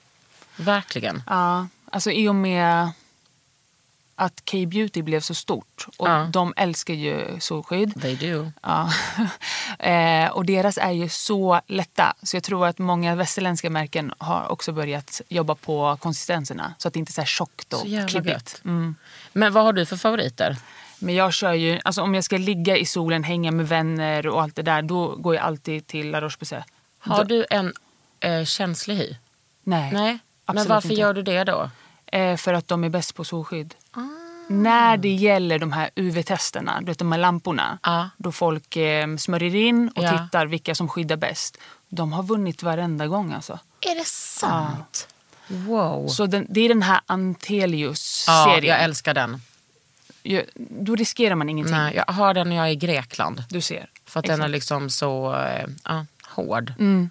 Verkligen. 0.55 1.23
Ja, 1.27 1.67
alltså 1.91 2.11
i 2.11 2.27
och 2.27 2.35
med 2.35 2.91
att 4.19 4.43
K-beauty 4.51 5.01
blev 5.01 5.19
så 5.19 5.35
stort. 5.35 5.87
Och 5.97 6.07
Ja. 6.07 6.29
de 6.33 6.53
älskar 6.57 6.93
ju 6.93 7.39
solskydd. 7.39 8.01
They 8.01 8.15
do. 8.15 8.51
Ja. 8.63 8.89
eh, 9.79 10.29
och 10.31 10.45
deras 10.45 10.77
är 10.77 10.91
ju 10.91 11.09
så 11.09 11.61
lätta. 11.67 12.13
Så 12.23 12.35
jag 12.35 12.43
tror 12.43 12.67
att 12.67 12.77
många 12.79 13.15
västerländska 13.15 13.69
märken 13.69 14.13
har 14.17 14.51
också 14.51 14.71
börjat 14.71 15.21
jobba 15.29 15.55
på 15.55 15.97
konsistenserna. 16.01 16.73
Så 16.77 16.87
att 16.87 16.93
det 16.93 16.99
inte 16.99 17.09
är 17.09 17.13
så 17.13 17.21
här 17.21 17.25
tjockt 17.25 17.73
och 17.73 17.79
Så 17.79 18.07
klibbigt. 18.07 18.27
gött. 18.27 18.61
Men 19.33 19.53
vad 19.53 19.63
har 19.63 19.73
du 19.73 19.85
för 19.85 19.97
favoriter? 19.97 20.55
Men 20.99 21.15
jag 21.15 21.33
kör 21.33 21.53
ju, 21.53 21.79
alltså 21.83 22.01
om 22.01 22.15
jag 22.15 22.23
ska 22.23 22.37
ligga 22.37 22.77
i 22.77 22.85
solen, 22.85 23.23
hänga 23.23 23.51
med 23.51 23.67
vänner 23.67 24.27
och 24.27 24.41
allt 24.41 24.55
det 24.55 24.61
där. 24.61 24.81
Då 24.81 25.15
går 25.15 25.35
jag 25.35 25.43
alltid 25.43 25.87
till 25.87 26.11
La 26.11 26.21
Roche-Posay. 26.21 26.63
Har 26.99 27.23
du 27.25 27.45
en 27.49 27.73
eh, 28.19 28.43
känslig 28.45 28.95
hy? 28.95 29.15
Nej, 29.63 29.91
Nej. 29.93 30.19
Men 30.53 30.67
varför 30.67 30.89
inte. 30.89 31.01
gör 31.01 31.13
du 31.13 31.21
det 31.23 31.43
då? 31.43 31.69
Eh, 32.05 32.37
för 32.37 32.53
att 32.53 32.67
de 32.67 32.83
är 32.83 32.89
bäst 32.89 33.15
på 33.15 33.23
solskydd. 33.23 33.75
När 34.49 34.97
det 34.97 35.09
gäller 35.13 35.59
de 35.59 35.71
här 35.71 35.89
UV-testerna, 35.95 36.79
du 36.79 36.85
vet 36.85 36.99
de 36.99 37.11
här 37.11 37.19
lamporna. 37.19 37.77
Ja. 37.83 38.09
Då 38.17 38.31
folk 38.31 38.75
eh, 38.75 39.15
smörjer 39.17 39.55
in 39.55 39.89
och 39.95 40.03
Ja. 40.03 40.17
tittar 40.17 40.45
vilka 40.45 40.75
som 40.75 40.89
skyddar 40.89 41.15
bäst. 41.17 41.57
De 41.89 42.13
har 42.13 42.23
vunnit 42.23 42.63
varenda 42.63 43.07
gång 43.07 43.33
alltså. 43.33 43.59
Är 43.81 43.95
det 43.95 44.05
sant? 44.07 45.07
Wow. 45.47 46.07
Så 46.07 46.25
den, 46.25 46.47
det 46.49 46.61
är 46.61 46.69
den 46.69 46.81
här 46.83 46.95
Ja, 47.07 47.13
Antelius-serien. 47.13 48.63
jag 48.75 48.83
älskar 48.83 49.13
den. 49.13 49.41
Ju- 50.23 50.45
Då 50.55 50.95
riskerar 50.95 51.35
man 51.35 51.49
ingenting. 51.49 51.75
Nej, 51.75 51.95
jag 52.07 52.13
har 52.13 52.33
den 52.33 52.49
när 52.49 52.55
jag 52.55 52.67
är 52.67 52.71
i 52.71 52.75
Grekland. 52.75 53.43
Du 53.49 53.61
ser. 53.61 53.89
För 54.05 54.19
att 54.19 54.25
den 54.25 54.33
är 54.41 54.45
Exakt. 54.45 54.51
liksom 54.51 54.89
så 54.89 55.35
eh, 55.35 55.65
ja, 55.83 56.05
hård. 56.29 56.73
Mm. 56.79 57.09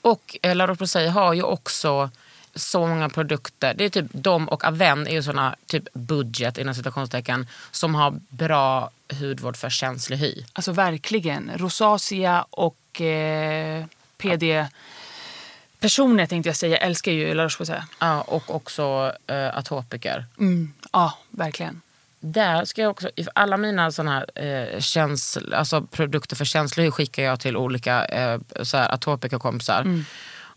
Och 0.00 0.36
eh, 0.42 0.54
La 0.56 0.66
Roche-Posay 0.66 1.08
har 1.08 1.32
ju 1.34 1.42
också 1.42 2.10
så 2.56 2.86
många 2.86 3.08
produkter. 3.08 3.74
Det 3.74 3.84
är 3.84 3.88
typ 3.88 4.06
de 4.12 4.48
och 4.48 4.64
Aven 4.64 5.06
är 5.06 5.12
ju 5.12 5.22
såna 5.22 5.56
typ 5.66 5.92
budget 5.92 6.58
inom 6.58 6.74
citationstecken 6.74 7.46
som 7.70 7.94
har 7.94 8.20
bra 8.28 8.90
hudvård 9.20 9.56
för 9.56 9.70
känslig 9.70 10.16
hy. 10.16 10.44
Alltså 10.52 10.72
verkligen. 10.72 11.50
Rosacea 11.56 12.46
och 12.50 13.00
eh, 13.00 13.84
PD... 14.18 14.66
Personer 15.80 16.26
tänkte 16.26 16.48
jag 16.48 16.56
säga 16.56 16.76
älskar 16.76 17.12
ju 17.12 17.34
La 17.34 17.44
Roche-Posay. 17.44 17.82
Ja, 17.98 18.20
och 18.20 18.54
också 18.54 19.12
eh, 19.26 19.56
atopiker. 19.56 20.26
Mm. 20.38 20.72
Ja, 20.92 21.18
verkligen. 21.30 21.80
Där 22.20 22.64
ska 22.64 22.82
jag 22.82 22.90
också, 22.90 23.10
i 23.16 23.26
alla 23.34 23.56
mina 23.56 23.92
såna 23.92 24.10
här, 24.10 24.44
eh, 24.44 24.80
känsl, 24.80 25.54
alltså 25.54 25.82
produkter 25.82 26.36
för 26.36 26.44
känslig 26.44 26.84
hy 26.84 26.90
skickar 26.90 27.22
jag 27.22 27.40
till 27.40 27.56
olika 27.56 28.04
eh, 28.04 28.40
så 28.62 28.76
här, 28.76 28.94
atopikerkompisar. 28.94 30.04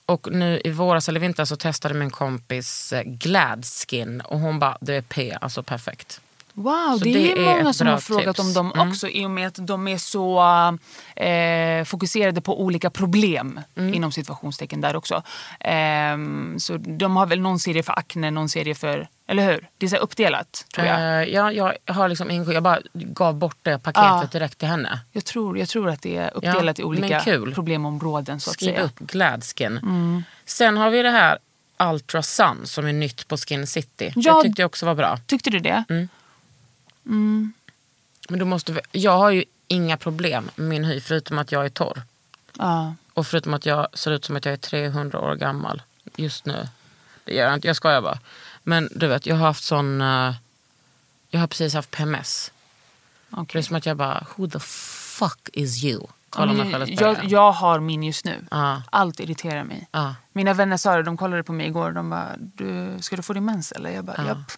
Och 0.10 0.32
nu 0.32 0.62
i 0.64 0.72
våras 0.72 1.10
eller 1.10 1.20
vinter 1.20 1.46
så 1.46 1.56
testade 1.56 1.94
min 1.94 2.10
kompis 2.10 2.94
eh, 2.94 3.04
Gladskin 3.04 4.22
och 4.22 4.40
hon 4.40 4.60
bara, 4.60 4.78
det 4.82 4.96
är 4.96 5.02
P, 5.02 5.38
alltså 5.42 5.64
perfekt. 5.64 6.22
Wow, 6.64 7.00
det, 7.04 7.14
det 7.14 7.32
är 7.32 7.58
många 7.58 7.74
som 7.74 7.88
har 7.88 7.98
frågat 7.98 8.36
tips. 8.36 8.40
om 8.40 8.54
dem 8.54 8.72
Mm. 8.76 8.90
också 8.90 9.08
i 9.10 9.26
och 9.26 9.32
med 9.32 9.48
att 9.48 9.68
de 9.68 9.88
är 9.88 9.98
så 9.98 10.40
eh, 11.16 11.86
fokuserade 11.86 12.42
på 12.42 12.62
olika 12.62 12.90
problem 12.90 13.60
Mm. 13.76 13.94
inom 13.94 14.12
situationstecken 14.12 14.82
där 14.82 14.96
också. 14.96 15.24
Ehm, 15.60 16.60
så 16.60 16.78
de 16.78 17.16
har 17.16 17.26
väl 17.26 17.40
någon 17.42 17.60
serie 17.60 17.84
för 17.84 18.00
akne, 18.00 18.32
någon 18.32 18.50
serie 18.50 18.76
för, 18.76 19.08
eller 19.28 19.52
hur? 19.54 19.70
Det 19.78 19.86
är 19.86 19.90
så 19.90 19.96
uppdelat 19.98 20.66
tror 20.76 20.88
jag. 20.88 21.22
Eh, 21.22 21.28
ja, 21.30 21.52
jag 21.52 21.74
har 21.94 22.10
liksom 22.10 22.32
ingen, 22.32 22.52
jag 22.52 22.64
bara 22.64 22.80
gav 22.94 23.36
bort 23.36 23.58
det 23.62 23.80
paketet 23.80 24.04
Ja. 24.12 24.28
direkt 24.32 24.58
till 24.58 24.68
henne. 24.68 25.00
Jag 25.12 25.26
tror, 25.26 25.58
jag 25.60 25.70
tror 25.70 25.90
att 25.90 26.02
det 26.02 26.18
är 26.18 26.32
uppdelat 26.34 26.78
Ja, 26.80 26.82
i 26.84 26.86
olika 26.86 27.22
problemområden 27.56 28.40
så 28.40 28.50
att 28.50 28.54
Skriv 28.54 28.68
säga. 28.74 28.82
upp 28.84 29.00
Gladskin. 29.00 29.80
Sen 30.46 30.78
har 30.78 30.90
vi 30.90 31.02
det 31.04 31.10
här 31.12 31.38
Ultra 31.84 32.24
Sun 32.24 32.62
som 32.64 32.86
är 32.88 32.94
nytt 32.94 33.28
på 33.28 33.38
Skin 33.38 33.68
City. 33.68 34.14
Ja. 34.16 34.38
Det 34.38 34.44
tyckte 34.44 34.62
jag 34.62 34.68
också 34.68 34.86
var 34.86 34.96
bra. 34.96 35.18
Tyckte 35.26 35.50
du 35.50 35.60
det? 35.60 35.84
Men 38.30 38.40
du 38.40 38.46
måste, 38.46 38.74
vä- 38.74 38.80
jag 38.92 39.18
har 39.18 39.30
ju 39.30 39.44
inga 39.68 39.98
problem 39.98 40.50
med 40.56 40.68
min 40.70 40.84
hy 40.84 41.02
förutom 41.02 41.38
att 41.40 41.52
jag 41.52 41.66
är 41.66 41.70
torr. 41.70 42.02
Ja. 42.58 42.94
Och 43.14 43.28
förutom 43.28 43.54
att 43.54 43.66
jag 43.66 43.88
ser 43.94 44.12
ut 44.12 44.26
som 44.26 44.36
att 44.36 44.46
jag 44.46 44.54
är 44.54 44.58
300 44.58 45.20
år 45.20 45.36
gammal 45.36 45.82
just 46.16 46.46
nu. 46.46 46.68
Det 47.24 47.34
gör 47.34 47.46
jag 47.46 47.54
inte, 47.54 47.68
jag 47.68 47.76
skojar 47.76 48.02
bara. 48.02 48.20
Men 48.64 48.90
du 48.96 49.08
vet, 49.08 49.26
jag 49.26 49.36
har 49.36 49.46
haft 49.48 49.64
sån... 49.64 50.02
eh, 50.02 50.34
jag 51.30 51.40
har 51.40 51.48
precis 51.48 51.74
haft 51.74 51.92
PMS. 51.92 52.52
Det 53.30 53.58
är 53.60 53.62
som 53.62 53.76
att 53.76 53.86
jag 53.86 53.98
bara, 53.98 54.26
who 54.36 54.48
the 54.50 54.60
fuck 54.60 55.50
is 55.54 55.84
you? 55.84 56.08
Kolla 56.30 56.54
mig 56.54 56.72
själv 56.72 56.90
jag, 56.90 57.24
jag 57.26 57.52
har 57.52 57.80
min 57.80 58.04
just 58.04 58.26
nu. 58.26 58.46
Ja. 58.52 58.82
Allt 58.92 59.20
irriterar 59.20 59.64
mig. 59.64 59.88
Ja. 59.92 60.16
Mina 60.34 60.54
vänner 60.54 60.78
sa 60.78 60.96
det, 60.96 61.04
de 61.04 61.18
kollade 61.18 61.44
på 61.44 61.54
mig 61.54 61.68
igår. 61.68 61.92
De 61.92 62.10
bara, 62.10 62.30
du, 62.38 62.98
ska 63.02 63.16
du 63.16 63.22
få 63.22 63.34
din 63.34 63.46
mens 63.46 63.72
eller? 63.72 63.90
Jag 63.90 64.06
bara, 64.06 64.16
Ja. 64.18 64.26
japp. 64.28 64.52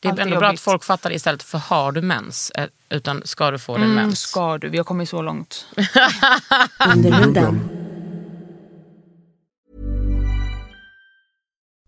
Det 0.00 0.08
är 0.08 0.12
ändå 0.20 0.36
bra 0.36 0.48
att 0.48 0.52
jobbigt. 0.52 0.60
folk 0.60 0.84
fattar 0.84 1.12
istället 1.12 1.42
för 1.42 1.58
har 1.58 1.92
du 1.92 2.02
mens? 2.02 2.50
eh, 2.50 2.66
Utan 2.90 3.22
ska 3.24 3.50
du 3.50 3.58
få 3.58 3.74
din 3.76 3.84
Mm, 3.84 3.96
mens? 3.96 4.20
ska 4.20 4.58
du? 4.58 4.68
Vi 4.68 4.76
har 4.78 4.84
kommit 4.84 5.08
så 5.08 5.22
långt. 5.22 5.66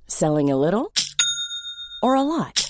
Selling 0.07 0.51
a 0.51 0.57
little 0.57 0.91
or 2.03 2.17
a 2.17 2.23
lot? 2.23 2.70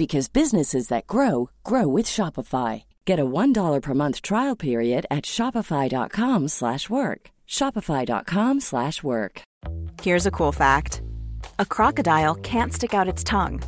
because 0.00 0.28
businesses 0.30 0.88
that 0.88 1.06
grow 1.06 1.50
grow 1.62 1.86
with 1.86 2.06
Shopify. 2.06 2.84
Get 3.04 3.18
a 3.20 3.26
$1 3.26 3.82
per 3.82 3.92
month 3.92 4.22
trial 4.22 4.56
period 4.56 5.04
at 5.10 5.24
shopify.com 5.24 6.48
slash 6.48 6.88
work. 6.88 7.30
shopify.com 7.46 8.60
slash 8.60 9.02
work. 9.02 9.42
Here's 10.00 10.24
a 10.24 10.30
cool 10.30 10.52
fact 10.52 11.02
a 11.58 11.66
crocodile 11.66 12.34
can't 12.34 12.72
stick 12.72 12.94
out 12.94 13.12
its 13.12 13.22
tongue. 13.22 13.60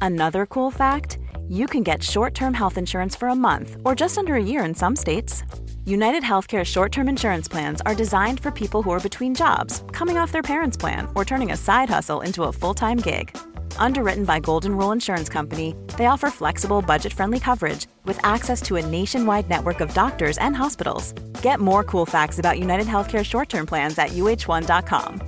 Another 0.00 0.46
cool 0.46 0.70
fact 0.70 1.18
you 1.48 1.66
can 1.66 1.82
get 1.82 2.02
short 2.02 2.34
term 2.34 2.54
health 2.54 2.78
insurance 2.78 3.14
for 3.14 3.28
a 3.28 3.40
month 3.48 3.76
or 3.84 3.94
just 3.94 4.16
under 4.16 4.36
a 4.36 4.48
year 4.52 4.64
in 4.64 4.74
some 4.74 4.96
states. 4.96 5.42
United 5.84 6.22
Healthcare 6.22 6.64
short 6.64 6.92
term 6.92 7.10
insurance 7.10 7.46
plans 7.46 7.82
are 7.82 7.94
designed 7.94 8.40
for 8.40 8.50
people 8.50 8.82
who 8.82 8.90
are 8.90 9.08
between 9.08 9.34
jobs, 9.34 9.84
coming 9.92 10.16
off 10.16 10.32
their 10.32 10.50
parents' 10.52 10.78
plan, 10.78 11.08
or 11.14 11.26
turning 11.26 11.52
a 11.52 11.58
side 11.58 11.90
hustle 11.90 12.22
into 12.22 12.44
a 12.44 12.52
full 12.52 12.72
time 12.72 12.96
gig. 12.96 13.36
Underwritten 13.78 14.24
by 14.24 14.40
Golden 14.40 14.76
Rule 14.76 14.92
Insurance 14.92 15.28
Company, 15.32 15.74
they 15.96 16.06
offer 16.06 16.30
flexible, 16.30 16.82
budget 16.82 17.12
friendly 17.12 17.38
coverage 17.40 17.86
with 18.04 18.18
access 18.24 18.62
to 18.62 18.76
a 18.76 18.86
nationwide 18.86 19.48
network 19.48 19.80
of 19.80 19.94
doctors 19.94 20.38
and 20.38 20.56
hospitals. 20.56 21.12
Get 21.42 21.60
more 21.60 21.84
cool 21.84 22.06
facts 22.06 22.38
about 22.38 22.58
United 22.58 22.86
Healthcare 22.86 23.24
short 23.24 23.48
term 23.48 23.66
plans 23.66 23.98
at 23.98 24.08
uh1.com. 24.10 25.20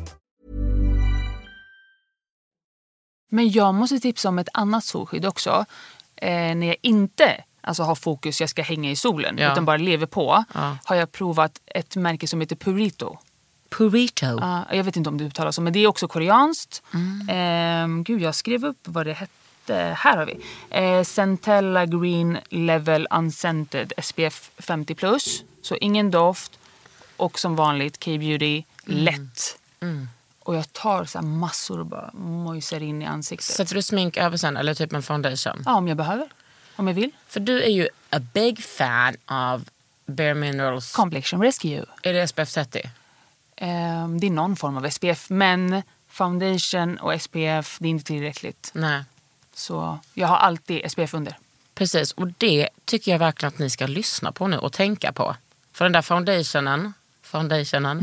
Men 3.30 3.50
jag 3.50 3.74
måste 3.74 4.00
tipsa 4.00 4.28
om 4.28 4.38
ett 4.38 4.48
annat 4.52 4.84
solskydd 4.84 5.26
också. 5.26 5.64
Eh, 6.16 6.28
när 6.54 6.66
jag 6.66 6.76
inte 6.82 7.44
alltså, 7.60 7.82
har 7.82 7.94
fokus, 7.94 8.40
jag 8.40 8.50
ska 8.50 8.62
hänga 8.62 8.90
i 8.90 8.96
solen, 8.96 9.38
Ja. 9.38 9.52
utan 9.52 9.64
bara 9.64 9.76
lever 9.76 10.06
på, 10.06 10.44
Ja. 10.54 10.78
har 10.84 10.96
jag 10.96 11.12
provat 11.12 11.60
ett 11.66 11.96
märke 11.96 12.26
som 12.28 12.40
heter 12.40 12.56
Purito. 12.56 13.16
Purito. 13.70 14.26
Ja, 14.40 14.64
jag 14.72 14.84
vet 14.84 14.96
inte 14.96 15.08
om 15.10 15.18
det 15.18 15.24
uttalas 15.24 15.54
så, 15.56 15.62
men 15.62 15.72
det 15.72 15.78
är 15.78 15.86
också 15.86 16.08
koreanskt. 16.08 16.82
Mm. 16.94 17.28
Ehm, 17.30 18.04
gud, 18.04 18.20
jag 18.22 18.34
skrev 18.34 18.64
upp 18.64 18.78
vad 18.82 19.06
det 19.06 19.12
hette. 19.12 19.96
Här 19.98 20.16
har 20.16 20.26
vi. 20.26 20.40
Eh, 20.70 21.02
Centella 21.04 21.86
Green 21.86 22.38
Level 22.48 23.06
Unscented 23.10 23.92
SPF 24.02 24.50
50+. 24.58 24.94
Plus. 24.94 25.42
Så 25.62 25.76
ingen 25.76 26.10
doft. 26.10 26.58
Och 27.16 27.38
som 27.38 27.56
vanligt 27.56 28.04
K-beauty, 28.04 28.62
Mm. 28.88 28.98
lätt. 29.04 29.58
Och 30.38 30.54
jag 30.56 30.72
tar 30.72 31.04
så 31.04 31.18
här 31.18 31.26
massor 31.26 31.80
och 31.80 31.86
bara 31.86 32.10
mojsar 32.14 32.82
in 32.82 33.02
i 33.02 33.06
ansiktet. 33.06 33.46
Sätter 33.46 33.74
du 33.74 33.82
smink 33.82 34.16
över 34.16 34.36
sen 34.36 34.56
eller 34.56 34.74
typ 34.74 34.92
en 34.92 35.02
foundation? 35.02 35.62
Ja, 35.64 35.74
om 35.74 35.88
jag 35.88 35.96
behöver. 35.96 36.28
Om 36.76 36.86
jag 36.88 36.94
vill. 36.94 37.10
För 37.28 37.40
du 37.40 37.62
är 37.62 37.68
ju 37.70 37.88
a 38.10 38.18
big 38.34 38.64
fan 38.64 39.16
av 39.26 39.64
Bare 40.06 40.34
Minerals. 40.34 40.92
Complexion 40.92 41.42
Rescue. 41.42 41.84
Är 42.02 42.12
det 42.12 42.28
SPF 42.28 42.52
30? 42.52 42.90
Ehm, 43.56 44.20
det 44.20 44.26
är 44.26 44.30
någon 44.30 44.56
form 44.56 44.76
av 44.76 44.90
SPF. 44.90 45.30
Men 45.30 45.82
foundation 46.08 46.96
och 46.98 47.22
SPF, 47.22 47.76
det 47.80 47.88
är 47.88 47.90
inte 47.90 48.04
tillräckligt. 48.04 48.70
Nej. 48.74 49.02
Så 49.54 49.98
jag 50.14 50.28
har 50.28 50.36
alltid 50.36 50.90
SPF 50.90 51.14
under. 51.14 51.36
Precis, 51.74 52.12
och 52.12 52.28
det 52.38 52.68
tycker 52.84 53.12
jag 53.12 53.18
verkligen 53.18 53.48
att 53.52 53.58
ni 53.58 53.70
ska 53.70 53.86
lyssna 53.86 54.32
på 54.32 54.46
nu 54.48 54.58
och 54.58 54.72
tänka 54.72 55.12
på. 55.12 55.36
För 55.72 55.84
den 55.84 55.92
där 55.92 56.02
foundationen, 56.02 56.92
foundationen 57.22 58.00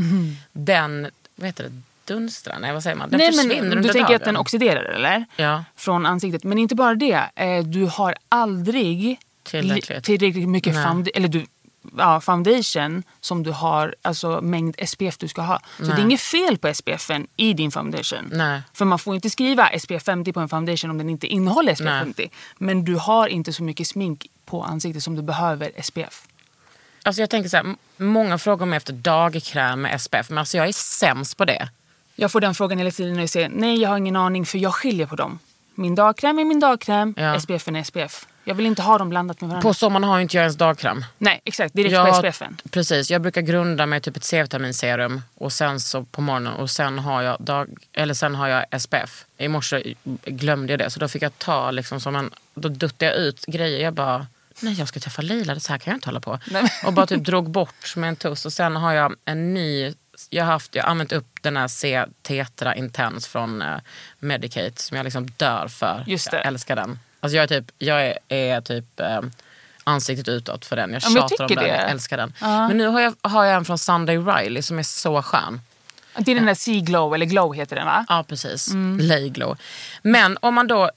den, 0.52 1.10
vad 1.36 1.46
heter 1.46 1.64
det, 1.64 1.82
dunstrar? 2.04 2.58
Nej 2.60 2.72
vad 2.72 2.82
säger 2.82 2.96
man? 2.96 3.10
Den 3.10 3.18
Nej, 3.18 3.32
försvinner 3.32 3.54
men 3.54 3.64
under 3.64 3.76
du 3.76 3.82
tänker 3.92 4.00
dagen. 4.08 4.16
att 4.16 4.24
den 4.24 4.36
oxiderar 4.36 4.84
eller? 4.84 5.24
Ja. 5.36 5.64
Från 5.76 6.06
ansiktet. 6.06 6.44
Men 6.44 6.58
inte 6.58 6.74
bara 6.74 6.94
det. 6.94 7.30
Eh, 7.34 7.64
Du 7.64 7.84
har 7.86 8.14
aldrig 8.28 9.18
Tillräckligt. 9.42 9.88
li- 9.90 10.02
tillräckligt 10.02 10.48
mycket 10.48 10.74
Nej. 10.74 10.84
found- 10.84 11.08
eller 11.14 11.28
du, 11.28 11.46
ja, 11.98 12.20
foundation 12.20 13.02
som 13.20 13.42
du 13.42 13.50
har, 13.50 13.94
alltså 14.02 14.40
mängd 14.40 14.76
SPF 14.86 15.18
du 15.18 15.28
ska 15.28 15.42
ha. 15.42 15.60
Så 15.78 15.84
det 15.84 15.92
är 15.92 15.98
inget 15.98 16.20
fel 16.20 16.58
på 16.58 16.74
SPFen 16.74 17.26
i 17.36 17.52
din 17.52 17.70
foundation. 17.70 18.30
Nej. 18.32 18.62
För 18.72 18.84
man 18.84 18.98
får 18.98 19.14
inte 19.14 19.30
skriva 19.30 19.70
SPF 19.78 20.04
50 20.04 20.32
på 20.32 20.40
en 20.40 20.48
foundation 20.48 20.90
om 20.90 20.98
den 20.98 21.08
inte 21.08 21.26
innehåller 21.26 21.74
SPF 21.74 21.84
Nej. 21.84 22.00
50. 22.04 22.30
Men 22.58 22.84
du 22.84 22.94
har 22.96 23.28
inte 23.28 23.52
så 23.52 23.62
mycket 23.62 23.86
smink 23.86 24.26
på 24.46 24.62
ansiktet 24.62 25.02
som 25.02 25.16
du 25.16 25.22
behöver 25.22 25.70
SPF. 25.82 26.26
Alltså 27.02 27.22
jag 27.22 27.30
tänker 27.30 27.48
så 27.48 27.56
här, 27.56 27.74
många 27.96 28.38
frågar 28.38 28.66
mig 28.66 28.76
efter 28.76 28.92
dagkräm 28.92 29.80
med 29.82 30.00
SPF, 30.00 30.30
men 30.30 30.38
alltså 30.38 30.56
jag 30.56 30.68
är 30.68 30.72
sämst 30.72 31.36
på 31.36 31.44
det. 31.44 31.68
Jag 32.16 32.32
får 32.32 32.40
den 32.40 32.54
frågan 32.54 32.78
hela 32.78 32.90
tiden 32.90 33.14
när 33.14 33.20
jag 33.20 33.30
säger 33.30 33.48
nej 33.48 33.80
jag 33.80 33.88
har 33.88 33.96
ingen 33.96 34.16
aning 34.16 34.46
för 34.46 34.58
jag 34.58 34.74
skiljer 34.74 35.06
på 35.06 35.16
dem. 35.16 35.38
Min 35.74 35.94
dagkräm 35.94 36.38
är 36.38 36.44
min 36.44 36.60
dagkräm, 36.60 37.14
Ja. 37.16 37.40
SPF 37.40 37.68
är 37.68 37.82
SPF. 37.82 38.26
Jag 38.44 38.54
vill 38.54 38.66
inte 38.66 38.82
ha 38.82 38.98
dem 38.98 39.08
blandat 39.08 39.40
med 39.40 39.48
varandra. 39.50 39.68
På 39.68 39.74
sommaren 39.74 40.04
har 40.04 40.16
ju 40.16 40.22
inte 40.22 40.36
jag 40.36 40.42
ens 40.42 40.56
dagkräm. 40.56 41.04
Nej 41.18 41.40
exakt, 41.44 41.74
direkt 41.74 41.92
Jag- 41.92 42.22
på 42.22 42.32
SPFen. 42.32 42.56
Precis, 42.70 43.10
jag 43.10 43.22
brukar 43.22 43.40
grunda 43.40 43.86
med 43.86 44.02
typ 44.02 44.16
ett 44.16 44.24
C-vitaminserum 44.24 45.22
och 45.34 45.52
sen 45.52 45.80
så 45.80 46.04
på 46.04 46.20
morgonen 46.20 46.52
och 46.52 46.70
sen 46.70 46.98
har 46.98 47.22
jag, 47.22 47.40
dag, 47.40 47.68
eller 47.92 48.14
sen 48.14 48.34
har 48.34 48.48
jag 48.48 48.80
SPF. 48.80 49.24
I 49.38 49.48
morse 49.48 49.94
glömde 50.24 50.72
jag 50.72 50.80
det 50.80 50.90
så 50.90 51.00
då 51.00 51.08
fick 51.08 51.22
jag 51.22 51.38
ta 51.38 51.70
liksom 51.70 52.00
som 52.00 52.16
en, 52.16 52.30
då 52.54 52.68
duttade 52.68 53.04
jag 53.04 53.16
ut 53.16 53.46
grejer. 53.46 53.80
Jag 53.80 53.94
bara, 53.94 54.26
nej 54.60 54.74
jag 54.78 54.88
ska 54.88 55.00
träffa 55.00 55.22
Lila, 55.22 55.54
det 55.54 55.60
så 55.60 55.72
här 55.72 55.78
kan 55.78 55.90
jag 55.90 55.96
inte 55.96 56.08
hålla 56.08 56.20
på. 56.20 56.38
Nej. 56.50 56.72
Och 56.86 56.92
bara 56.92 57.06
typ 57.06 57.24
drog 57.24 57.50
bort 57.50 57.96
med 57.96 58.08
en 58.08 58.16
tuss 58.16 58.46
och 58.46 58.52
sen 58.52 58.76
har 58.76 58.92
jag 58.92 59.14
en 59.24 59.54
ny, 59.54 59.94
jag 60.30 60.44
har, 60.44 60.52
haft, 60.52 60.74
jag 60.74 60.82
har 60.82 60.90
använt 60.90 61.12
upp 61.12 61.26
den 61.40 61.56
här 61.56 61.68
C-Tetra 61.68 62.74
Intense 62.74 63.28
från 63.30 63.62
uh, 63.62 63.78
Medicate 64.18 64.82
som 64.82 64.96
jag 64.96 65.04
liksom 65.04 65.26
dör 65.26 65.68
för. 65.68 66.04
Just 66.06 66.30
det. 66.30 66.36
Jag 66.36 66.46
älskar 66.46 66.76
den. 66.76 66.98
Alltså 67.24 67.36
jag 67.36 67.42
är 67.42 67.46
typ, 67.60 67.70
jag 67.78 68.06
är, 68.06 68.18
är 68.28 68.60
typ 68.60 69.00
eh, 69.00 69.20
ansiktet 69.84 70.28
utåt 70.28 70.64
för 70.64 70.76
den. 70.76 70.92
Jag 70.92 71.02
Ja, 71.02 71.08
men 71.08 71.16
jag 71.16 71.30
tjatar 71.30 71.44
om 71.44 71.48
den, 71.54 71.64
det. 71.64 71.68
jag 71.70 71.90
älskar 71.90 72.16
den. 72.16 72.32
Men 72.40 72.76
nu 72.76 72.86
har 72.86 73.00
jag, 73.00 73.14
har 73.22 73.44
jag 73.44 73.54
en 73.56 73.64
från 73.64 73.78
Sunday 73.78 74.18
Riley 74.18 74.62
som 74.62 74.78
är 74.78 74.82
så 74.82 75.22
skön. 75.22 75.60
Det 76.18 76.30
är 76.30 76.34
den 76.34 76.46
där 76.46 76.54
Sea 76.54 76.80
Glow, 76.80 77.14
eller 77.14 77.26
Glow 77.26 77.54
heter 77.54 77.76
den 77.76 77.86
va? 77.86 78.06
Ja, 78.08 78.24
precis. 78.28 78.70
Mm. 78.72 79.06
Lay 79.06 79.28
Glow. 79.28 79.56
Men 80.02 80.38
om 80.40 80.54
man 80.54 80.66
då 80.66 80.90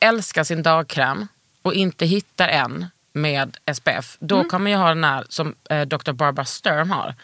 älskar 0.00 0.44
sin 0.44 0.62
dagkräm 0.62 1.28
och 1.62 1.74
inte 1.74 2.06
hittar 2.06 2.48
en 2.48 2.86
med 3.12 3.56
SPF, 3.74 4.16
då 4.20 4.34
Mm. 4.36 4.50
kan 4.50 4.62
man 4.62 4.72
ju 4.72 4.78
ha 4.78 4.88
den 4.88 5.04
här 5.04 5.26
som 5.28 5.54
eh, 5.70 5.80
Dr. 5.80 6.12
Barbara 6.12 6.44
Sturm 6.46 6.90
har. 6.90 7.14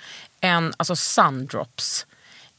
En, 0.40 0.74
alltså 0.76 0.96
Sundrops. 0.96 2.06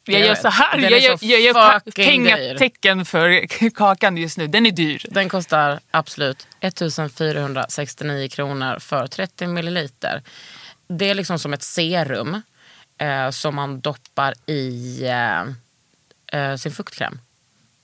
Jag 0.05 0.21
gör 0.21 0.35
så 0.35 0.47
här, 0.47 0.91
jag 0.91 1.19
så 1.19 1.25
jag 1.25 1.41
gör 1.41 1.79
fucking 1.79 2.05
penga, 2.05 2.37
dyr. 2.37 2.57
tecken 2.57 3.05
för 3.05 3.47
kakan 3.69 4.17
just 4.17 4.37
nu. 4.37 4.47
Den 4.47 4.65
är 4.65 4.71
dyr. 4.71 5.05
Den 5.09 5.29
kostar 5.29 5.79
absolut 5.91 6.47
1469 6.59 8.29
kronor 8.29 8.79
för 8.79 9.07
30 9.07 9.47
milliliter. 9.47 10.23
Det 10.87 11.09
är 11.09 11.15
liksom 11.15 11.39
som 11.39 11.53
ett 11.53 11.63
serum 11.63 12.41
eh, 12.97 13.29
som 13.29 13.55
man 13.55 13.81
doppar 13.81 14.33
i 14.45 15.01
eh, 15.03 15.41
eh, 16.41 16.55
sin 16.55 16.71
fuktkräm. 16.71 17.19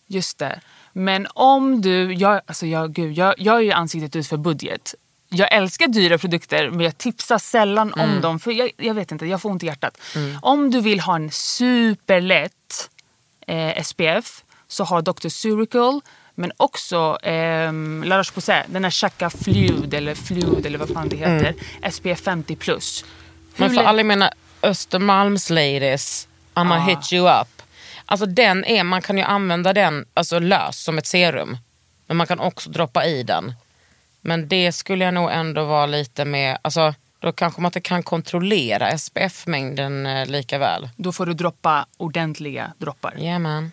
Just 0.08 0.38
det. 0.38 0.60
Men 0.94 1.28
om 1.34 1.82
du, 1.82 2.14
jag, 2.14 2.42
alltså 2.46 2.66
jag, 2.66 2.94
gud, 2.94 3.18
jag, 3.18 3.36
jag 3.38 3.56
är 3.56 3.62
ju 3.62 3.72
ansiktet 3.72 4.16
ut 4.16 4.28
för 4.28 4.38
budget. 4.38 4.96
Jag 5.34 5.54
älskar 5.54 5.88
dyra 5.88 6.18
produkter 6.18 6.70
men 6.70 6.80
jag 6.80 6.98
tipsar 6.98 7.38
sällan 7.38 7.94
Mm. 7.94 8.10
om 8.16 8.22
dem 8.22 8.40
för 8.40 8.52
jag, 8.52 8.72
jag 8.78 8.94
vet 8.94 9.12
inte, 9.12 9.26
jag 9.26 9.42
får 9.42 9.50
ont 9.50 9.64
i 9.64 9.66
hjärtat. 9.66 9.98
Om 10.42 10.72
du 10.72 10.82
vill 10.82 11.00
ha 11.00 11.16
en 11.16 11.32
superlätt 11.32 12.90
eh, 13.48 13.84
SPF 13.84 14.44
så 14.68 14.84
har 14.84 15.02
Dr. 15.02 15.30
Surical 15.30 16.02
Men 16.36 16.52
också 16.58 17.18
eh, 17.24 17.74
La 18.04 18.18
Roche-Posay, 18.20 18.64
den 18.68 18.84
här 18.84 18.92
Chaka 18.92 19.30
Fluid 19.30 19.94
eller 19.94 20.16
Fluid 20.16 20.66
eller 20.66 20.78
vad 20.80 20.90
fan 20.90 21.10
det 21.10 21.16
heter. 21.16 21.56
SPF 21.92 22.22
50 22.22 22.56
plus. 22.56 23.06
Hur 23.56 23.66
Men 23.66 23.70
för 23.70 23.76
lä- 23.84 23.88
alla 23.90 24.04
mina 24.04 24.32
Östermalms 24.64 25.50
ladies, 25.50 26.28
I'ma 26.54 26.80
hit 26.80 27.14
you 27.14 27.42
up. 27.42 27.48
Alltså 28.06 28.26
den 28.26 28.66
är, 28.66 28.84
man 28.84 29.02
kan 29.02 29.18
ju 29.18 29.24
använda 29.24 29.74
den 29.74 30.06
alltså 30.14 30.40
lös 30.40 30.84
som 30.84 30.98
ett 30.98 31.06
serum. 31.08 31.58
Men 32.08 32.18
man 32.18 32.28
kan 32.28 32.40
också 32.40 32.70
droppa 32.70 33.06
i 33.06 33.24
den. 33.24 33.54
Men 34.22 34.48
det 34.48 34.72
skulle 34.72 35.06
jag 35.06 35.14
nog 35.14 35.32
ändå 35.32 35.66
vara 35.66 35.86
lite 35.86 36.26
mer, 36.26 36.58
alltså 36.62 36.94
då 37.20 37.32
kanske 37.32 37.62
man 37.62 37.70
inte 37.70 37.82
kan 37.82 38.04
kontrollera 38.04 38.98
SPF-mängden 38.98 40.06
eh, 40.06 40.26
lika 40.26 40.58
väl. 40.58 40.90
Då 40.96 41.12
får 41.12 41.26
du 41.26 41.34
droppa 41.34 41.86
ordentliga 41.98 42.74
droppar. 42.78 43.16
Jajamän. 43.18 43.72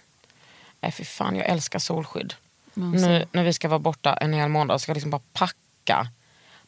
Nej 0.80 0.92
fy 0.92 1.04
fan, 1.04 1.36
jag 1.36 1.46
älskar 1.46 1.78
solskydd. 1.78 2.34
Men 2.74 2.90
Nu 2.90 3.24
när 3.32 3.44
vi 3.44 3.52
ska 3.52 3.68
vara 3.68 3.78
borta 3.78 4.14
en 4.14 4.32
hel 4.32 4.48
månad 4.48 4.80
ska 4.80 4.90
jag 4.90 4.94
liksom 4.96 5.10
bara 5.10 5.22
packa. 5.32 6.08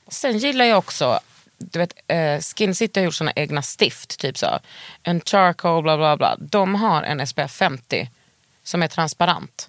Sen 0.08 0.38
gillar 0.38 0.64
jag 0.64 0.78
också, 0.78 1.20
du 1.58 1.78
vet 1.78 1.94
eh, 2.06 2.40
Skin 2.40 2.74
City 2.74 3.00
har 3.00 3.04
gjort 3.04 3.14
sina 3.14 3.32
egna 3.36 3.62
stift. 3.62 4.18
Typ 4.18 4.38
så. 4.38 4.58
En 5.02 5.20
charcoal 5.20 5.82
bla 5.82 5.96
bla 5.96 6.16
bla. 6.16 6.36
De 6.38 6.74
har 6.74 7.02
en 7.02 7.26
SPF 7.26 7.52
50 7.52 8.10
som 8.62 8.82
är 8.82 8.88
transparent. 8.88 9.68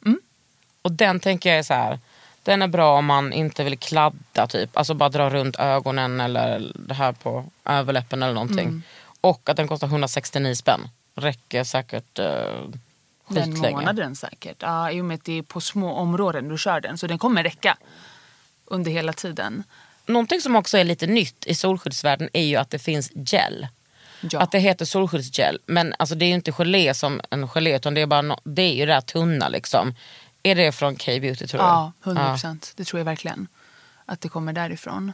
Och 0.82 0.92
den 0.92 1.20
tänker 1.20 1.50
jag 1.50 1.60
är 1.60 1.64
så 1.64 1.74
här. 1.74 2.00
Den 2.44 2.62
är 2.62 2.68
bra 2.68 2.98
om 2.98 3.06
man 3.06 3.34
inte 3.34 3.64
vill 3.64 3.78
kladda 3.78 4.48
typ. 4.50 4.78
Alltså 4.78 4.94
bara 4.94 5.10
dra 5.10 5.30
runt 5.30 5.60
ögonen 5.60 6.20
eller 6.22 6.72
det 6.76 6.94
här 6.94 7.12
på 7.12 7.46
överläppen 7.66 8.24
eller 8.24 8.34
någonting. 8.34 8.82
Och 9.22 9.50
att 9.50 9.58
den 9.58 9.68
kostar 9.68 9.88
169 9.88 10.56
spänn. 10.56 10.90
Räcker 11.16 11.64
säkert 11.64 12.20
eh, 12.20 12.26
Den 13.28 13.54
skitlänge. 13.54 13.76
månaden 13.76 14.16
säkert. 14.16 14.56
Ja, 14.60 14.92
I 14.92 15.02
och 15.02 15.06
med 15.06 15.16
att 15.16 15.24
det 15.26 15.38
är 15.38 15.42
på 15.42 15.62
små 15.62 15.94
områden 15.94 16.48
du 16.50 16.58
kör 16.58 16.82
den. 16.82 16.98
Så 16.98 17.08
den 17.08 17.18
kommer 17.20 17.44
räcka 17.44 17.78
under 18.66 18.92
hela 18.92 19.14
tiden. 19.14 19.64
Någonting 20.06 20.42
som 20.42 20.56
också 20.56 20.78
är 20.78 20.84
lite 20.84 21.08
nytt 21.08 21.46
i 21.48 21.56
solskyddsvärlden 21.56 22.30
är 22.34 22.44
ju 22.44 22.56
att 22.56 22.70
det 22.70 22.80
finns 22.80 23.12
gel. 23.16 23.68
Ja. 24.32 24.40
Att 24.40 24.52
det 24.52 24.60
heter 24.60 24.86
solskyddsgel. 24.86 25.60
Men 25.66 25.94
alltså 26.00 26.16
det 26.16 26.26
är 26.26 26.28
ju 26.28 26.34
inte 26.36 26.52
gelé 26.52 26.94
som 26.94 27.22
en 27.30 27.48
gelé 27.48 27.76
utan 27.76 27.94
det 27.94 28.02
är, 28.02 28.06
bara 28.06 28.22
no- 28.22 28.40
det 28.44 28.62
är 28.62 28.74
ju 28.74 28.86
det 28.86 28.94
här 28.94 29.02
tunna 29.02 29.50
liksom. 29.50 29.96
Är 30.44 30.56
det 30.56 30.72
från 30.72 30.96
K-beauty 30.96 31.48
tror 31.48 31.62
du? 31.62 31.68
Ja, 31.68 31.92
100 32.04 32.30
procent. 32.30 32.74
Det 32.76 32.86
tror 32.86 33.00
jag 33.00 33.06
verkligen. 33.06 33.48
Att 34.06 34.22
det 34.22 34.30
kommer 34.30 34.54
därifrån. 34.54 35.14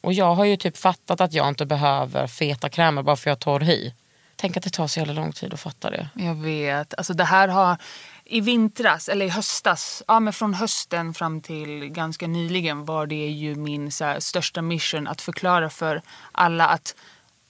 Och 0.00 0.12
jag 0.12 0.34
har 0.34 0.44
ju 0.44 0.56
typ 0.56 0.76
fattat 0.76 1.20
att 1.20 1.32
jag 1.32 1.48
inte 1.48 1.66
behöver 1.66 2.26
feta 2.26 2.68
krämer 2.68 3.02
bara 3.02 3.16
för 3.16 3.30
jag 3.30 3.36
har 3.36 3.40
torr 3.40 3.60
hy. 3.60 3.92
Tänk 4.36 4.56
att 4.56 4.62
det 4.62 4.70
tar 4.70 4.86
så 4.86 5.00
jävla 5.00 5.12
lång 5.12 5.32
tid 5.32 5.54
att 5.54 5.60
fatta 5.60 5.90
det. 5.90 6.08
Jag 6.14 6.34
vet. 6.34 6.94
Alltså 6.94 7.14
det 7.14 7.24
här 7.24 7.48
har 7.48 7.76
i 8.24 8.40
vintras, 8.40 9.08
eller 9.08 9.26
i 9.26 9.28
höstas, 9.28 10.02
ja 10.08 10.20
men 10.20 10.32
från 10.32 10.54
hösten 10.54 11.14
fram 11.14 11.40
till 11.40 11.88
ganska 11.88 12.26
nyligen 12.26 12.84
var 12.84 13.06
det 13.06 13.28
ju 13.28 13.54
min 13.54 13.92
så 13.92 14.04
här, 14.04 14.20
största 14.20 14.62
mission 14.62 15.08
att 15.08 15.20
förklara 15.20 15.70
för 15.70 16.02
alla 16.32 16.68
att 16.68 16.94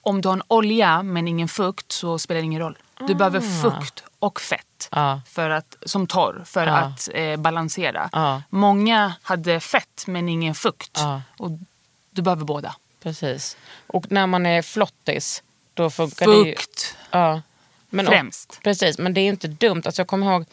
om 0.03 0.21
du 0.21 0.29
har 0.29 0.37
en 0.37 0.43
olja 0.49 1.03
men 1.03 1.29
ingen 1.29 1.49
fukt 1.49 1.93
så 1.93 2.19
spelar 2.19 2.41
det 2.41 2.45
ingen 2.45 2.61
roll. 2.61 2.79
Du 3.07 3.15
behöver 3.15 3.41
fukt 3.41 4.05
och 4.19 4.41
fett 4.41 4.66
Ja. 4.91 5.21
för 5.27 5.51
att, 5.51 5.77
som 5.87 6.07
torr 6.07 6.43
för 6.47 6.67
Ja. 6.67 6.73
att 6.77 7.09
eh, 7.15 7.37
balansera. 7.37 8.11
Ja. 8.13 8.43
Många 8.51 9.15
hade 9.23 9.61
fett 9.61 10.05
men 10.07 10.29
ingen 10.29 10.55
fukt. 10.55 10.99
Och 11.39 11.51
du 12.11 12.23
behöver 12.23 12.45
båda. 12.45 12.75
Precis. 13.03 13.57
Och 13.87 14.13
när 14.13 14.27
man 14.27 14.47
är 14.47 14.63
flottis 14.63 15.43
då 15.75 15.91
funkar 15.91 16.27
det 16.27 16.49
ju... 16.49 16.55
Fukt 16.57 16.97
Ja. 17.11 17.43
Men, 17.91 18.07
främst. 18.07 18.61
Precis, 18.63 18.99
men 18.99 19.15
det 19.15 19.21
är 19.21 19.29
inte 19.29 19.49
dumt. 19.49 19.83
Alltså 19.85 20.01
jag 20.01 20.07
kommer 20.09 20.27
ihåg, 20.33 20.45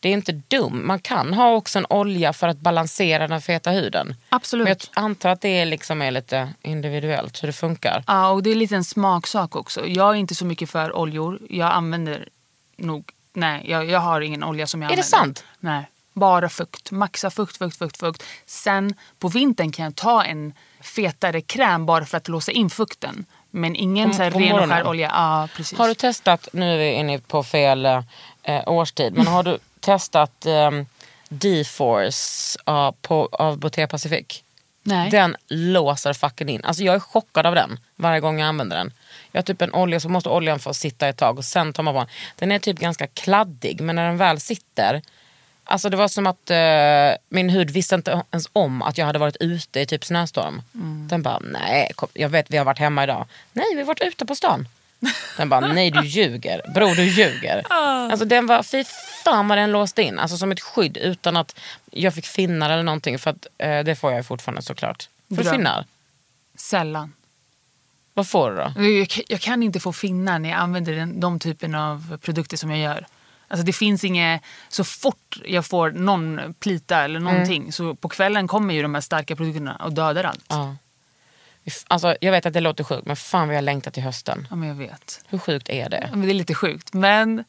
det 0.00 0.08
är 0.08 0.12
inte 0.12 0.32
dumt. 0.32 0.82
Man 0.84 0.98
kan 0.98 1.34
ha 1.34 1.52
också 1.52 1.78
en 1.78 1.86
olja 1.90 2.32
för 2.32 2.48
att 2.48 2.56
balansera 2.56 3.28
den 3.28 3.40
feta 3.40 3.70
huden. 3.70 4.14
Absolut. 4.28 4.64
Men 4.64 4.76
jag 4.94 5.04
antar 5.04 5.30
att 5.30 5.40
det 5.40 5.64
liksom 5.64 6.02
är 6.02 6.10
lite 6.10 6.48
individuellt 6.62 7.42
hur 7.42 7.46
det 7.46 7.52
funkar. 7.52 8.04
Ja, 8.06 8.28
och 8.30 8.42
det 8.42 8.50
är 8.50 8.54
lite 8.54 8.76
en 8.76 8.84
smaksak 8.84 9.56
också. 9.56 9.86
Jag 9.86 10.10
är 10.10 10.14
inte 10.14 10.34
så 10.34 10.44
mycket 10.44 10.70
för 10.70 10.96
oljor. 10.96 11.38
Jag 11.50 11.72
använder 11.72 12.28
nog... 12.76 13.12
Nej, 13.32 13.64
jag, 13.70 13.90
jag 13.90 14.00
har 14.00 14.20
ingen 14.20 14.44
olja 14.44 14.66
som 14.66 14.82
jag 14.82 14.92
Är 14.92 14.96
det 14.96 15.02
använder. 15.02 15.18
sant? 15.40 15.44
Nej, 15.60 15.84
bara 16.12 16.48
fukt. 16.48 16.90
Maxa 16.90 17.30
fukt, 17.30 17.56
fukt, 17.56 17.76
fukt, 17.78 17.96
fukt. 17.96 18.22
Sen 18.46 18.94
på 19.18 19.28
vintern 19.28 19.72
kan 19.72 19.84
jag 19.84 19.94
ta 19.96 20.24
en 20.24 20.52
fetare 20.80 21.40
kräm 21.40 21.86
bara 21.86 22.04
för 22.04 22.16
att 22.16 22.28
låsa 22.28 22.52
in 22.52 22.70
fukten. 22.70 23.24
Men 23.50 23.76
ingen 23.76 24.10
På- 24.10 24.16
så 24.16 24.22
här 24.22 24.30
ren 24.30 24.58
och 24.58 24.68
skär 24.68 24.86
olja. 24.86 25.10
Ja, 25.14 25.48
precis. 25.56 25.78
Har 25.78 25.88
du 25.88 25.94
testat, 25.94 26.48
nu 26.52 26.72
är 26.74 26.78
vi 26.78 26.92
inne 26.92 27.18
på 27.18 27.42
fel 27.42 27.86
eh, 27.86 28.02
årstid, 28.66 29.12
men 29.16 29.26
har 29.26 29.42
du 29.42 29.58
testat 29.80 30.46
eh, 30.46 30.70
D-Force 31.28 32.58
av, 32.64 32.92
på, 33.02 33.28
av 33.32 33.58
Botea 33.58 33.86
Pacific? 33.88 34.42
Nej. 34.82 35.10
Den 35.10 35.36
låser 35.48 36.12
fucking 36.12 36.48
in. 36.48 36.64
Alltså 36.64 36.82
jag 36.82 36.94
är 36.94 37.00
chockad 37.00 37.46
av 37.46 37.54
den 37.54 37.78
varje 37.96 38.20
gång 38.20 38.38
jag 38.40 38.48
använder 38.48 38.76
den. 38.76 38.92
Jag 39.32 39.38
har 39.38 39.42
typ 39.42 39.62
en 39.62 39.74
olja 39.74 40.00
så 40.00 40.08
måste 40.08 40.28
oljan 40.28 40.58
få 40.58 40.74
sitta 40.74 41.08
ett 41.08 41.16
tag 41.16 41.38
och 41.38 41.44
sen 41.44 41.72
tar 41.72 41.82
man 41.82 41.94
på 41.94 41.98
den. 41.98 42.08
Den 42.36 42.52
är 42.52 42.58
typ 42.58 42.78
ganska 42.78 43.06
kladdig 43.06 43.80
men 43.80 43.96
när 43.96 44.06
den 44.06 44.16
väl 44.16 44.40
sitter. 44.40 45.02
Alltså 45.64 45.88
det 45.88 45.96
var 45.96 46.08
som 46.08 46.26
att 46.26 46.50
eh, 46.50 47.18
min 47.28 47.50
hud 47.50 47.70
visste 47.70 47.94
inte 47.94 48.22
ens 48.32 48.48
om 48.52 48.82
att 48.82 48.98
jag 48.98 49.06
hade 49.06 49.18
varit 49.18 49.36
ute 49.40 49.80
i 49.80 49.86
typ 49.86 50.04
snöstorm. 50.04 50.62
Den 51.08 51.22
bara 51.22 51.38
nej, 51.38 51.92
kom, 51.94 52.08
jag 52.14 52.28
vet 52.28 52.50
vi 52.50 52.56
har 52.56 52.64
varit 52.64 52.78
hemma 52.78 53.04
idag. 53.04 53.26
Nej 53.52 53.66
vi 53.74 53.80
har 53.80 53.86
varit 53.86 54.02
ute 54.02 54.26
på 54.26 54.34
stan. 54.34 54.68
Den 55.36 55.48
bara 55.48 55.60
nej 55.60 55.90
du 55.90 56.04
ljuger, 56.04 56.62
bror 56.74 56.94
du 56.94 57.04
ljuger. 57.04 57.62
Alltså 58.10 58.24
den 58.24 58.46
var, 58.46 58.62
fy 58.62 58.84
fan 59.24 59.48
vad 59.48 59.58
den 59.58 59.72
låste 59.72 60.02
in. 60.02 60.18
Alltså 60.18 60.36
som 60.36 60.52
ett 60.52 60.60
skydd 60.60 60.96
utan 60.96 61.36
att 61.36 61.60
jag 61.90 62.14
fick 62.14 62.26
finnar 62.26 62.70
eller 62.70 62.82
någonting. 62.82 63.18
För 63.18 63.30
att 63.30 63.46
eh, 63.58 63.80
det 63.80 63.96
får 63.96 64.12
jag 64.12 64.26
fortfarande 64.26 64.62
såklart. 64.62 65.08
Får 65.28 65.36
du 65.36 65.50
finnar? 65.50 65.84
Sällan. 66.56 67.12
Vad 68.20 68.28
får 68.28 68.50
du 68.50 68.56
då? 68.56 68.82
Jag, 68.84 69.08
kan- 69.08 69.24
jag 69.28 69.40
kan 69.40 69.62
inte 69.62 69.80
få 69.80 69.92
finnar 69.92 70.38
när 70.38 70.48
jag 70.48 70.58
använder 70.58 70.92
den, 70.92 71.20
de 71.20 71.38
typen 71.38 71.74
av 71.74 72.18
produkter 72.18 72.56
som 72.56 72.70
jag 72.70 72.78
gör. 72.80 73.06
Alltså 73.48 73.66
det 73.66 73.72
finns 73.72 74.04
inget, 74.04 74.42
så 74.68 74.84
fort 74.84 75.38
jag 75.44 75.66
får 75.66 75.90
någon 75.90 76.54
plita 76.60 76.98
eller 77.02 77.20
någonting 77.20 77.72
så 77.72 77.94
på 77.94 78.08
kvällen 78.08 78.48
kommer 78.48 78.74
ju 78.74 78.82
de 78.82 78.94
här 78.94 79.00
starka 79.00 79.36
produkterna 79.36 79.76
och 79.76 79.92
dödar 79.92 80.24
allt. 80.24 80.44
Ja, 80.48 80.76
Ja. 81.64 81.72
Alltså, 81.88 82.16
jag 82.20 82.32
vet 82.32 82.46
att 82.46 82.52
det 82.52 82.60
låter 82.60 82.84
sjukt 82.84 83.06
men 83.06 83.16
fan 83.16 83.48
vad 83.48 83.56
jag 83.56 83.64
längtar 83.64 83.90
till 83.90 84.02
hösten. 84.02 84.46
men 84.50 84.68
jag 84.68 84.74
vet. 84.74 85.24
Hur 85.28 85.38
sjukt 85.38 85.68
är 85.68 85.88
det? 85.88 86.08
Ja, 86.12 86.16
det 86.18 86.30
är 86.30 86.34
lite 86.34 86.54
sjukt. 86.54 86.92
Men 86.92 87.36
ja, 87.38 87.44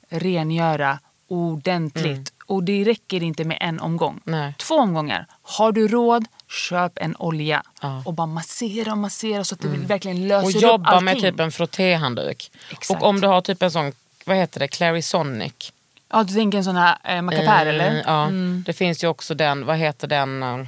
rengöra 0.10 1.00
ordentligt. 1.28 2.32
Och 2.48 2.64
det 2.64 2.84
räcker 2.84 3.24
inte 3.24 3.44
med 3.44 3.58
en 3.62 3.80
omgång. 3.80 4.22
Nej. 4.24 4.54
Två 4.58 4.76
omgångar. 4.76 5.28
Har 5.42 5.72
du 5.72 5.88
råd, 5.88 6.26
köp 6.48 6.92
en 6.96 7.16
olja. 7.16 7.64
Ja. 7.82 8.04
Och 8.06 8.14
bara 8.14 8.28
massera 8.28 8.92
och 8.92 8.98
massera 8.98 9.44
så 9.44 9.56
att 9.56 9.62
det 9.62 9.68
verkligen 9.68 10.28
löser 10.28 10.48
Och 10.48 10.56
upp 10.56 10.62
jobba 10.62 10.90
allting. 10.90 11.06
med 11.06 11.22
typ 11.22 11.40
en 11.40 11.52
frottéhandduk. 11.52 12.52
Och 12.90 13.04
om 13.04 13.22
du 13.22 13.28
har 13.28 13.42
typ 13.42 13.62
en 13.62 13.72
sån, 13.72 13.92
vad 14.26 14.38
heter 14.38 14.60
det, 14.60 14.68
Clarisonic. 14.68 15.74
Ja, 16.10 16.24
du 16.24 16.34
tänker 16.34 16.58
en 16.58 16.64
sån 16.64 16.76
här 16.76 16.98
eh, 17.04 17.22
macapär 17.22 17.66
Eh, 17.66 17.70
eller? 17.74 18.04
Ja, 18.06 18.30
det 18.66 18.74
finns 18.74 19.04
ju 19.04 19.08
också 19.08 19.36
den, 19.36 19.66
vad 19.66 19.78
heter 19.78 20.08
den 20.08 20.44
eh, 20.44 20.66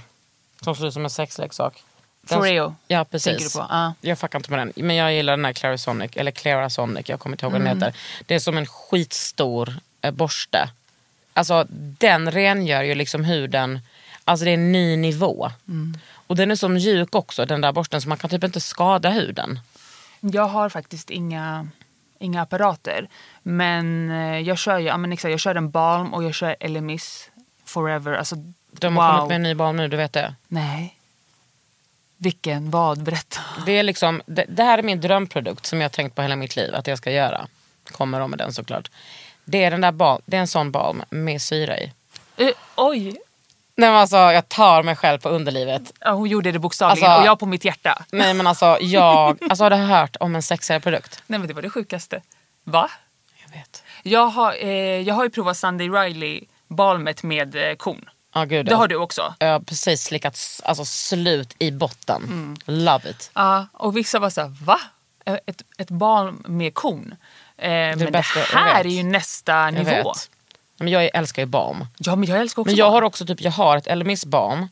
som 0.61 0.75
ser 0.75 0.87
ut 0.87 0.93
som 0.93 1.03
en 1.03 1.09
sexleksak? 1.09 1.83
Den- 2.21 2.37
Foreo. 2.39 2.75
Ja 2.87 3.05
precis. 3.05 3.53
På? 3.53 3.65
Ja. 3.69 3.93
Jag 4.01 4.19
fuckar 4.19 4.39
inte 4.39 4.51
med 4.51 4.59
den. 4.59 4.73
Men 4.85 4.95
jag 4.95 5.13
gillar 5.13 5.37
den 5.37 5.45
här 5.45 5.53
Clarisonic, 5.53 6.11
eller 6.15 6.31
Clarasonic, 6.31 7.09
jag 7.09 7.19
kommer 7.19 7.33
inte 7.33 7.45
ihåg 7.45 7.51
vad 7.51 7.61
den 7.61 7.67
Mm. 7.67 7.77
heter. 7.83 7.99
Det 8.25 8.35
är 8.35 8.39
som 8.39 8.57
en 8.57 8.65
skitstor 8.65 9.73
eh, 10.01 10.11
borste. 10.11 10.69
Alltså 11.33 11.65
den 11.99 12.31
rengör 12.31 12.83
ju 12.83 12.95
liksom 12.95 13.23
huden, 13.23 13.79
alltså 14.25 14.45
det 14.45 14.51
är 14.51 14.53
en 14.53 14.71
ny 14.71 14.95
nivå. 14.97 15.51
Mm. 15.67 15.97
Och 16.27 16.35
den 16.35 16.51
är 16.51 16.55
så 16.55 16.69
mjuk 16.69 17.15
också 17.15 17.45
den 17.45 17.61
där 17.61 17.71
borsten 17.71 18.01
så 18.01 18.09
man 18.09 18.17
kan 18.17 18.29
typ 18.29 18.43
inte 18.43 18.59
skada 18.61 19.09
huden. 19.09 19.59
Jag 20.19 20.47
har 20.47 20.69
faktiskt 20.69 21.09
inga, 21.09 21.67
inga 22.19 22.41
apparater. 22.41 23.07
Men 23.43 24.11
eh, 24.11 24.39
jag 24.39 24.57
kör 24.57 24.77
ju, 24.77 24.85
ja, 24.85 24.97
men 24.97 25.13
exakt, 25.13 25.31
jag 25.31 25.39
kör 25.39 25.55
en 25.55 25.69
balm 25.69 26.13
och 26.13 26.23
jag 26.23 26.33
kör 26.33 26.55
Elemis 26.59 27.29
Forever. 27.65 28.13
Alltså, 28.13 28.35
De 28.71 28.97
har 28.97 29.11
wow. 29.11 29.17
kommit 29.17 29.27
med 29.27 29.35
en 29.35 29.43
ny 29.43 29.55
balm 29.55 29.77
nu, 29.77 29.87
du 29.87 29.97
vet 29.97 30.13
det? 30.13 30.35
Nej. 30.47 30.97
Vilken? 32.17 32.71
Vad? 32.71 33.03
Berätta. 33.03 33.39
Det, 33.65 33.71
är 33.71 33.83
liksom, 33.83 34.21
det, 34.25 34.45
det 34.49 34.63
här 34.63 34.77
är 34.77 34.83
min 34.83 35.01
drömprodukt 35.01 35.65
som 35.65 35.81
jag 35.81 35.91
tänkt 35.91 36.15
på 36.15 36.21
hela 36.21 36.35
mitt 36.35 36.55
liv 36.55 36.75
att 36.75 36.87
jag 36.87 36.97
ska 36.97 37.11
göra. 37.11 37.47
Kommer 37.91 38.19
då 38.19 38.27
med 38.27 38.39
den 38.39 38.53
såklart. 38.53 38.91
Det 39.45 39.63
är, 39.63 39.71
den 39.71 39.81
där 39.81 39.91
balm, 39.91 40.21
det 40.25 40.37
är 40.37 40.41
en 40.41 40.47
sån 40.47 40.71
balm 40.71 41.03
med 41.09 41.41
syra 41.41 41.77
i. 41.79 41.93
Eh, 42.37 42.49
oj! 42.75 43.17
Nej, 43.79 43.89
men 43.89 43.99
alltså, 43.99 44.17
jag 44.17 44.49
tar 44.49 44.83
mig 44.83 44.95
själv 44.95 45.19
på 45.19 45.29
underlivet. 45.29 45.93
Ja, 45.99 46.11
hon 46.11 46.29
gjorde 46.29 46.51
det 46.51 46.59
bokstavligen 46.59 47.09
Alltså- 47.09 47.21
och 47.21 47.27
jag 47.27 47.39
på 47.39 47.45
mitt 47.45 47.65
hjärta. 47.65 48.03
Nej 48.11 48.33
men 48.33 48.47
alltså 48.47 48.77
jag, 48.81 49.37
alltså 49.49 49.63
har 49.63 49.69
du 49.69 49.75
hört 49.75 50.15
om 50.19 50.35
en 50.35 50.41
sexigare 50.43 50.79
produkt? 50.81 51.23
Nej 51.27 51.39
men 51.39 51.47
det 51.47 51.53
var 51.53 51.61
det 51.61 51.69
sjukaste. 51.69 52.21
Va? 52.63 52.89
Jag 53.45 53.57
vet. 53.59 53.83
Jag 54.03 54.27
har, 54.27 54.55
eh, 54.63 54.69
jag 55.01 55.15
har 55.15 55.23
ju 55.23 55.29
provat 55.29 55.57
Sunday 55.57 55.89
Riley 55.89 56.43
balmet 56.67 57.23
med 57.23 57.55
eh, 57.69 57.75
kon. 57.75 58.05
Ja 58.33 58.43
gud 58.45 58.65
Det 58.65 58.75
har 58.75 58.87
du 58.87 58.95
också? 58.95 59.33
Jag 59.39 59.47
har 59.51 59.59
precis 59.59 60.03
slickat 60.03 60.39
alltså, 60.63 60.85
slut 60.85 61.55
i 61.59 61.71
botten. 61.71 62.23
Mm. 62.23 62.55
Love 62.65 63.09
it. 63.09 63.31
Ja, 63.33 63.67
och 63.73 63.97
vissa 63.97 64.19
var 64.19 64.29
så 64.29 64.41
här, 64.41 64.53
va? 64.65 64.79
Ett, 65.25 65.61
ett 65.77 65.89
balm 65.89 66.43
med 66.47 66.73
kon? 66.73 67.15
Eh, 67.57 67.69
men 67.69 67.99
det 67.99 68.11
bästa 68.11 68.39
jag 68.39 68.45
här 68.45 68.85
är 68.85 68.89
ju 68.89 69.03
nästa 69.03 69.51
Jag 69.53 69.73
nivå. 69.73 69.89
vet. 69.89 70.29
Men 70.77 70.87
jag 70.87 71.09
älskar 71.13 71.41
ju 71.41 71.45
balm. 71.45 71.85
Ja 71.97 72.15
men 72.15 72.29
jag 72.29 72.39
älskar 72.39 72.61
också 72.61 72.69
Men 72.71 72.75
jag 72.77 72.85
balm. 72.85 72.93
har 72.93 73.01
också 73.01 73.25
typ, 73.25 73.41
jag 73.41 73.51
har 73.51 73.77
ett 73.77 73.87
Elemis 73.87 74.25
balm 74.25 74.67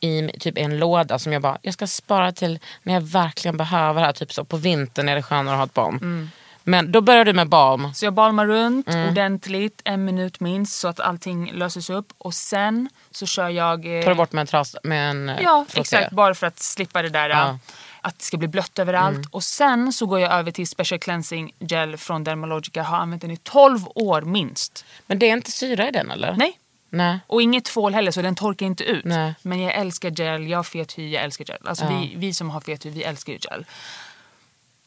i 0.00 0.28
typ 0.40 0.58
en 0.58 0.78
låda 0.78 1.18
som 1.18 1.32
jag 1.32 1.42
bara, 1.42 1.58
jag 1.62 1.74
ska 1.74 1.86
spara 1.86 2.32
till 2.32 2.58
när 2.82 2.94
jag 2.94 3.00
verkligen 3.00 3.56
behöver 3.56 4.00
det 4.00 4.06
här. 4.06 4.12
Typ 4.12 4.32
så 4.32 4.44
på 4.44 4.56
vintern 4.56 5.08
är 5.08 5.14
det 5.16 5.22
skönare 5.22 5.54
att 5.54 5.58
ha 5.58 5.64
ett 5.66 5.74
balm. 5.74 5.96
Mm. 5.96 6.30
Men 6.68 6.92
då 6.92 7.00
börjar 7.00 7.24
du 7.24 7.32
med 7.32 7.48
balm. 7.48 7.94
Så 7.94 8.04
jag 8.06 8.12
balmar 8.12 8.46
runt 8.46 8.88
Mm. 8.88 9.08
ordentligt, 9.08 9.80
en 9.84 10.04
minut 10.04 10.40
minst, 10.40 10.78
så 10.78 10.88
att 10.88 11.00
allting 11.00 11.52
löses 11.52 11.90
upp. 11.90 12.12
Och 12.18 12.34
sen 12.34 12.88
så 13.10 13.26
kör 13.26 13.48
jag... 13.48 13.98
eh, 13.98 14.02
Tar 14.04 14.10
du 14.10 14.14
bort 14.14 14.32
med 14.32 14.40
en, 14.40 14.46
tras, 14.46 14.76
med 14.82 15.10
en 15.10 15.28
eh, 15.28 15.36
Ja, 15.42 15.64
frotté. 15.68 15.80
exakt. 15.80 16.12
Bara 16.12 16.34
för 16.34 16.46
att 16.46 16.58
slippa 16.58 17.02
det 17.02 17.08
där. 17.08 17.28
Ja. 17.28 17.58
Mm. 18.06 18.12
Att 18.12 18.18
det 18.18 18.24
ska 18.24 18.36
bli 18.36 18.48
blött 18.48 18.78
överallt. 18.78 19.26
Och 19.30 19.44
sen 19.44 19.92
så 19.92 20.06
går 20.06 20.20
jag 20.20 20.32
över 20.32 20.50
till 20.50 20.68
Special 20.68 20.98
Cleansing 20.98 21.52
Gel 21.58 21.96
från 21.96 22.24
Dermalogica. 22.24 22.82
Har 22.82 22.96
använt 22.98 23.22
den 23.22 23.30
i 23.30 23.36
12 23.36 23.78
år 23.94 24.22
minst. 24.22 24.84
Men 25.06 25.18
det 25.18 25.28
är 25.28 25.32
inte 25.32 25.50
syra 25.50 25.88
i 25.88 25.90
den 25.90 26.10
eller? 26.10 26.36
Nej. 26.36 26.58
Nej. 26.90 27.18
Och 27.26 27.42
inget 27.42 27.64
tvål 27.64 27.94
heller 27.94 28.10
så 28.10 28.22
den 28.22 28.34
torkar 28.34 28.66
inte 28.66 28.84
ut. 28.84 29.04
Nej. 29.04 29.34
Men 29.42 29.60
jag 29.60 29.74
älskar 29.74 30.10
gel, 30.10 30.48
jag 30.48 30.58
har 30.58 30.62
fet 30.64 30.92
hy, 30.98 31.10
jag 31.10 31.24
älskar 31.24 31.44
gel. 31.44 31.58
Alltså 31.64 31.84
Ja. 31.84 31.90
vi, 32.00 32.14
vi 32.16 32.34
som 32.34 32.50
har 32.50 32.60
fet 32.60 32.86
hy, 32.86 32.90
vi 32.90 33.02
älskar 33.02 33.32
ju 33.32 33.38
gel. 33.38 33.64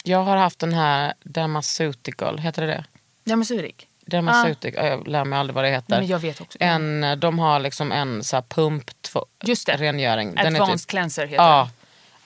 Jag 0.03 0.23
har 0.23 0.37
haft 0.37 0.59
den 0.59 0.73
här 0.73 1.13
Dermaceutical, 1.23 2.37
heter 2.39 2.61
det 2.61 2.67
det? 2.67 2.85
Dermasurik. 3.23 3.87
Dermaceutical, 4.05 4.85
jag 4.85 5.07
lär 5.07 5.25
mig 5.25 5.39
aldrig 5.39 5.55
vad 5.55 5.63
det 5.63 5.69
heter. 5.69 5.97
Men 5.99 6.07
jag 6.07 6.19
vet 6.19 6.41
också. 6.41 6.57
En, 6.61 7.05
de 7.19 7.39
har 7.39 7.59
liksom 7.59 7.91
en 7.91 8.23
så 8.23 8.35
här 8.35 8.43
pump 8.49 9.01
två, 9.01 9.25
Just 9.43 9.65
det. 9.65 9.77
rengöring. 9.77 10.35
Den 10.35 10.45
är 10.55 10.61
Advanced 10.61 10.79
typ, 10.79 10.87
cleanser 10.89 11.27
heter 11.27 11.43
ja. 11.43 11.69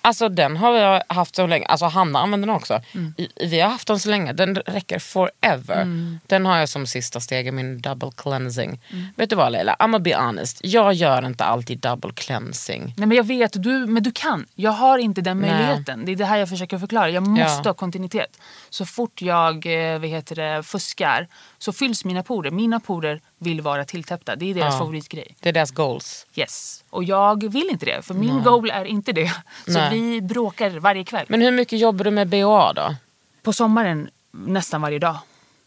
Alltså 0.05 0.29
den 0.29 0.57
har 0.57 0.75
jag 0.75 1.03
haft 1.07 1.35
så 1.35 1.47
länge, 1.47 1.65
alltså 1.65 1.85
Hanna 1.85 2.19
använder 2.19 2.47
den 2.47 2.55
också. 2.55 2.81
Mm. 2.93 3.13
I- 3.17 3.47
Vi 3.47 3.59
har 3.59 3.69
haft 3.69 3.87
den 3.87 3.99
så 3.99 4.09
länge, 4.09 4.33
den 4.33 4.55
räcker 4.55 4.99
forever. 4.99 5.87
Den 6.27 6.45
har 6.45 6.57
jag 6.57 6.69
som 6.69 6.87
sista 6.87 7.19
steg 7.19 7.47
i 7.47 7.51
min 7.51 7.81
double 7.81 8.11
cleansing. 8.17 8.79
Mm. 8.91 9.05
Vet 9.15 9.29
du 9.29 9.35
vad 9.35 9.51
Leila, 9.51 9.75
I'm 9.79 9.99
be 9.99 10.15
honest, 10.15 10.59
jag 10.63 10.93
gör 10.93 11.25
inte 11.25 11.43
alltid 11.45 11.79
double 11.79 12.11
cleansing. 12.15 12.93
Nej 12.97 13.07
men 13.07 13.17
jag 13.17 13.23
vet, 13.23 13.63
du, 13.63 13.85
men 13.87 14.03
du 14.03 14.11
kan. 14.11 14.45
Jag 14.55 14.71
har 14.71 14.97
inte 14.97 15.21
den 15.21 15.39
Nej. 15.39 15.51
möjligheten. 15.51 16.05
Det 16.05 16.11
är 16.11 16.15
det 16.15 16.25
här 16.25 16.37
jag 16.37 16.49
försöker 16.49 16.77
förklara. 16.77 17.09
Jag 17.09 17.27
måste 17.27 17.61
Ja. 17.63 17.69
ha 17.69 17.73
kontinuitet. 17.73 18.37
Så 18.73 18.85
fort 18.85 19.21
jag 19.21 19.65
eh, 19.65 19.99
vad 19.99 20.09
heter 20.09 20.35
det, 20.35 20.63
fuskar 20.63 21.27
så 21.57 21.73
fylls 21.73 22.05
mina 22.05 22.23
porer. 22.23 22.51
Mina 22.51 22.79
porer 22.79 23.21
vill 23.37 23.61
vara 23.61 23.85
tilltäppta. 23.85 24.35
Det 24.35 24.49
är 24.49 24.53
deras 24.53 24.73
Ja. 24.73 24.79
favoritgrej. 24.79 25.35
Det 25.39 25.49
är 25.49 25.53
deras 25.53 25.71
goals. 25.71 26.27
Yes. 26.35 26.83
Och 26.89 27.03
jag 27.03 27.51
vill 27.53 27.69
inte 27.71 27.85
det. 27.85 28.01
För 28.01 28.13
min 28.13 28.43
goal 28.43 28.69
är 28.71 28.85
inte 28.85 29.11
det. 29.11 29.31
Så 29.65 29.71
Nej. 29.71 29.99
vi 29.99 30.21
bråkar 30.21 30.69
varje 30.69 31.03
kväll. 31.03 31.25
Men 31.29 31.41
hur 31.41 31.51
mycket 31.51 31.79
jobbar 31.79 32.03
du 32.05 32.11
med 32.11 32.27
BHA 32.29 32.73
då? 32.73 32.95
På 33.43 33.53
sommaren 33.53 34.09
nästan 34.31 34.81
varje 34.81 34.99
dag. 34.99 35.17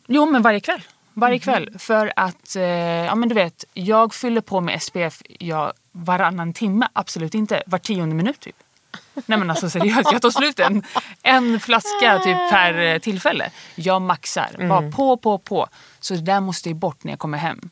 Jo 0.07 0.27
men 0.27 0.43
varje 0.43 0.61
kväll. 0.61 0.83
Varje 1.13 1.39
kväll. 1.39 1.79
För 1.79 2.13
att, 2.17 2.57
eh, 2.57 2.63
ja 2.63 3.15
men 3.15 3.29
du 3.29 3.35
vet, 3.35 3.65
jag 3.75 4.15
fyller 4.15 4.41
på 4.41 4.61
med 4.61 4.83
SPF 4.83 5.23
ja, 5.39 5.73
varannan 5.93 6.53
timme. 6.53 6.89
Absolut 6.93 7.35
inte. 7.35 7.63
Var 7.67 7.79
tionde 7.79 8.15
minut 8.15 8.41
typ. 8.41 8.57
Nej 9.27 9.39
men 9.39 9.51
alltså 9.51 9.71
seriöst, 9.71 10.13
jag 10.13 10.23
tar 10.23 10.31
slut 10.31 10.59
en, 10.61 10.83
en 11.23 11.61
flaska 11.61 12.19
typ 12.25 12.51
per 12.51 12.79
eh, 12.79 12.99
tillfälle. 12.99 13.51
Jag 13.75 14.03
maxar. 14.03 14.69
Bara 14.69 14.91
på, 14.93 15.17
på, 15.17 15.39
på. 15.39 15.67
Så 16.01 16.15
det 16.15 16.21
där 16.21 16.41
måste 16.41 16.69
ju 16.69 16.75
bort 16.75 17.05
när 17.05 17.13
jag 17.13 17.19
kommer 17.19 17.39
hem. 17.39 17.71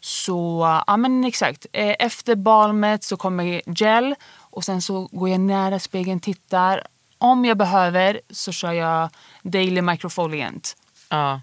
Så 0.00 0.60
ja 0.86 0.96
men 0.96 1.24
exakt. 1.24 1.66
Eh, 1.72 1.94
Efter 1.98 2.34
balmet 2.36 3.04
så 3.04 3.16
kommer 3.16 3.62
gel 3.66 4.14
och 4.36 4.64
sen 4.64 4.82
så 4.82 5.08
går 5.12 5.28
jag 5.28 5.40
nära 5.40 5.78
spegeln, 5.78 6.20
tittar. 6.20 6.86
Om 7.18 7.44
jag 7.44 7.56
behöver 7.56 8.20
så 8.30 8.52
kör 8.52 8.72
jag 8.72 9.08
daily 9.42 9.82
microfoliant. 9.82 10.76
Ja. 11.08 11.40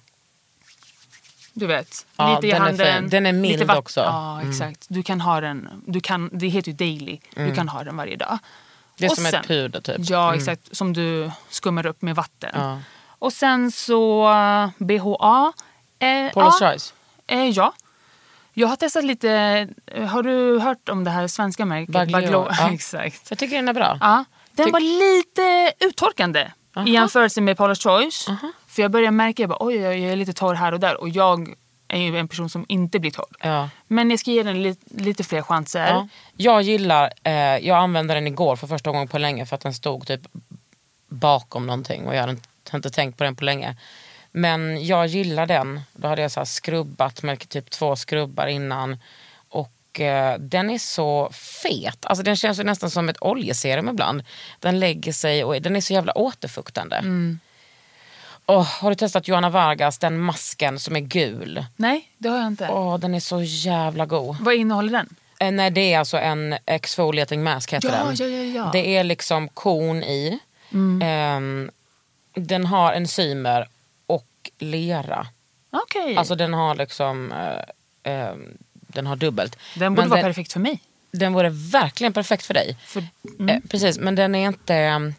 Du 1.53 1.67
vet, 1.67 2.05
Ja, 2.17 2.35
lite 2.35 2.47
i 2.47 2.51
den 2.51 2.61
är 2.61 2.65
handen. 2.65 3.01
fin. 3.01 3.09
Den 3.09 3.25
är 3.25 3.33
mild 3.33 3.71
också. 3.71 4.01
Mm. 4.01 4.13
Ja, 4.13 4.41
exakt. 4.49 4.85
Du 4.89 5.03
kan 5.03 5.21
ha 5.21 5.41
den, 5.41 5.69
du 5.87 5.99
kan, 6.01 6.29
det 6.33 6.47
heter 6.47 6.71
ju 6.71 6.77
daily. 6.77 7.19
Du 7.35 7.55
kan 7.55 7.69
ha 7.69 7.83
den 7.83 7.97
varje 7.97 8.15
dag. 8.15 8.37
Mm. 8.99 8.99
Det 8.99 9.05
är 9.05 9.09
Och 9.09 9.15
som 9.15 9.25
sen- 9.25 9.41
ett 9.41 9.47
puder 9.47 9.81
typ. 9.81 10.09
Ja, 10.09 10.35
exakt. 10.35 10.75
Som 10.77 10.93
du 10.93 11.31
skummar 11.49 11.85
upp 11.85 12.01
med 12.01 12.15
vatten. 12.15 12.51
Ja. 12.53 12.79
Och 13.19 13.33
sen 13.33 13.71
så 13.71 14.29
uh, 14.29 14.69
BHA. 14.77 15.53
Eh, 15.99 16.05
Paula's 16.07 16.31
ja, 16.35 16.51
Choice. 16.71 16.93
eh, 17.27 17.49
ja. 17.49 17.73
Jag 18.53 18.67
har 18.67 18.75
testat 18.75 19.03
lite, 19.03 19.31
eh, 19.87 20.03
har 20.05 20.23
du 20.23 20.59
hört 20.59 20.89
om 20.89 21.03
det 21.03 21.09
här 21.11 21.27
svenska 21.27 21.65
märket? 21.65 21.93
Baglio, 21.93 22.47
ja. 22.59 22.69
exakt. 22.73 23.29
Jag 23.29 23.39
tycker 23.39 23.55
den 23.55 23.67
är 23.67 23.73
bra. 23.73 23.97
Ja, 24.01 24.25
den 24.51 24.67
Tyck- 24.67 24.71
var 24.73 24.79
lite 24.79 25.73
uttorkande 25.85 26.51
i 26.85 26.91
jämförelse 26.91 27.41
med 27.41 27.57
Paula's 27.57 27.83
Choice. 27.83 28.29
För 28.67 28.81
jag 28.81 28.91
började 28.91 29.11
märka 29.11 29.45
att 29.45 29.57
oj, 29.59 29.87
oj, 29.87 29.99
jag 29.99 30.11
är 30.11 30.15
lite 30.15 30.33
torr 30.33 30.53
här 30.53 30.71
och 30.71 30.79
där. 30.79 31.01
Och 31.01 31.09
jag 31.09 31.53
är 31.87 31.97
ju 31.97 32.17
en 32.17 32.27
person 32.27 32.49
som 32.49 32.65
inte 32.69 32.99
blir 32.99 33.11
torr. 33.11 33.35
Ja. 33.39 33.69
Men 33.87 34.09
jag 34.09 34.19
ska 34.19 34.31
ge 34.31 34.43
den 34.43 34.63
lite, 34.63 35.03
lite 35.03 35.23
fler 35.23 35.41
chanser. 35.41 35.87
Ja. 35.87 36.07
Jag 36.37 36.61
gillar, 36.61 37.13
eh, 37.23 37.33
jag 37.33 37.77
använde 37.77 38.13
den 38.13 38.27
igår 38.27 38.55
för 38.55 38.67
första 38.67 38.91
gången 38.91 39.07
på 39.07 39.17
länge 39.17 39.45
för 39.45 39.55
att 39.55 39.61
den 39.61 39.73
stod 39.73 40.07
typ 40.07 40.21
bakom 41.07 41.67
någonting 41.67 42.07
och 42.07 42.15
jag 42.15 42.21
hade 42.21 42.37
inte, 42.73 42.89
tänkt 42.89 43.17
på 43.17 43.23
den 43.23 43.35
på 43.35 43.43
länge. 43.43 43.75
Men 44.31 44.85
jag 44.85 45.07
gillar 45.07 45.45
den. 45.45 45.81
Då 45.93 46.07
hade 46.07 46.21
jag 46.21 46.31
så 46.31 46.39
här 46.39 46.45
skrubbat 46.45 47.23
med 47.23 47.49
typ 47.49 47.69
två 47.69 47.95
skrubbar 47.95 48.47
innan. 48.47 48.97
Och 49.49 49.99
eh, 49.99 50.39
den 50.39 50.69
är 50.69 50.77
så 50.77 51.29
fet. 51.63 52.05
Alltså 52.05 52.23
den 52.23 52.35
känns 52.35 52.59
ju 52.59 52.63
nästan 52.63 52.89
som 52.89 53.09
ett 53.09 53.23
oljeserum 53.23 53.89
ibland. 53.89 54.23
Den 54.59 54.79
lägger 54.79 55.13
sig 55.13 55.43
och 55.43 55.61
den 55.61 55.75
är 55.75 55.81
så 55.81 55.93
jävla 55.93 56.17
återfuktande. 56.17 57.01
Åh, 58.49 58.63
har 58.81 58.89
du 58.89 58.95
testat 58.95 59.27
Johanna 59.27 59.49
Vargas, 59.49 59.97
den 59.97 60.19
masken 60.19 60.79
som 60.79 60.95
är 60.95 60.99
gul? 60.99 61.65
Nej, 61.75 62.11
det 62.17 62.29
har 62.29 62.37
jag 62.37 62.47
inte. 62.47 62.69
Åh, 62.69 62.97
den 62.99 63.15
är 63.15 63.19
så 63.19 63.41
jävla 63.43 64.05
god. 64.05 64.37
Vad 64.39 64.53
innehåller 64.55 64.91
den? 64.91 65.15
Eh, 65.39 65.51
nej, 65.51 65.71
det 65.71 65.93
är 65.93 65.99
alltså 65.99 66.17
en 66.17 66.55
exfoliating 66.65 67.43
mask 67.43 67.73
heter 67.73 67.89
Ja, 67.89 68.03
den. 68.05 68.15
ja, 68.19 68.25
ja, 68.37 68.43
ja. 68.65 68.69
Det 68.73 68.95
är 68.97 69.03
liksom 69.03 69.47
korn 69.49 70.03
i. 70.03 70.39
Ehm, 71.03 71.71
den 72.35 72.65
har 72.65 72.93
enzymer 72.93 73.67
och 74.07 74.27
lera. 74.59 75.27
Okej. 75.71 76.17
Alltså 76.17 76.35
den 76.35 76.53
har 76.53 76.75
liksom 76.75 77.31
eh, 77.31 78.13
ehm, 78.13 78.57
den 78.71 79.07
har 79.07 79.15
dubbelt. 79.15 79.57
den 79.75 79.95
borde 79.95 80.01
Men 80.01 80.09
vara 80.09 80.21
den, 80.21 80.29
perfekt 80.29 80.53
för 80.53 80.59
mig. 80.59 80.79
den 81.11 81.33
vore 81.33 81.49
verkligen 81.49 82.13
perfekt 82.13 82.45
för 82.45 82.53
dig. 82.53 82.77
För, 82.85 83.03
Eh, 83.49 83.59
precis, 83.69 83.99
men 83.99 84.15
den 84.15 84.35
är 84.35 84.47
inte... 84.47 85.13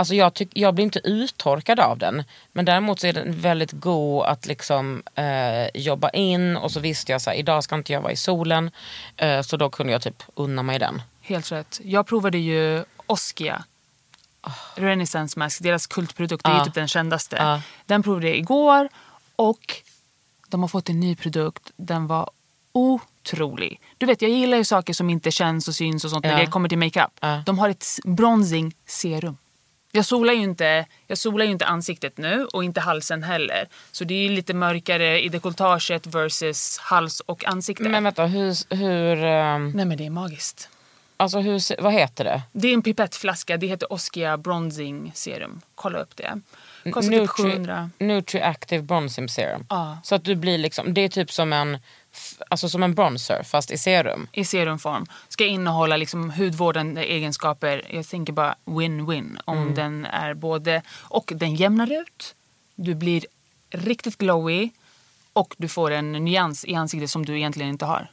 Alltså 0.00 0.14
jag, 0.14 0.34
tyck, 0.34 0.48
jag 0.52 0.74
blir 0.74 0.84
inte 0.84 0.98
uttorkad 1.04 1.80
av 1.80 1.98
den. 1.98 2.24
Men 2.52 2.64
däremot 2.64 3.00
så 3.00 3.06
är 3.06 3.12
den 3.12 3.40
väldigt 3.40 3.72
god 3.72 4.24
att 4.26 4.46
liksom 4.46 5.02
eh, 5.14 5.80
jobba 5.82 6.10
in. 6.10 6.56
Och 6.56 6.72
så 6.72 6.80
visste 6.80 7.12
jag 7.12 7.20
så 7.22 7.30
här, 7.30 7.36
idag 7.36 7.64
ska 7.64 7.74
inte 7.74 7.92
jag 7.92 8.00
vara 8.00 8.12
i 8.12 8.16
solen. 8.16 8.70
Eh, 9.16 9.42
så 9.42 9.56
då 9.56 9.70
kunde 9.70 9.92
jag 9.92 10.02
typ 10.02 10.22
unna 10.34 10.62
mig 10.62 10.78
den. 10.78 11.02
Helt 11.20 11.52
rätt. 11.52 11.80
Jag 11.84 12.06
provade 12.06 12.38
ju 12.38 12.84
Oskia. 13.06 13.64
Renaissance 14.74 15.38
Mask, 15.38 15.62
deras 15.62 15.86
kultprodukt. 15.86 16.44
Det 16.44 16.50
är 16.50 16.58
ju 16.58 16.64
typ 16.64 16.74
den 16.74 16.88
kändaste. 16.88 17.36
Ja. 17.36 17.62
Den 17.86 18.02
provade 18.02 18.28
jag 18.28 18.36
igår 18.36 18.88
och 19.36 19.74
de 20.48 20.60
har 20.60 20.68
fått 20.68 20.88
en 20.88 21.00
ny 21.00 21.16
produkt. 21.16 21.62
Den 21.76 22.06
var 22.06 22.30
otrolig. 22.72 23.80
Du 23.98 24.06
vet, 24.06 24.22
jag 24.22 24.30
gillar 24.30 24.56
ju 24.58 24.64
saker 24.64 24.92
som 24.92 25.10
inte 25.10 25.30
känns 25.30 25.68
och 25.68 25.74
syns 25.74 26.04
och 26.04 26.10
sånt 26.10 26.24
när 26.24 26.32
Ja. 26.32 26.38
det 26.38 26.46
kommer 26.46 26.68
till 26.68 26.78
makeup. 26.78 27.10
Ja. 27.20 27.42
De 27.46 27.58
har 27.58 27.68
ett 27.68 27.86
bronzing 28.04 28.74
serum. 28.86 29.36
Jag 29.92 30.04
solar, 30.04 30.32
ju 30.32 30.42
inte, 30.42 30.86
jag 31.06 31.18
solar 31.18 31.44
ju 31.44 31.50
inte 31.50 31.66
ansiktet 31.66 32.18
nu 32.18 32.44
och 32.52 32.64
inte 32.64 32.80
halsen 32.80 33.22
heller. 33.22 33.68
Så 33.92 34.04
det 34.04 34.14
är 34.14 34.22
ju 34.22 34.28
lite 34.28 34.54
mörkare 34.54 35.20
i 35.22 35.28
dekolletaget 35.28 36.06
versus 36.06 36.78
hals 36.78 37.20
och 37.20 37.44
ansikte. 37.44 37.82
Men 37.82 38.04
vänta, 38.04 38.26
hur... 38.26 38.74
hur 38.76 39.24
ehm, 39.24 39.70
Nej 39.74 39.84
men 39.84 39.98
det 39.98 40.06
är 40.06 40.10
magiskt. 40.10 40.68
alltså 41.16 41.40
hur, 41.40 41.82
vad 41.82 41.92
heter 41.92 42.24
det? 42.24 42.42
Det 42.52 42.68
är 42.68 42.74
en 42.74 42.82
pipettflaska. 42.82 43.56
Det 43.56 43.66
heter 43.66 43.92
Oskia 43.92 44.36
Bronzing 44.36 45.12
Serum. 45.14 45.60
Kolla 45.74 45.98
upp 45.98 46.16
det. 46.16 46.40
Kostar 46.90 47.12
typ 47.12 47.30
700. 47.30 47.90
Nutri 47.98 48.40
Active 48.40 48.82
Bronzing 48.82 49.28
Serum. 49.28 49.66
Ja. 49.68 49.98
Så 50.04 50.14
att 50.14 50.24
du 50.24 50.34
blir 50.34 50.58
liksom, 50.58 50.94
det 50.94 51.00
är 51.00 51.08
typ 51.08 51.32
som 51.32 51.52
en 51.52 51.78
alltså 52.48 52.68
som 52.68 52.82
en 52.82 52.94
bronzer 52.94 53.42
fast 53.42 53.70
i 53.70 53.78
serum. 53.78 54.28
i 54.32 54.44
serumform 54.44 55.06
ska 55.28 55.44
innehålla 55.46 55.96
liksom 55.96 56.30
hudvårdande 56.30 57.02
egenskaper. 57.04 57.86
Jag 57.90 58.08
tänker 58.08 58.32
bara 58.32 58.54
win-win 58.64 59.38
om 59.44 59.58
Mm. 59.58 59.74
den 59.74 60.04
är 60.06 60.34
både 60.34 60.82
och 60.90 61.32
den 61.36 61.54
jämnar 61.54 61.92
ut. 62.02 62.34
Du 62.74 62.94
blir 62.94 63.26
riktigt 63.70 64.18
glowy 64.18 64.70
och 65.32 65.54
du 65.58 65.68
får 65.68 65.90
en 65.90 66.12
nyans 66.12 66.64
i 66.64 66.74
ansiktet 66.74 67.10
som 67.10 67.26
du 67.26 67.36
egentligen 67.36 67.70
inte 67.70 67.84
har. 67.84 68.08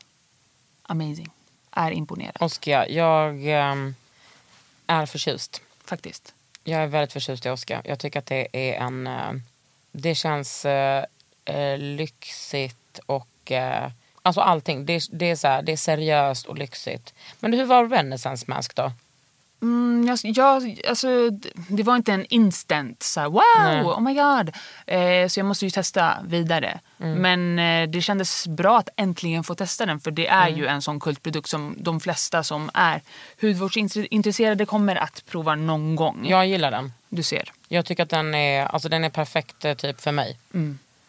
Amazing. 0.81 1.29
Är 1.71 1.91
imponerad 1.91 2.37
Oscar, 2.39 2.85
jag 2.89 3.47
ehm, 3.47 3.95
är 4.87 5.05
förtjust. 5.05 5.61
faktiskt. 5.85 6.33
Jag 6.63 6.81
är 6.83 6.87
väldigt 6.87 7.13
förtjust 7.13 7.45
i 7.45 7.49
Oscar. 7.49 7.81
Jag 7.85 7.99
tycker 7.99 8.19
att 8.19 8.25
det 8.25 8.47
är 8.51 8.73
en... 8.85 9.07
eh, 9.07 9.31
det 9.91 10.15
känns 10.15 10.65
eh, 10.65 11.03
eh, 11.45 11.77
lyxigt 11.77 12.99
och... 13.05 13.27
eh, 13.51 13.91
alltså 14.21 14.41
allting. 14.41 14.85
Det, 14.85 15.03
det, 15.11 15.31
är 15.31 15.35
så 15.35 15.47
här, 15.47 15.61
det 15.61 15.71
är 15.71 15.77
seriöst 15.77 16.45
och 16.45 16.57
lyxigt. 16.57 17.13
Men 17.39 17.53
hur 17.53 17.65
var 17.65 17.87
Renaissance 17.87 18.45
Mask 18.47 18.75
då? 18.75 18.91
Mm, 19.61 20.07
jag, 20.07 20.19
jag, 20.23 20.81
alltså, 20.89 21.29
det 21.69 21.83
var 21.83 21.95
inte 21.95 22.13
en 22.13 22.25
instant 22.25 23.03
så 23.03 23.19
här, 23.19 23.27
wow, 23.29 23.91
oh 23.91 24.01
my 24.01 24.13
god. 24.13 24.51
Eh, 24.85 25.27
så 25.27 25.39
jag 25.39 25.45
måste 25.45 25.65
ju 25.65 25.71
testa 25.71 26.17
vidare. 26.27 26.79
Men 26.97 27.59
eh, 27.59 27.89
det 27.89 28.01
kändes 28.01 28.47
bra 28.47 28.77
att 28.77 28.89
äntligen 28.95 29.43
få 29.43 29.55
testa 29.55 29.85
den 29.85 29.99
för 29.99 30.11
det 30.11 30.27
är 30.27 30.49
ju 30.49 30.67
en 30.67 30.81
sån 30.81 30.99
kultprodukt 30.99 31.49
som 31.49 31.75
de 31.77 31.99
flesta 31.99 32.43
som 32.43 32.69
är 32.73 33.01
hudvårdsintresserade 33.41 34.65
kommer 34.65 34.95
att 34.95 35.23
prova 35.25 35.55
någon 35.55 35.95
gång. 35.95 36.25
Jag 36.27 36.47
gillar 36.47 36.71
den. 36.71 36.93
Du 37.09 37.23
ser. 37.23 37.51
Jag 37.67 37.85
tycker 37.85 38.03
att 38.03 38.09
den 38.09 38.35
är, 38.35 38.65
alltså 38.65 38.89
den 38.89 39.03
är 39.03 39.09
perfekt 39.09 39.65
eh, 39.65 39.73
typ 39.73 40.01
för 40.01 40.11
mig. 40.11 40.37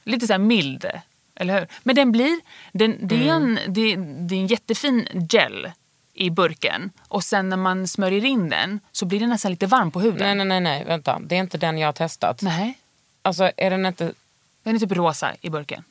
Lite 0.04 0.26
så 0.26 0.32
här 0.32 0.38
mild, 0.38 0.86
eller 1.38 1.58
hur? 1.58 1.68
Men 1.82 1.94
den 1.96 2.12
blir, 2.12 2.40
den, 2.72 2.98
det, 3.08 3.28
är 3.28 3.32
en, 3.34 3.54
det, 3.68 3.96
det 3.96 4.34
är 4.34 4.38
en 4.40 4.46
jättefin 4.46 5.08
gel 5.30 5.70
i 6.14 6.30
burken 6.30 6.90
och 7.08 7.24
sen 7.24 7.48
när 7.48 7.56
man 7.56 7.88
smörjer 7.88 8.24
in 8.24 8.48
den 8.48 8.80
så 8.92 9.06
blir 9.06 9.20
den 9.20 9.28
nästan 9.28 9.50
lite 9.50 9.66
varm 9.66 9.90
på 9.90 10.00
huden. 10.00 10.18
Nej, 10.18 10.34
nej, 10.34 10.46
nej, 10.46 10.60
nej, 10.60 10.84
vänta. 10.84 11.18
Det 11.24 11.36
är 11.36 11.40
inte 11.40 11.58
den 11.58 11.78
jag 11.78 11.88
har 11.88 11.92
testat. 11.92 12.42
Nej. 12.42 12.78
Alltså 13.22 13.50
är 13.56 13.70
den 13.70 13.86
inte, 13.86 14.12
Den 14.62 14.74
är 14.74 14.78
typ 14.78 14.92
rosa 14.92 15.34
i 15.40 15.50
burken. 15.50 15.84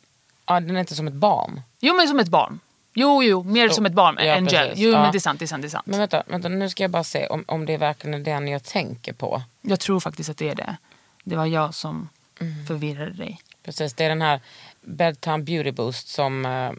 ja, 0.46 0.60
den 0.60 0.76
är 0.76 0.80
inte 0.80 0.96
som 0.96 1.08
ett 1.08 1.14
balm. 1.14 1.62
Jo, 1.80 1.96
men 1.96 2.08
som 2.08 2.20
ett 2.20 2.28
barn. 2.28 2.60
Jo, 2.94 3.24
jo, 3.24 3.44
mer 3.44 3.64
Jo, 3.66 3.70
som 3.74 3.86
ett 3.86 3.94
barn 3.94 4.16
ja, 4.20 4.24
än 4.36 4.46
gel. 4.46 4.68
precis. 4.68 4.84
Jo, 4.84 4.92
Ja. 4.92 5.02
men 5.02 5.12
det 5.12 5.18
är 5.18 5.20
sant, 5.20 5.40
det 5.40 5.46
är 5.46 5.48
sant, 5.48 5.62
det 5.62 5.68
är 5.68 5.70
sant. 5.70 5.86
Men 5.86 6.00
vänta, 6.00 6.24
vänta, 6.28 6.50
nu 6.50 6.70
ska 6.70 6.84
jag 6.84 6.92
bara 6.92 7.04
se 7.04 7.28
om, 7.28 7.44
om 7.48 7.66
det 7.66 7.78
verkligen 7.78 8.14
är 8.14 8.20
den 8.26 8.48
jag 8.48 8.64
tänker 8.64 9.14
på. 9.14 9.42
Jag 9.62 9.80
tror 9.80 10.00
faktiskt 10.00 10.30
att 10.30 10.38
det 10.38 10.50
är 10.50 10.56
det. 10.56 10.78
Det 11.24 11.36
var 11.36 11.46
jag 11.46 11.74
som 11.74 12.10
Mm. 12.40 12.66
förvirrade 12.66 13.12
dig. 13.14 13.40
Precis, 13.64 13.94
det 13.94 14.06
är 14.06 14.10
den 14.10 14.22
här 14.22 14.42
Bedtime 14.88 15.38
Beauty 15.38 15.72
Boost 15.72 16.08
som 16.08 16.46
eh, 16.46 16.72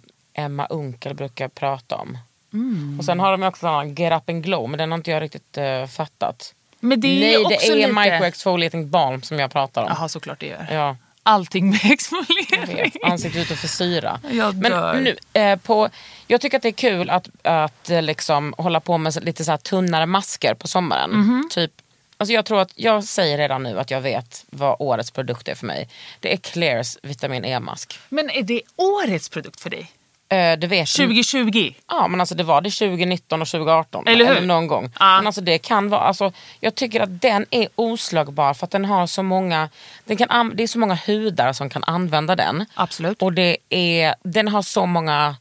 Emma 0.45 0.67
Unkel 0.67 1.15
brukar 1.15 1.49
prata 1.49 1.97
om. 1.97 2.19
Mm. 2.53 2.99
Och 2.99 3.05
sen 3.05 3.21
har 3.21 3.31
de 3.31 3.43
också 3.43 3.61
sån 3.61 3.95
Get 3.95 4.13
Up 4.13 4.31
and 4.31 4.45
Glow, 4.45 4.69
men 4.69 4.79
den 4.79 4.91
har 4.91 4.99
inte 4.99 5.11
jag 5.11 5.23
riktigt 5.23 5.59
eh, 5.59 5.87
fattat. 5.87 6.55
Men 6.81 7.01
det 7.01 7.09
är 7.09 7.21
Nej, 7.21 7.47
det 7.49 7.67
är 7.67 7.77
lite... 7.77 7.93
microexfoliating 7.93 8.91
balm 8.91 9.23
som 9.23 9.39
jag 9.39 9.51
pratar 9.51 9.83
om. 9.83 9.89
Jaha, 9.97 10.09
såklart 10.09 10.41
det 10.41 10.47
gör. 10.47 10.67
Ja, 10.71 10.97
Allting 11.23 11.71
med 11.71 11.81
exfoliering. 11.85 12.93
Ansiktet 13.03 13.43
ute 13.43 13.57
för 13.57 13.69
syra. 13.69 14.21
Jag 14.31 14.55
dör. 14.55 14.93
Men 14.93 15.05
nu, 15.05 15.17
eh, 15.33 15.59
på, 15.59 15.89
jag 16.27 16.41
tycker 16.41 16.57
att 16.57 16.63
det 16.63 16.69
är 16.69 16.73
kul 16.73 17.11
att, 17.11 17.29
att 17.43 17.91
eh, 17.91 18.03
liksom 18.03 18.55
hålla 18.59 18.81
på 18.81 18.99
med 18.99 19.25
lite 19.25 19.45
så 19.45 19.57
tunnare 19.57 20.07
masker 20.07 20.55
på 20.55 20.69
sommaren. 20.69 21.11
Mhm. 21.11 21.49
Typ, 21.51 21.73
alltså 22.19 22.33
jag 22.33 22.45
tror 22.45 22.61
att 22.61 22.73
jag 22.75 23.05
säger 23.05 23.39
redan 23.39 23.63
nu 23.63 23.81
att 23.81 23.91
jag 23.91 24.01
vet 24.01 24.45
vad 24.51 24.77
årets 24.79 25.11
produkt 25.11 25.49
är 25.49 25.55
för 25.55 25.67
mig. 25.67 25.89
Det 26.21 26.33
är 26.33 26.37
Clairs 26.37 26.97
vitamin 27.03 27.45
E-mask. 27.45 27.99
Men 28.09 28.31
är 28.31 28.43
det 28.43 28.63
årets 28.77 29.29
produkt 29.29 29.61
för 29.61 29.71
dig? 29.71 29.93
Eh, 30.31 30.59
det 30.59 30.67
vet 30.67 30.89
2020? 30.89 31.73
Ja 31.89 32.09
men 32.09 32.21
alltså 32.21 32.35
det 32.35 32.43
var 32.45 32.61
det 32.61 32.71
2019 32.71 33.43
och 33.43 33.49
2018. 33.49 34.07
Eller 34.07 34.35
hur? 34.35 34.47
någon 34.47 34.67
gång. 34.67 34.91
Ja. 35.01 35.17
Men 35.17 35.27
alltså 35.27 35.41
det 35.41 35.59
kan 35.59 35.89
vara, 35.89 36.01
alltså, 36.01 36.33
jag 36.61 36.75
tycker 36.75 37.01
att 37.01 37.21
den 37.23 37.47
är 37.51 37.69
oslagbar 37.75 38.55
för 38.55 38.65
att 38.67 38.71
den 38.71 38.85
har 38.85 39.07
så 39.07 39.23
många, 39.23 39.69
den 40.05 40.17
kan, 40.17 40.31
an- 40.31 40.53
det 40.55 40.63
är 40.63 40.67
så 40.67 40.79
många 40.79 40.95
hudar 41.07 41.53
som 41.53 41.71
kan 41.71 41.85
använda 41.85 42.37
den. 42.37 42.65
Absolut. 42.75 43.23
Och 43.23 43.33
det 43.33 43.57
är, 43.69 44.15
den 44.23 44.49
har 44.49 44.63
så 44.63 44.87
många 44.87 45.37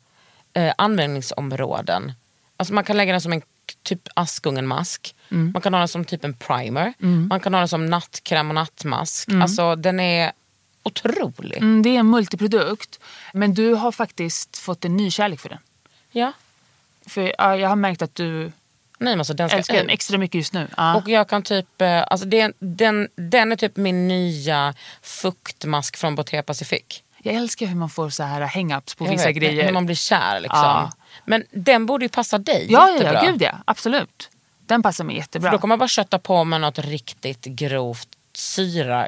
eh, 0.54 0.74
användningsområden. 0.78 2.14
Alltså 2.58 2.74
man 2.74 2.84
kan 2.84 2.98
lägga 2.98 3.12
den 3.12 3.22
som 3.22 3.32
en 3.34 3.42
typ 3.88 4.08
Askungen-mask. 4.14 5.16
Mm. 5.32 5.52
Man 5.54 5.62
kan 5.62 5.74
ha 5.74 5.80
den 5.80 5.88
som 5.88 6.06
typ 6.06 6.24
en 6.24 6.34
primer. 6.34 6.94
Man 7.30 7.40
kan 7.40 7.54
ha 7.54 7.60
den 7.60 7.68
som 7.68 7.86
nattkräm 7.86 8.50
och 8.50 8.56
nattmask. 8.56 9.30
Alltså 9.42 9.76
den 9.76 10.00
är 10.00 10.32
otrolig. 10.84 11.58
Mm, 11.58 11.82
det 11.82 11.90
är 11.90 12.00
en 12.00 12.10
multiprodukt. 12.10 13.00
Men 13.34 13.54
du 13.54 13.74
har 13.74 13.92
faktiskt 13.92 14.58
fått 14.58 14.86
en 14.86 14.98
ny 14.98 15.12
kärlek 15.12 15.40
för 15.40 15.50
den. 15.50 15.60
Ja. 16.12 16.32
För 17.06 17.34
ja, 17.38 17.58
jag 17.58 17.70
har 17.70 17.76
märkt 17.76 18.02
att 18.02 18.16
du 18.16 18.52
Nej, 19.00 19.14
men 19.14 19.20
alltså, 19.20 19.34
den 19.34 19.50
ska 19.50 19.58
älskar 19.58 19.76
den 19.76 19.86
ut. 19.86 19.92
extra 19.92 20.18
mycket 20.18 20.36
just 20.36 20.54
nu. 20.54 20.68
Ja. 20.78 20.96
Och 20.96 21.10
jag 21.10 21.30
kan 21.30 21.44
typ, 21.44 21.82
eh, 21.82 22.04
alltså 22.08 22.28
det, 22.28 22.54
den, 22.60 23.08
den 23.16 23.52
är 23.52 23.56
typ 23.56 23.78
min 23.78 24.08
nya 24.08 24.74
fuktmask 25.02 25.98
från 25.98 26.16
Botea 26.16 26.44
Pacific. 26.44 27.04
Jag 27.28 27.36
älskar 27.36 27.66
hur 27.66 27.76
man 27.76 27.90
får 27.90 28.10
så 28.10 28.24
här 28.24 28.42
hang-ups 28.48 28.98
på 28.98 29.06
Jag 29.06 29.12
vissa 29.12 29.28
vet, 29.28 29.36
grejer. 29.36 29.66
Hur 29.66 29.72
man 29.74 29.86
blir 29.86 29.96
kär 29.96 30.40
liksom. 30.40 30.60
Ja. 30.60 30.92
Men 31.26 31.44
den 31.52 31.86
borde 31.86 32.06
ju 32.06 32.10
passa 32.10 32.38
dig 32.38 32.68
ja, 32.70 32.88
ja, 32.88 32.94
jättebra. 32.94 33.24
ja, 33.26 33.32
gud 33.32 33.42
ja. 33.42 33.52
Absolut. 33.66 34.30
Den 34.66 34.84
passar 34.84 35.04
mig 35.04 35.16
jättebra. 35.16 35.50
För 35.52 35.58
då 35.58 35.62
kommer 35.62 35.72
man 35.72 35.80
bara 35.80 35.88
kötta 35.88 36.20
på 36.20 36.44
med 36.44 36.62
något 36.62 36.80
riktigt 36.80 37.44
grovt 37.46 38.08
syra, 38.34 39.08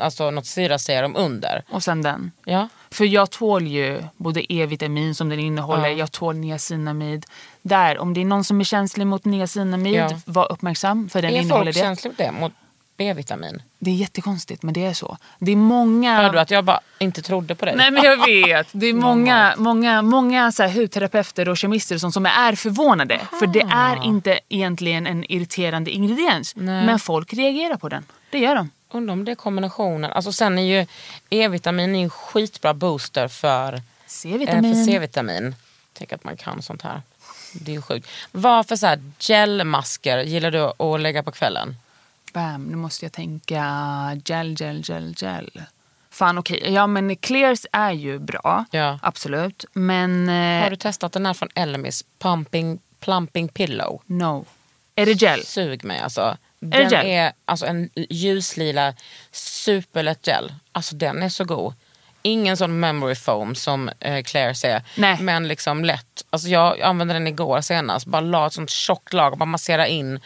alltså 0.00 0.30
något 0.30 0.46
syraserum 0.46 1.16
under. 1.16 1.62
Och 1.70 1.82
sen 1.82 2.02
den. 2.02 2.30
Ja. 2.44 2.68
För 2.90 3.04
jag 3.04 3.30
tål 3.30 3.66
ju 3.66 4.02
både 4.16 4.52
E-vitamin 4.52 5.14
som 5.14 5.28
den 5.28 5.38
innehåller, 5.40 5.88
Ja. 5.88 5.96
jag 5.98 6.12
tål 6.12 6.36
niacinamid. 6.36 7.26
Där, 7.62 7.98
om 7.98 8.14
det 8.14 8.20
är 8.20 8.24
någon 8.24 8.44
som 8.44 8.60
är 8.60 8.64
känslig 8.64 9.06
mot 9.06 9.24
niacinamid, 9.24 9.94
Ja. 9.94 10.20
var 10.24 10.52
uppmärksam 10.52 11.08
för 11.08 11.22
den 11.22 11.34
är 11.34 11.40
innehåller 11.42 11.64
folk 11.64 11.74
det. 11.74 11.80
känsliga 11.80 12.10
mot 12.12 12.18
det? 12.18 12.32
Mot 12.40 12.52
B-vitamin? 12.96 13.62
Det 13.78 13.90
är 13.90 13.94
jättekonstigt 13.94 14.62
men 14.62 14.74
det 14.74 14.84
är 14.86 14.94
så. 14.94 15.16
Det 15.38 15.52
är 15.52 15.56
många... 15.56 16.16
Hör 16.16 16.30
du 16.30 16.38
att 16.38 16.50
jag 16.50 16.64
bara 16.64 16.80
inte 16.98 17.22
trodde 17.22 17.54
på 17.54 17.64
dig? 17.64 17.76
Nej 17.76 17.90
men 17.90 18.02
jag 18.04 18.16
vet. 18.26 18.68
Det 18.72 18.86
är 18.86 18.94
många, 18.94 19.54
många, 19.58 20.02
många 20.02 20.52
så 20.52 20.62
här 20.62 20.70
hudterapeuter 20.70 21.48
och 21.48 21.56
kemister 21.56 21.94
och 21.94 22.00
sånt 22.00 22.14
som 22.14 22.26
är 22.26 22.54
förvånade. 22.54 23.20
För 23.38 23.46
det 23.46 23.60
är 23.60 24.04
inte 24.04 24.40
egentligen 24.48 25.06
en 25.06 25.32
irriterande 25.32 25.90
ingrediens. 25.90 26.56
Men 26.56 26.98
folk 26.98 27.32
reagerar 27.32 27.76
på 27.76 27.88
den. 27.88 28.04
Det 28.30 28.38
gör 28.38 28.54
de. 28.54 28.70
Undrar 28.92 29.12
om 29.12 29.24
det 29.24 29.30
är 29.30 29.36
kombinationen. 29.36 30.12
Alltså 30.12 30.32
sen 30.32 30.58
är 30.58 30.62
ju 30.62 30.86
E-vitamin 31.30 31.94
är 31.96 32.02
en 32.02 32.10
skitbra 32.10 32.74
booster 32.74 33.28
för 33.28 33.72
Eh, 33.72 33.80
C-vitamin. 34.06 34.84
C-vitamin. 34.84 35.54
Tänk 35.92 36.12
att 36.12 36.24
man 36.24 36.36
kan 36.36 36.62
sånt 36.62 36.82
här. 36.82 37.02
Det 37.52 37.70
är 37.72 37.76
ju 37.76 37.82
sjukt. 37.82 38.08
Vad 38.32 38.66
för 38.68 38.76
så 38.76 38.86
här 38.86 39.12
gelmasker 39.18 40.18
gillar 40.18 40.50
du 40.50 40.60
att 40.84 41.00
lägga 41.00 41.22
på 41.22 41.30
kvällen? 41.32 41.76
Bam, 42.34 42.64
nu 42.64 42.76
måste 42.76 43.04
jag 43.04 43.12
tänka 43.12 43.60
gel, 44.24 44.54
gel, 44.54 44.82
gel, 44.82 45.14
gel. 45.16 45.62
Fan 46.10 46.38
okej, 46.38 46.72
ja 46.72 46.86
men 46.86 47.16
Clears 47.16 47.66
är 47.72 47.92
ju 47.92 48.18
bra. 48.18 48.64
Ja. 48.70 48.98
Absolut. 49.02 49.64
Men 49.72 50.28
eh, 50.28 50.62
Har 50.62 50.70
du 50.70 50.76
testat 50.76 51.12
den 51.12 51.26
här 51.26 51.34
från 51.34 51.48
Elemis? 51.54 52.04
Pumping, 52.18 52.78
plumping 53.00 53.48
pillow. 53.48 54.02
no. 54.06 54.44
Är 54.96 55.06
det 55.06 55.12
gel? 55.22 55.44
Sug 55.44 55.84
mig 55.84 56.00
alltså. 56.00 56.36
det 56.60 56.78
Den 56.78 56.90
gel? 56.90 57.06
är 57.06 57.32
alltså 57.44 57.66
en 57.66 57.90
ljuslila 58.10 58.94
superlätt 59.32 60.26
gel. 60.26 60.54
Alltså 60.72 60.94
den 60.94 61.22
är 61.22 61.28
så 61.28 61.44
god. 61.44 61.74
Ingen 62.22 62.56
sån 62.56 62.80
memory 62.80 63.14
foam 63.14 63.54
som 63.54 63.90
eh, 64.00 64.22
Claire 64.22 64.54
säger. 64.54 64.82
Nej. 64.96 65.18
Men 65.20 65.48
liksom 65.48 65.84
lätt. 65.84 66.24
Alltså 66.30 66.48
jag 66.48 66.80
använde 66.80 67.14
den 67.14 67.26
igår 67.26 67.60
senast. 67.60 68.06
Bara 68.06 68.20
la 68.20 68.46
ett 68.46 68.52
sånt 68.52 68.70
tjockt 68.70 69.12
lager, 69.12 69.36
bara 69.36 69.44
massera 69.46 69.86
in. 69.86 70.20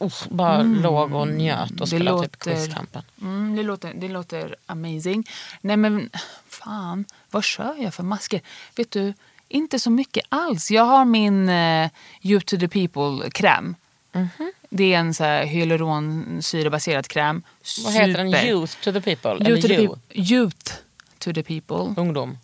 Bara, 0.00 0.06
uff, 0.06 0.26
bara 0.30 0.62
låg 0.62 1.14
och 1.14 1.28
njöt 1.28 1.80
och 1.80 1.88
spelade 1.88 2.22
typ 2.22 2.36
låter- 2.46 2.54
quizkampen. 2.56 3.02
Mm, 3.22 3.56
det, 3.56 3.62
låter, 3.62 3.92
det 3.94 4.08
låter 4.08 4.56
amazing. 4.66 5.28
Nej 5.60 5.76
men 5.76 6.10
fan, 6.48 7.04
vad 7.30 7.44
kör 7.44 7.74
jag 7.78 7.94
för 7.94 8.02
masker? 8.02 8.40
Vet 8.76 8.90
du, 8.90 9.14
inte 9.48 9.78
så 9.78 9.90
mycket 9.90 10.24
alls. 10.28 10.70
Jag 10.70 10.82
har 10.84 11.04
min 11.04 11.48
uh, 11.48 11.88
You 12.22 12.40
to 12.40 12.56
the 12.58 12.68
people-kräm. 12.68 13.74
Mhm. 14.12 14.52
Det 14.70 14.94
är 14.94 14.98
en 14.98 15.14
så 15.14 15.24
här 15.24 15.44
hyaluronsyrebaserad 15.44 17.08
kräm. 17.08 17.42
Vad 17.84 17.92
heter 17.92 18.06
den? 18.24 18.32
Super. 18.32 18.46
Youth 18.46 18.76
to 18.84 18.92
the 18.92 19.00
people? 19.00 19.30
You 19.30 19.40
Eller 19.46 19.56
to 19.62 19.68
the 19.68 19.76
peop- 19.76 19.98
Youth 20.32 20.72
to 21.18 21.32
the 21.32 21.42
people. 21.42 21.94
Ungdom. 22.02 22.38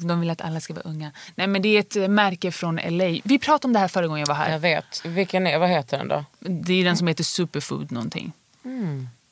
De 0.00 0.20
vill 0.20 0.30
att 0.30 0.40
alla 0.40 0.60
ska 0.60 0.74
vara 0.74 0.84
unga. 0.84 1.10
Nej 1.34 1.46
men 1.46 1.62
det 1.62 1.68
är 1.68 1.80
ett 1.80 2.10
märke 2.10 2.52
från 2.52 2.76
LA. 2.76 3.20
Vi 3.24 3.38
pratade 3.38 3.66
om 3.68 3.72
det 3.72 3.78
här 3.78 3.88
förra 3.88 4.06
gången 4.06 4.20
jag 4.20 4.26
var 4.26 4.34
här. 4.34 4.52
Jag 4.52 4.58
vet. 4.58 5.02
Vilken 5.04 5.46
är, 5.46 5.58
vad 5.58 5.68
heter 5.68 5.98
den 5.98 6.08
då? 6.08 6.24
Det 6.40 6.72
är 6.80 6.84
den 6.84 6.96
som 6.96 7.06
heter 7.08 7.24
Superfood 7.24 7.92
någonting. 7.92 8.32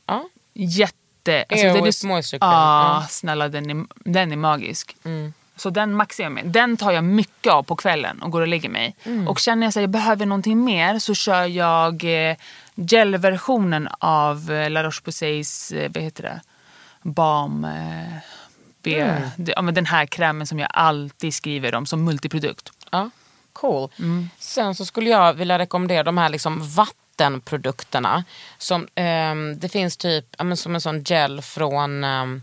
Ja. 0.06 0.28
Jätte... 0.54 1.44
Air 1.48 1.74
den 1.74 1.84
with 1.84 2.06
moisture 2.06 2.38
cream. 2.38 2.52
Ja, 2.52 2.96
Mm. 2.96 3.08
snälla 3.08 3.48
den 3.48 3.70
är, 3.70 3.86
den 4.04 4.32
är 4.32 4.36
magisk. 4.36 4.96
Så 5.56 5.70
den 5.70 5.94
maxar 5.94 6.24
jag 6.24 6.32
med. 6.32 6.46
Den 6.46 6.76
tar 6.76 6.92
jag 6.92 7.04
mycket 7.04 7.52
av 7.52 7.62
på 7.62 7.76
kvällen 7.76 8.22
och 8.22 8.30
går 8.30 8.40
och 8.40 8.48
lägger 8.48 8.68
mig. 8.68 8.96
Mm. 9.04 9.28
Och 9.28 9.38
känner 9.38 9.62
jag 9.66 9.68
att 9.68 9.76
jag 9.76 9.90
behöver 9.90 10.26
någonting 10.26 10.64
mer 10.64 10.98
så 10.98 11.14
kör 11.14 11.44
jag 11.44 12.04
eh, 12.30 12.36
gelversionen 12.74 13.88
av 13.98 14.50
eh, 14.52 14.70
La 14.70 14.82
Roche-Posays, 14.82 15.72
eh, 15.76 15.90
vad 15.94 16.02
heter 16.02 16.22
det? 16.22 16.40
Balm... 17.02 17.64
Eh, 17.64 18.16
B, 18.84 19.00
Mm. 19.00 19.22
ja, 19.46 19.62
men 19.62 19.74
den 19.74 19.86
här 19.86 20.06
krämen 20.06 20.46
som 20.46 20.58
jag 20.58 20.68
alltid 20.72 21.34
skriver 21.34 21.74
om 21.74 21.86
som 21.86 22.04
multiprodukt. 22.04 22.70
Ja, 22.90 23.10
cool. 23.52 23.88
Mm. 23.98 24.28
Sen 24.38 24.74
så 24.74 24.84
skulle 24.84 25.10
jag 25.10 25.34
vilja 25.34 25.58
rekommendera 25.58 26.02
de 26.02 26.18
här 26.18 26.28
liksom 26.28 26.60
vattenprodukterna. 26.74 28.24
Som, 28.58 28.88
ehm, 28.94 29.58
det 29.58 29.68
finns 29.68 29.96
typ 29.96 30.24
ja, 30.38 30.56
som 30.56 30.74
en 30.74 30.80
sån 30.80 31.02
gel 31.02 31.42
från 31.42 32.04
um, 32.04 32.42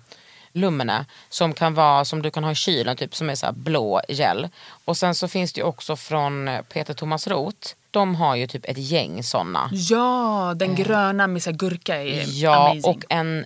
Lumene 0.53 1.05
som 1.29 1.53
kan 1.53 1.73
vara 1.73 2.05
som 2.05 2.21
du 2.21 2.31
kan 2.31 2.43
ha 2.43 2.51
i 2.51 2.55
kylen, 2.55 2.97
typ 2.97 3.15
som 3.15 3.29
är 3.29 3.35
så 3.35 3.51
blå 3.51 4.01
gel. 4.09 4.49
Och 4.85 4.97
sen 4.97 5.15
så 5.15 5.27
finns 5.27 5.53
det 5.53 5.63
också 5.63 5.95
från 5.95 6.47
eh, 6.47 6.61
Peter 6.61 6.93
Thomas 6.93 7.27
Roth. 7.27 7.73
De 7.91 8.15
har 8.15 8.35
ju 8.35 8.47
typ 8.47 8.65
ett 8.65 8.77
gäng 8.77 9.23
såna. 9.23 9.69
Ja, 9.73 10.53
den 10.55 10.75
gröna 10.75 11.27
med 11.27 11.43
så 11.43 11.51
gurka 11.51 11.95
är 11.95 12.05
Eh. 12.05 12.29
Ja, 12.29 12.69
amazing. 12.71 12.83
och 12.95 13.03
en 13.09 13.45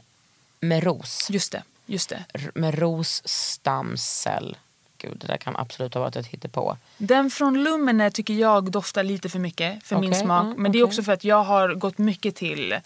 med 0.60 0.84
ros. 0.84 1.28
Just 1.30 1.52
det, 1.52 1.64
just 1.86 2.10
det. 2.10 2.26
Med 2.54 2.80
rosstamcell. 2.80 4.58
Gud, 4.98 5.18
det 5.18 5.28
där 5.28 5.38
kan 5.38 5.56
absolut 5.56 5.94
ha 5.94 6.02
varit 6.02 6.16
ett 6.16 6.28
hittepå. 6.28 6.78
Den 6.98 7.30
från 7.30 7.64
Lumene 7.64 8.12
tycker 8.12 8.34
jag 8.34 8.72
doftar 8.72 9.04
lite 9.04 9.30
för 9.30 9.40
mycket 9.40 9.84
för 9.84 9.96
min 10.00 10.10
Okej, 10.10 10.22
smak. 10.22 10.46
ja, 10.46 10.54
Men 10.58 10.72
det 10.72 10.78
är 10.78 10.84
okej. 10.84 10.84
också 10.84 11.04
för 11.04 11.12
att 11.12 11.24
jag 11.24 11.44
har 11.44 11.74
gått 11.74 11.98
mycket 11.98 12.36
till 12.36 12.72
eh, 12.72 12.80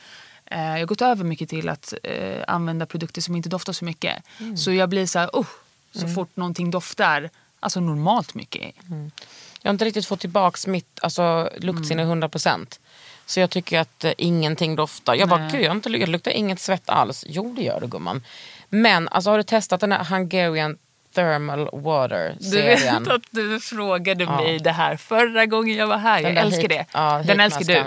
jag 0.62 0.80
har 0.80 0.86
gått 0.86 1.02
över 1.02 1.24
mycket 1.24 1.50
till 1.50 1.70
att 1.70 1.94
eh, 2.04 2.44
använda 2.48 2.86
produkter 2.86 3.22
som 3.22 3.36
inte 3.36 3.50
doftar 3.50 3.74
så 3.74 3.86
mycket. 3.86 4.24
Mm. 4.40 4.58
Så 4.58 4.72
jag 4.72 4.90
blir 4.90 5.06
så 5.06 5.20
här, 5.20 5.30
oh, 5.34 5.48
så 5.92 6.08
fort 6.08 6.36
någonting 6.36 6.72
doftar, 6.72 7.30
alltså 7.60 7.80
normalt 7.80 8.34
mycket. 8.36 8.76
Jag 9.62 9.70
har 9.70 9.74
inte 9.74 9.86
riktigt 9.86 10.06
fått 10.06 10.20
tillbaks 10.20 10.68
mitt 10.68 11.00
alltså, 11.02 11.50
luktsinne 11.58 12.04
100%. 12.04 12.80
Så 13.26 13.40
jag 13.40 13.50
tycker 13.50 13.80
att 13.80 14.04
eh, 14.04 14.12
ingenting 14.18 14.76
doftar. 14.76 15.16
Jag 15.16 15.30
bara, 15.30 15.40
Nej. 15.40 15.50
gud 15.52 15.62
jag, 15.62 15.70
har 15.70 15.76
inte, 15.76 15.90
jag 15.90 16.10
luktar 16.10 16.32
inget 16.32 16.60
svett 16.60 16.90
alls. 16.90 17.26
Jo 17.28 17.54
det 17.56 17.62
gör 17.62 17.80
det 17.80 17.88
gumman. 17.88 18.24
Men 18.70 19.10
alltså, 19.10 19.30
har 19.30 19.38
du 19.38 19.44
testat 19.44 19.80
den 19.82 19.92
här 19.92 20.04
Hungarian 20.04 20.78
Thermal 21.16 21.70
Water 21.74 22.36
Du 22.40 22.62
vet 22.62 22.80
serien? 22.80 23.12
att 23.12 23.22
du 23.32 23.60
frågade 23.60 24.26
mig 24.26 24.60
det 24.60 24.72
här 24.72 24.98
förra 24.98 25.46
gången 25.46 25.78
jag 25.78 25.88
var 25.88 25.98
här. 25.98 26.20
Jag 26.20 26.32
älskar 26.38 26.62
hit- 26.62 26.70
det. 26.70 26.86
Ja, 26.94 27.24
Den 27.26 27.40
älskar 27.40 27.66
du. 27.66 27.84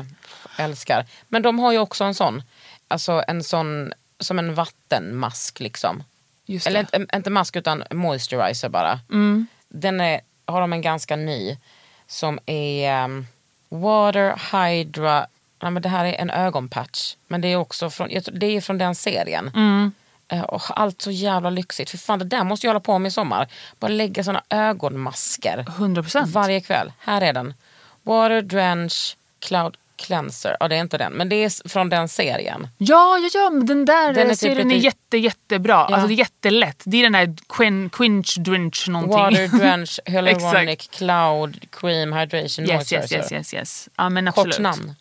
Älskar. 0.63 1.07
Men 1.29 1.43
de 1.43 1.59
har 1.59 1.73
ju 1.73 1.79
också 1.79 2.05
en 2.05 2.15
sån. 2.15 2.43
Alltså 2.89 3.25
en 3.29 3.43
sån, 3.43 3.93
som 4.21 4.39
en 4.39 4.55
vattenmask 4.55 5.61
liksom. 5.61 6.05
Just 6.47 6.67
Eller 6.67 6.81
inte, 6.81 7.07
inte 7.17 7.31
mask 7.31 7.57
utan 7.57 7.85
moisturizer 7.91 8.69
bara. 8.69 9.01
Mm. 9.11 9.47
Den 9.69 10.01
är, 10.01 10.21
har 10.47 10.61
de 10.61 10.73
en 10.73 10.83
ganska 10.83 11.17
ny 11.17 11.59
som 12.07 12.39
är 12.47 13.05
um, 13.05 13.27
Water 13.69 14.35
Hydra. 14.53 15.27
Ja, 15.61 15.71
men 15.71 15.83
det 15.83 15.89
här 15.89 16.05
är 16.05 16.13
en 16.15 16.31
ögonpatch. 16.31 17.17
Men 17.29 17.41
det 17.41 17.49
är 17.49 17.57
också 17.57 17.91
från, 17.91 18.09
det 18.33 18.47
är 18.47 18.61
från 18.61 18.79
den 18.79 18.95
serien. 18.95 19.51
Mm. 19.55 19.93
Eh, 20.33 20.43
och 20.43 20.63
allt 20.81 21.03
så 21.03 21.11
jävla 21.11 21.51
lyxigt. 21.51 21.91
För 21.91 21.99
fan 21.99 22.19
det 22.19 22.25
där 22.25 22.45
måste 22.45 22.67
jag 22.67 22.71
hålla 22.71 22.81
på 22.81 22.99
med 22.99 23.09
i 23.09 23.13
sommar. 23.13 23.49
Bara 23.79 23.89
lägga 23.93 24.25
såna 24.25 24.43
ögonmasker. 24.51 25.65
100 25.69 26.03
procent. 26.03 26.31
Varje 26.31 26.61
kväll. 26.61 26.93
Här 26.99 27.21
är 27.21 27.33
den. 27.33 27.55
Water 28.03 28.43
Drench 28.43 29.17
Cloud 29.41 29.77
Cleanser. 29.97 30.57
Ja 30.61 30.69
det 30.69 30.77
är 30.77 30.81
inte 30.81 30.99
den. 30.99 31.13
Men 31.13 31.29
det 31.29 31.37
är 31.37 31.69
från 31.69 31.89
den 31.89 32.09
serien. 32.09 32.69
Ja, 32.79 33.19
ja, 33.19 33.29
ja, 33.35 33.51
men 33.51 33.67
den 33.67 33.85
där 33.85 34.13
Den 34.13 34.23
är 34.23 34.25
den 34.25 34.29
typ 34.31 34.39
serien 34.39 34.71
är 34.71 34.75
lite- 34.75 34.85
jätte, 34.87 35.17
jättebra. 35.19 35.75
Ja. 35.75 35.95
Alltså, 35.95 36.07
det 36.09 36.15
är 36.15 36.17
jättelätt. 36.17 36.83
Det 36.87 36.97
är 36.97 37.03
den 37.03 37.13
där 37.13 37.37
quin, 37.49 37.91
quinch 37.91 38.37
drench 38.39 38.89
någonting. 38.89 39.19
Water 39.19 39.49
Drench 39.59 40.01
Hyaluronic. 40.05 40.89
Cloud 40.93 41.67
Cream 41.71 42.13
Hydration 42.13 42.65
yes, 42.65 42.73
Moisturizer. 42.75 43.17
yes, 43.17 43.33
yes, 43.33 43.33
yes, 43.33 43.55
yes. 43.55 43.89
Ja, 43.97 44.09
men 44.09 44.29
absolut. 44.29 44.59
Mm. 44.59 44.73
Kort 44.73 44.79
namn. 44.81 44.95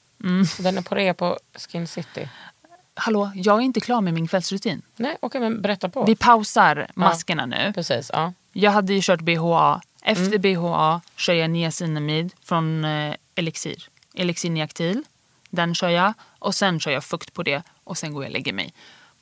Den 0.60 0.78
är 0.78 0.82
på 0.82 0.96
rea 0.96 1.14
på 1.14 1.40
Skin 1.56 1.88
City. 1.88 2.30
Hallå, 2.96 3.32
jag 3.36 3.58
är 3.58 3.62
inte 3.62 3.80
klar 3.80 4.02
med 4.02 4.14
min 4.14 4.28
kvällsrutin. 4.28 4.82
Nej, 4.96 5.18
okej 5.20 5.42
men 5.42 5.62
berätta 5.62 5.90
på. 5.90 6.04
Vi 6.06 6.16
pausar 6.16 6.88
maskerna 6.96 7.46
nu. 7.46 7.72
Precis, 7.76 8.10
ja. 8.14 8.34
Jag 8.54 8.72
hade 8.72 8.94
ju 8.94 9.00
kört 9.04 9.22
BHA. 9.22 9.82
Efter 10.04 10.26
Mm. 10.36 10.42
BHA 10.42 11.02
kör 11.16 11.34
jag 11.34 11.50
niacinamid 11.50 12.34
från 12.44 12.86
eh, 12.86 13.16
Elixir. 13.36 13.88
Elixir 14.14 14.50
Niactil. 14.50 15.04
Den 15.50 15.76
kör 15.76 15.90
jag. 15.90 16.14
Och 16.40 16.56
sen 16.56 16.80
kör 16.80 16.92
jag 16.92 17.04
fukt 17.04 17.34
på 17.34 17.44
det. 17.44 17.64
Och 17.84 17.98
sen 17.98 18.14
går 18.14 18.24
jag 18.24 18.30
och 18.30 18.34
lägger 18.34 18.54
mig. 18.54 18.74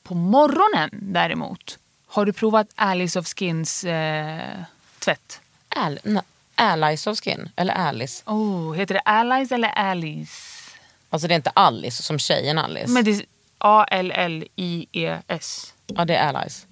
På 0.03 0.13
morgonen 0.15 0.89
däremot. 0.91 1.77
Har 2.07 2.25
du 2.25 2.33
provat 2.33 2.67
Alice 2.75 3.19
of 3.19 3.27
Skins 3.27 3.83
eh, 3.83 4.57
tvätt? 4.99 5.41
Al- 5.75 6.21
Allies 6.55 7.07
of 7.07 7.19
Skin, 7.19 7.49
eller 7.55 7.73
Alice. 7.73 8.23
Oh, 8.25 8.73
heter 8.73 8.93
det 8.93 8.99
Allies 8.99 9.51
eller 9.51 9.69
Alice? 9.69 10.31
Alltså 11.09 11.27
det 11.27 11.33
är 11.33 11.35
inte 11.35 11.49
Alice 11.49 12.03
som 12.03 12.19
tjejen 12.19 12.57
Alice. 12.57 12.87
Men 12.91 13.03
det 13.05 13.25
A-L-L-I-E-S. 14.59 15.73
Ja 15.87 16.05
det 16.05 16.15
är 16.15 16.33
Allies. 16.33 16.67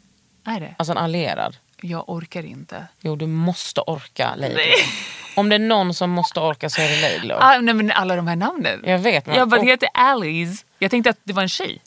Är 0.45 0.59
det? 0.59 0.75
Alltså 0.77 0.91
en 0.91 0.97
allierad. 0.97 1.57
Jag 1.81 2.09
orkar 2.09 2.45
inte. 2.45 2.87
Jo 3.01 3.15
du 3.15 3.27
måste 3.27 3.81
orka. 3.81 4.35
Nej. 4.37 4.71
Om 5.35 5.49
det 5.49 5.55
är 5.55 5.59
någon 5.59 5.93
som 5.93 6.09
måste 6.09 6.39
orka 6.39 6.69
så 6.69 6.81
är 6.81 6.89
det 6.89 7.01
Laidlaw. 7.01 7.43
Ah, 7.45 7.59
nej, 7.61 7.73
men 7.73 7.91
alla 7.91 8.15
de 8.15 8.27
här 8.27 8.35
namnen. 8.35 8.81
Jag 8.85 8.99
vet. 8.99 9.25
Men, 9.25 9.35
Jag 9.35 9.49
bara, 9.49 9.61
det 9.61 9.67
heter 9.67 9.89
Alice. 9.93 10.65
Jag 10.79 10.91
tänkte 10.91 11.09
att 11.09 11.17
det 11.23 11.33
var 11.33 11.41
en 11.43 11.49
tjej. 11.49 11.81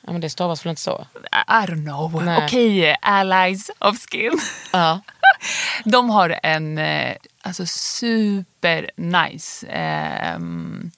ja, 0.00 0.12
men 0.12 0.20
det 0.20 0.30
stavas 0.30 0.64
väl 0.66 0.70
inte 0.70 0.82
så? 0.82 1.06
I 1.32 1.66
don't 1.66 1.84
know. 1.84 2.24
Nej. 2.24 2.44
Okej, 2.44 2.96
Allies 3.02 3.70
of 3.78 3.96
Skin. 4.10 4.38
Ja. 4.72 5.00
De 5.84 6.10
har 6.10 6.40
en 6.42 6.78
eh, 6.78 7.16
alltså 7.42 7.66
super 7.66 8.90
nice. 8.96 9.66
ehm, 9.70 10.90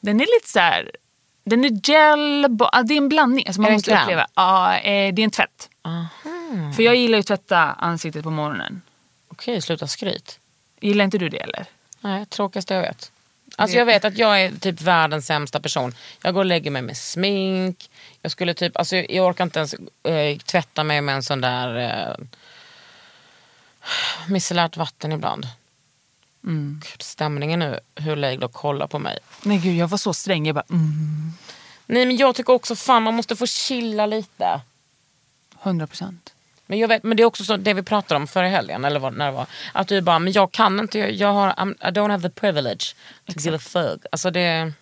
den 0.00 0.20
är 0.20 0.26
lite 0.40 0.48
så 0.52 0.58
här. 0.58 0.90
Den 1.44 1.64
är 1.64 1.68
gel, 1.68 2.58
ah, 2.60 2.82
det 2.82 2.94
är 2.94 2.98
en 2.98 3.08
blandning. 3.08 3.46
Alltså 3.46 3.60
man 3.60 3.66
Är 3.66 3.70
det 3.70 3.72
en 3.72 3.76
måste 3.76 4.02
uppleva. 4.02 4.26
Ja, 4.34 4.78
eh, 4.78 5.14
det 5.14 5.22
är 5.22 5.24
en 5.24 5.30
tvätt. 5.30 5.68
För 6.76 6.82
jag 6.82 6.96
gillar 6.96 7.18
ju 7.18 7.20
att 7.20 7.26
tvätta 7.26 7.58
ansiktet 7.58 8.22
på 8.22 8.30
morgonen. 8.30 8.82
Okej, 9.28 9.62
sluta 9.62 9.86
skryt. 9.86 10.38
Gillar 10.80 11.04
inte 11.04 11.18
du 11.18 11.28
det 11.28 11.38
eller? 11.38 11.66
Nej, 12.00 12.26
tråkigaste 12.26 12.74
jag 12.74 12.82
vet. 12.82 13.12
Alltså 13.56 13.78
jag 13.78 13.86
vet 13.86 14.04
att 14.04 14.18
jag 14.18 14.42
är 14.42 14.50
typ 14.50 14.80
världens 14.80 15.26
sämsta 15.26 15.60
person. 15.60 15.94
Jag 16.22 16.34
går 16.34 16.40
och 16.40 16.46
lägger 16.46 16.70
mig 16.70 16.82
med 16.82 16.96
smink. 16.96 17.90
Jag 18.22 18.32
skulle 18.32 18.54
typ, 18.54 18.76
alltså 18.76 18.96
jag 18.96 19.26
orkar 19.26 19.44
inte 19.44 19.58
ens 19.58 19.74
eh, 20.02 20.38
tvätta 20.38 20.84
mig 20.84 21.00
med 21.00 21.14
en 21.14 21.22
sån 21.22 21.40
där 21.40 21.78
eh, 21.78 22.24
micellärt 24.28 24.76
vatten 24.76 25.12
ibland. 25.12 25.46
Gud, 26.42 27.02
stämningen 27.02 27.58
nu, 27.58 27.80
hur 27.94 28.16
Laidlaw 28.16 28.52
kollar 28.52 28.86
på 28.86 28.98
mig. 28.98 29.18
Nej 29.42 29.58
gud, 29.58 29.76
jag 29.76 29.88
var 29.88 29.98
så 29.98 30.14
sträng. 30.14 30.46
Jag 30.46 30.54
bara, 30.54 30.64
mm, 30.70 31.32
Nej 31.86 32.06
men 32.06 32.16
jag 32.16 32.34
tycker 32.34 32.52
också 32.52 32.76
fan 32.76 33.02
man 33.02 33.14
måste 33.14 33.36
få 33.36 33.46
chilla 33.46 34.06
lite. 34.06 34.60
100 35.62 35.86
procent. 35.86 36.34
Men, 36.66 36.78
jag 36.78 36.88
vet, 36.88 37.02
men 37.02 37.16
det 37.16 37.22
är 37.22 37.24
också 37.24 37.44
så 37.44 37.56
det 37.56 37.74
vi 37.74 37.82
pratade 37.82 38.20
om 38.20 38.26
förra 38.26 38.48
helgen, 38.48 38.84
eller 38.84 39.00
vad, 39.00 39.16
när 39.16 39.26
det 39.26 39.32
var. 39.32 39.46
Att 39.72 39.88
du 39.88 40.00
bara, 40.00 40.18
men 40.18 40.32
jag 40.32 40.52
kan 40.52 40.80
inte, 40.80 40.98
jag, 40.98 41.12
jag 41.12 41.32
har, 41.32 41.50
I'm, 41.50 41.72
I 41.72 41.90
don't 41.90 42.10
have 42.10 42.22
the 42.22 42.40
privilege 42.40 42.94
to 43.26 43.32
give 43.36 43.56
a 43.56 43.58
fuck. 43.58 44.04
Alltså 44.12 44.30
det, 44.30 44.72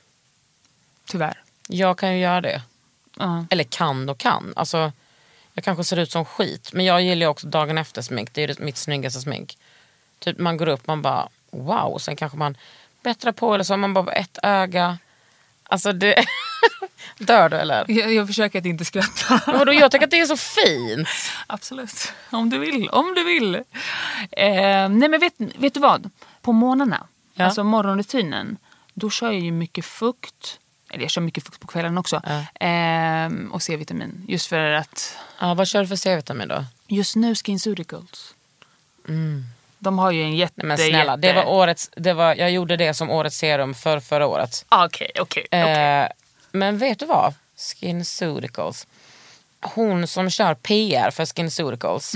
Tyvärr. 1.07 1.43
jag 1.69 1.99
kan 1.99 2.13
ju 2.13 2.21
göra 2.21 2.41
det. 2.41 2.63
Ja. 3.19 3.47
Eller 3.51 3.65
kan 3.65 4.09
och 4.09 4.19
kan. 4.19 4.53
Alltså, 4.57 4.93
jag 5.55 5.65
kanske 5.65 5.85
ser 5.85 5.97
ut 5.97 6.11
som 6.11 6.25
skit. 6.25 6.73
Men 6.73 6.85
jag 6.85 7.03
gillar 7.03 7.27
också 7.27 7.47
dagen 7.47 7.79
efter 7.79 8.03
smink. 8.03 8.35
Det 8.35 8.43
är 8.43 8.63
mitt 8.63 8.77
snyggaste 8.77 9.21
smink. 9.21 9.59
Typ 10.19 10.39
man 10.39 10.57
går 10.57 10.69
upp 10.69 10.87
man 10.87 11.03
bara 11.03 11.29
wow. 11.51 11.99
Sen 11.99 12.17
kanske 12.17 12.39
man 12.39 12.57
bättrar 13.03 13.33
på 13.33 13.55
eller 13.55 13.65
så 13.65 13.73
har 13.73 13.79
man 13.79 13.95
bara 13.95 14.13
ett 14.13 14.39
öga. 14.43 14.99
Alltså 15.63 15.93
det... 15.93 16.25
Dör 17.19 17.49
du 17.49 17.57
eller? 17.57 17.85
Jag, 17.89 18.13
jag 18.15 18.27
försöker 18.27 18.59
att 18.59 18.67
inte 18.67 18.85
skratta. 18.85 19.41
Men 19.47 19.59
vadå, 19.59 19.73
jag 19.73 19.91
tycker 19.91 20.05
att 20.05 20.11
det 20.11 20.21
är 20.21 20.27
så 20.27 20.37
fint. 20.37 21.09
Absolut. 21.47 22.13
Om 22.31 22.51
du 22.51 22.59
vill. 22.59 22.89
Om 22.89 23.15
du 23.15 23.25
vill. 23.25 23.55
Eh, 23.55 24.89
nej 24.89 25.09
men 25.09 25.21
vet, 25.21 25.35
vet 25.39 25.75
du 25.75 25.81
vad? 25.81 26.11
På 26.43 26.53
morgnarna, 26.53 27.07
Ja. 27.35 27.45
alltså 27.45 27.65
morgonrutinen, 27.65 28.57
då 28.95 29.11
kör 29.11 29.27
jag 29.31 29.41
ju 29.41 29.53
mycket 29.53 29.85
fukt. 29.85 30.59
Eller 30.91 31.03
jag 31.03 31.11
kör 31.11 31.21
mycket 31.23 31.45
fukt 31.45 31.61
på 31.61 31.67
kvällen 31.67 31.99
också. 31.99 32.17
Eh, 32.61 33.29
och 33.53 33.63
C-vitamin. 33.63 34.25
Just 34.29 34.47
för 34.47 34.59
att 34.71 35.17
Ja, 35.41 35.55
vad 35.55 35.69
kör 35.69 35.81
du 35.83 35.89
för 35.89 35.97
C-vitamin 35.97 36.49
då? 36.49 36.65
just 36.87 37.17
nu 37.17 37.35
SkinCeuticals. 37.35 38.35
De 39.83 39.99
har 39.99 40.11
ju 40.11 40.22
en 40.22 40.37
jätte... 40.37 40.55
Nej, 40.57 40.66
men 40.66 40.78
snälla, 40.78 41.16
det 41.16 41.33
var 41.33 41.49
årets, 41.49 41.91
det 41.97 42.12
var, 42.12 42.35
jag 42.35 42.51
gjorde 42.51 42.76
det 42.76 42.95
som 42.95 43.11
årets 43.11 43.37
serum 43.37 43.74
för 43.74 44.01
förra 44.01 44.26
året. 44.26 44.64
Ah, 44.68 44.85
Okej, 44.87 45.11
okej. 45.20 45.47
okej. 45.47 45.61
Eh, 46.03 46.09
men 46.53 46.78
vet 46.78 46.99
du 46.99 47.07
vad? 47.07 47.35
SkinCeuticals. 47.57 48.87
Hon 49.61 50.07
som 50.07 50.31
kör 50.31 50.55
PR 50.55 51.11
för 51.11 51.24
SkinCeuticals 51.24 52.14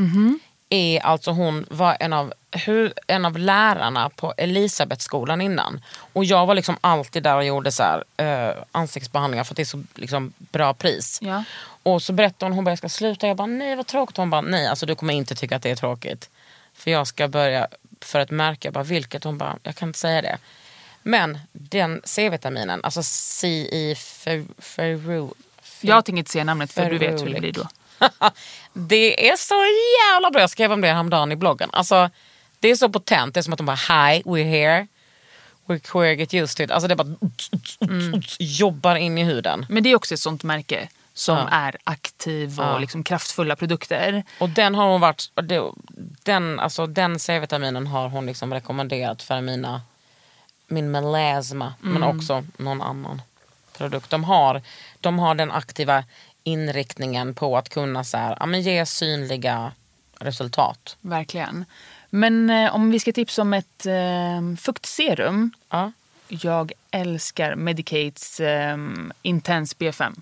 är 0.69 1.01
alltså 1.01 1.31
hon 1.31 1.67
var 1.71 1.97
en 2.01 2.13
av, 2.13 2.33
hu, 2.67 2.93
en 3.07 3.25
av 3.25 3.39
lärarna 3.39 4.11
på 4.11 4.35
Elisabethskolan 4.37 5.41
innan. 5.41 5.81
Och 6.13 6.25
jag 6.25 6.47
var 6.47 6.55
liksom 6.55 6.77
alltid 6.81 7.23
där 7.23 7.37
och 7.37 7.45
gjorde 7.45 7.73
så 7.73 7.83
här, 7.83 8.05
eh, 8.17 8.55
ansiktsbehandlingar 8.73 9.45
för 9.45 9.53
att 9.53 9.57
det 9.57 9.63
är 9.63 9.65
så 9.65 9.83
liksom, 9.95 10.33
bra 10.39 10.75
pris. 10.75 11.19
Ja. 11.23 11.45
Och 11.83 12.03
så 12.03 12.13
berättade 12.13 12.45
hon, 12.45 12.53
hon 12.53 12.65
bara, 12.65 12.71
jag 12.71 12.79
ska 12.79 12.89
sluta. 12.89 13.27
Jag 13.27 13.37
bara, 13.37 13.47
nej 13.47 13.77
vad 13.77 13.87
tråkigt. 13.87 14.17
Hon 14.17 14.31
bara, 14.31 14.41
nej 14.41 14.67
alltså 14.67 14.87
du 14.87 14.95
kommer 14.95 15.15
inte 15.15 15.35
tycka 15.35 15.57
att 15.57 15.63
det 15.63 15.71
är 15.71 15.77
tråkigt. 15.77 16.31
För 16.75 16.91
jag 16.91 17.07
ska 17.07 17.29
börja 17.29 17.69
för 18.01 18.21
ett 18.21 18.31
märke. 18.31 18.67
Jag 18.67 18.75
bara, 18.75 18.85
vilket? 18.85 19.25
Hon 19.25 19.39
bara, 19.39 19.59
jag 19.63 19.77
kan 19.77 19.89
inte 19.89 19.99
säga 19.99 20.23
det. 20.23 20.39
Men 21.03 21.39
den 21.53 22.01
C-vitaminen, 22.05 22.81
alltså 22.85 23.03
C 23.03 23.49
i 23.49 23.95
Ferro... 24.59 25.35
Jag 25.81 26.05
tänker 26.05 26.19
inte 26.19 26.31
säga 26.31 26.45
namnet 26.45 26.73
för 26.73 26.91
du 26.91 26.99
vet 26.99 27.23
hur 27.23 27.35
det 27.35 27.41
blir 27.41 27.53
då. 27.53 27.69
det 28.73 29.29
är 29.31 29.37
så 29.37 29.55
jävla 30.01 30.31
bra. 30.31 30.41
Jag 30.41 30.51
skrev 30.51 30.73
om 30.73 30.81
det 30.81 30.89
häromdagen 30.89 31.33
i 31.33 31.37
bloggen. 31.37 31.71
Alltså, 31.73 32.11
det 32.61 32.69
är 32.69 32.77
så 32.77 32.89
potent. 32.89 33.35
Det 33.35 33.41
är 33.41 33.43
som 33.43 33.53
att 33.53 33.59
de 33.59 33.67
bara 33.67 33.77
hi, 33.77 34.23
we're 34.23 34.51
here. 34.51 34.87
We're 35.67 35.79
queer, 35.79 36.13
get 36.13 36.35
used 36.35 36.57
to 36.57 36.63
it. 36.63 36.71
Alltså 36.71 36.89
det 36.89 36.97
bara 36.97 37.09
Mm. 37.81 38.23
jobbar 38.39 38.97
in 38.97 39.19
i 39.19 39.25
huden. 39.25 39.67
Men 39.69 39.83
det 39.83 39.91
är 39.91 39.97
också 39.97 40.15
ett 40.15 40.21
sånt 40.21 40.43
märke 40.43 40.89
som 41.15 41.37
Ja. 41.37 41.49
är 41.51 41.77
aktiv 41.85 42.61
och 42.61 42.65
Ja. 42.67 42.79
liksom 42.79 43.03
kraftfulla 43.05 43.57
produkter. 43.57 44.23
Och 44.41 44.49
den 44.49 44.75
har 44.75 44.89
hon 44.89 45.01
varit, 45.01 45.31
den, 46.25 46.61
alltså, 46.61 46.87
den 46.87 47.19
C-vitaminen 47.19 47.87
har 47.87 48.09
hon 48.09 48.27
liksom 48.27 48.55
rekommenderat 48.55 49.23
för 49.23 49.41
mina, 49.41 49.83
min 50.67 50.91
melasma. 50.91 51.75
Men 51.81 51.97
Mm. 52.03 52.19
också 52.19 52.45
någon 52.57 52.83
annan 52.83 53.23
produkt. 53.79 54.11
De 54.11 54.25
har, 54.25 54.63
de 55.01 55.19
har 55.19 55.35
den 55.35 55.51
aktiva 55.53 56.05
inriktningen 56.43 57.35
på 57.35 57.57
att 57.57 57.69
kunna 57.69 58.05
så 58.05 58.17
här, 58.19 58.37
ja, 58.41 58.47
men 58.47 58.61
ge 58.63 58.87
synliga 58.87 59.73
resultat. 60.19 60.97
Verkligen. 61.01 61.65
Men 62.11 62.51
eh, 62.51 62.75
om 62.75 62.91
vi 62.91 63.01
ska 63.01 63.13
tipsa 63.13 63.43
om 63.43 63.53
ett 63.55 63.87
eh, 63.87 64.57
fuktserum. 64.61 65.51
Ja. 65.71 65.93
Jag 66.29 66.73
älskar 66.91 67.55
Medicates 67.55 68.41
eh, 68.41 68.77
Intense 69.23 69.77
B5. 69.79 70.15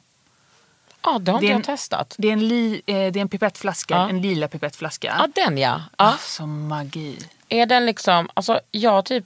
Ja, 1.03 1.19
det 1.19 1.33
har 1.33 1.41
Det 1.41 1.47
inte 1.47 1.47
är 1.47 1.51
jag 1.51 1.57
en- 1.57 1.63
testat. 1.63 2.15
Det 2.19 2.29
är 2.29 2.33
en, 2.33 2.49
li, 2.49 2.83
eh, 2.87 2.95
det 2.95 2.97
är 2.97 3.17
en 3.17 3.29
pipettflaska, 3.29 3.95
Ja. 3.95 4.09
en 4.09 4.23
lila 4.23 4.49
pipettflaska. 4.49 5.15
Ja, 5.19 5.29
den 5.45 5.59
ja. 5.59 5.83
ja. 5.99 6.05
Alltså 6.05 6.47
magi. 6.47 7.19
Är 7.49 7.67
den 7.67 7.87
liksom, 7.87 8.29
alltså 8.35 8.61
jag 8.71 9.05
typ 9.05 9.25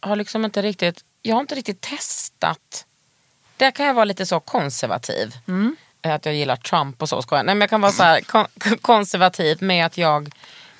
har 0.00 0.16
liksom 0.16 0.44
inte 0.44 0.62
riktigt, 0.62 1.04
jag 1.22 1.34
har 1.36 1.40
inte 1.40 1.54
riktigt 1.54 1.80
testat. 1.80 2.86
Där 3.56 3.70
kan 3.70 3.86
jag 3.86 3.94
vara 3.94 4.04
lite 4.04 4.26
så 4.26 4.40
konservativ. 4.40 5.34
Mm. 5.48 5.76
Eh, 6.02 6.14
Att 6.14 6.24
jag 6.26 6.34
gillar 6.34 6.56
Trump 6.56 7.02
och 7.02 7.08
så, 7.08 7.22
skojar. 7.22 7.44
Nej 7.44 7.54
men 7.54 7.60
jag 7.60 7.70
kan 7.70 7.80
vara 7.80 7.92
så 7.92 8.02
här 8.02 8.20
kon- 8.20 8.46
konservativ 8.80 9.62
med 9.62 9.86
att 9.86 9.98
jag 9.98 10.32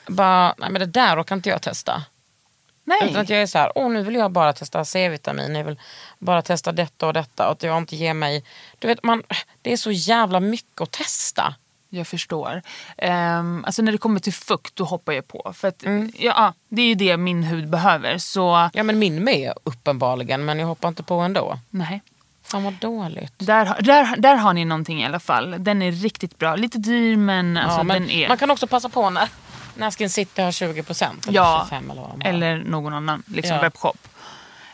bara, 0.07 0.55
nej 0.59 0.71
men 0.71 0.81
det 0.81 0.87
där 0.87 1.21
orkar 1.23 1.37
inte 1.37 1.49
jag 1.49 1.63
testa. 1.63 2.03
Nej. 2.85 2.99
Utan 3.11 3.21
att 3.21 3.29
jag 3.31 3.43
är 3.43 3.47
så 3.47 3.59
här, 3.59 3.73
åh 3.75 3.91
nu 3.91 4.03
vill 4.03 4.15
jag 4.15 4.31
bara 4.31 4.53
testa 4.53 4.85
C-vitamin, 4.85 5.55
jag 5.55 5.65
vill 5.65 5.81
bara 6.19 6.43
testa 6.43 6.73
detta 6.73 7.07
och 7.07 7.13
detta. 7.13 7.47
Och 7.47 7.53
att 7.53 7.63
jag 7.63 7.79
inte 7.79 7.97
ger 7.97 8.15
mig, 8.15 8.45
du 8.79 8.89
vet 8.89 9.03
man, 9.03 9.23
det 9.63 9.73
är 9.73 9.77
så 9.77 9.91
jävla 9.91 10.41
mycket 10.41 10.81
att 10.81 10.91
testa. 10.91 11.55
Jag 11.93 12.07
förstår. 12.07 12.63
Um, 13.03 13.65
alltså 13.65 13.83
när 13.83 13.93
det 13.93 13.99
kommer 13.99 14.21
till 14.21 14.33
fukt 14.33 14.77
då 14.77 14.85
hoppar 14.85 15.13
jag 15.13 15.29
på. 15.29 15.53
För 15.57 15.69
att, 15.69 15.83
Mm. 15.85 16.13
ja, 16.19 16.55
det 16.69 16.83
är 16.83 16.87
ju 16.87 16.95
det 16.95 17.17
min 17.17 17.43
hud 17.43 17.69
behöver. 17.69 18.19
Så 18.19 18.71
Ja 18.73 18.83
men 18.83 18.99
min 18.99 19.25
med 19.25 19.53
uppenbarligen, 19.65 20.45
men 20.45 20.59
jag 20.59 20.67
hoppar 20.67 20.89
inte 20.89 21.03
på 21.03 21.15
ändå. 21.15 21.59
nej. 21.71 22.03
Fan 22.43 22.65
vad 22.65 22.73
dåligt. 22.73 23.33
Där, 23.39 23.77
där, 23.83 24.17
där 24.17 24.37
har 24.37 24.53
ni 24.53 24.65
någonting 24.65 25.03
i 25.03 25.05
alla 25.07 25.21
fall. 25.21 25.55
Den 25.59 25.83
är 25.83 25.93
riktigt 25.93 26.39
bra. 26.39 26.57
Lite 26.57 26.79
dyr 26.79 27.17
men, 27.17 27.57
alltså, 27.57 27.79
ja, 27.79 27.83
men 27.83 28.03
den 28.03 28.11
är... 28.11 28.29
Man 28.29 28.37
kan 28.39 28.51
också 28.51 28.67
passa 28.67 28.89
på 28.89 29.11
när, 29.11 29.29
när 29.81 29.91
Skin 29.91 30.11
City 30.11 30.43
har 30.43 30.51
20% 30.51 31.29
eller 31.29 31.37
Ja, 31.37 31.67
25 31.71 31.91
eller 31.91 32.03
vad 32.03 32.23
eller 32.27 32.57
någon 32.59 32.95
annan 32.95 33.23
liksom 33.27 33.57
Ja. 33.57 33.63
webbshop. 33.63 34.09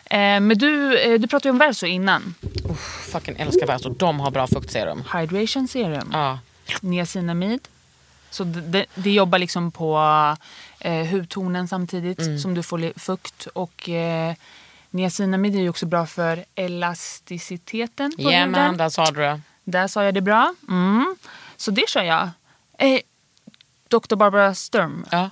Eh, 0.05 0.19
men 0.19 0.49
du, 0.49 0.99
eh, 0.99 1.21
du 1.21 1.29
pratade 1.29 1.49
ju 1.49 1.51
om 1.51 1.59
Verso 1.59 1.87
innan. 1.87 2.35
Fucking 3.13 3.37
älskar 3.39 3.67
Verso, 3.67 3.89
de 3.89 4.21
har 4.21 4.31
bra 4.31 4.47
fuktserum. 4.47 5.05
Hydration 5.15 5.69
serum. 5.69 6.11
Ja. 6.13 6.39
Niacinamid. 6.81 7.69
Så 8.31 8.45
det, 8.45 8.87
det, 8.95 9.11
jobbar 9.11 9.39
liksom 9.39 9.71
på 9.71 9.99
eh, 10.81 11.07
hudtonen 11.07 11.69
samtidigt 11.69 12.19
Mm. 12.21 12.39
som 12.39 12.55
du 12.55 12.63
får 12.63 12.99
fukt. 12.99 13.47
Och 13.47 13.89
eh, 13.89 14.35
niacinamid 14.91 15.55
är 15.57 15.61
ju 15.61 15.69
också 15.69 15.87
bra 15.87 16.07
för 16.07 16.45
elasticiteten 16.55 18.13
på 18.17 18.23
Yeah 18.23 18.47
huden. 18.47 18.67
man, 18.67 18.77
där 18.77 18.89
sa 18.89 19.05
du 19.11 19.21
det. 19.21 19.41
Där 19.65 19.89
sa 19.89 20.05
jag 20.05 20.15
det 20.15 20.21
bra. 20.21 20.55
Mm. 20.69 21.17
Så 21.57 21.71
det 21.71 21.89
kör 21.89 22.03
jag. 22.03 22.29
Eh, 22.79 22.99
Dr. 23.89 24.17
Barbara 24.17 24.55
Sturm. 24.55 25.07
Ja, 25.11 25.31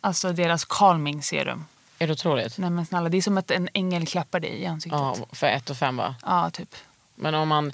Alltså 0.00 0.32
deras 0.32 0.64
calming 0.64 1.22
serum. 1.22 1.64
är 1.98 2.06
det 2.06 2.12
otroligt? 2.12 2.58
Nej 2.58 2.70
men 2.70 2.86
snälla, 2.86 3.08
det 3.08 3.16
är 3.16 3.22
som 3.22 3.38
att 3.38 3.50
en 3.50 3.68
ängel 3.72 4.06
klappar 4.06 4.40
dig 4.40 4.50
i 4.62 4.66
ansiktet. 4.66 5.00
Ja, 5.00 5.16
Ja, 5.18 5.26
för 5.32 5.46
ett 5.46 5.70
och 5.70 5.76
fem 5.76 5.96
va? 5.96 6.50
typ. 6.52 6.74
Men 7.14 7.34
om 7.34 7.48
man 7.48 7.72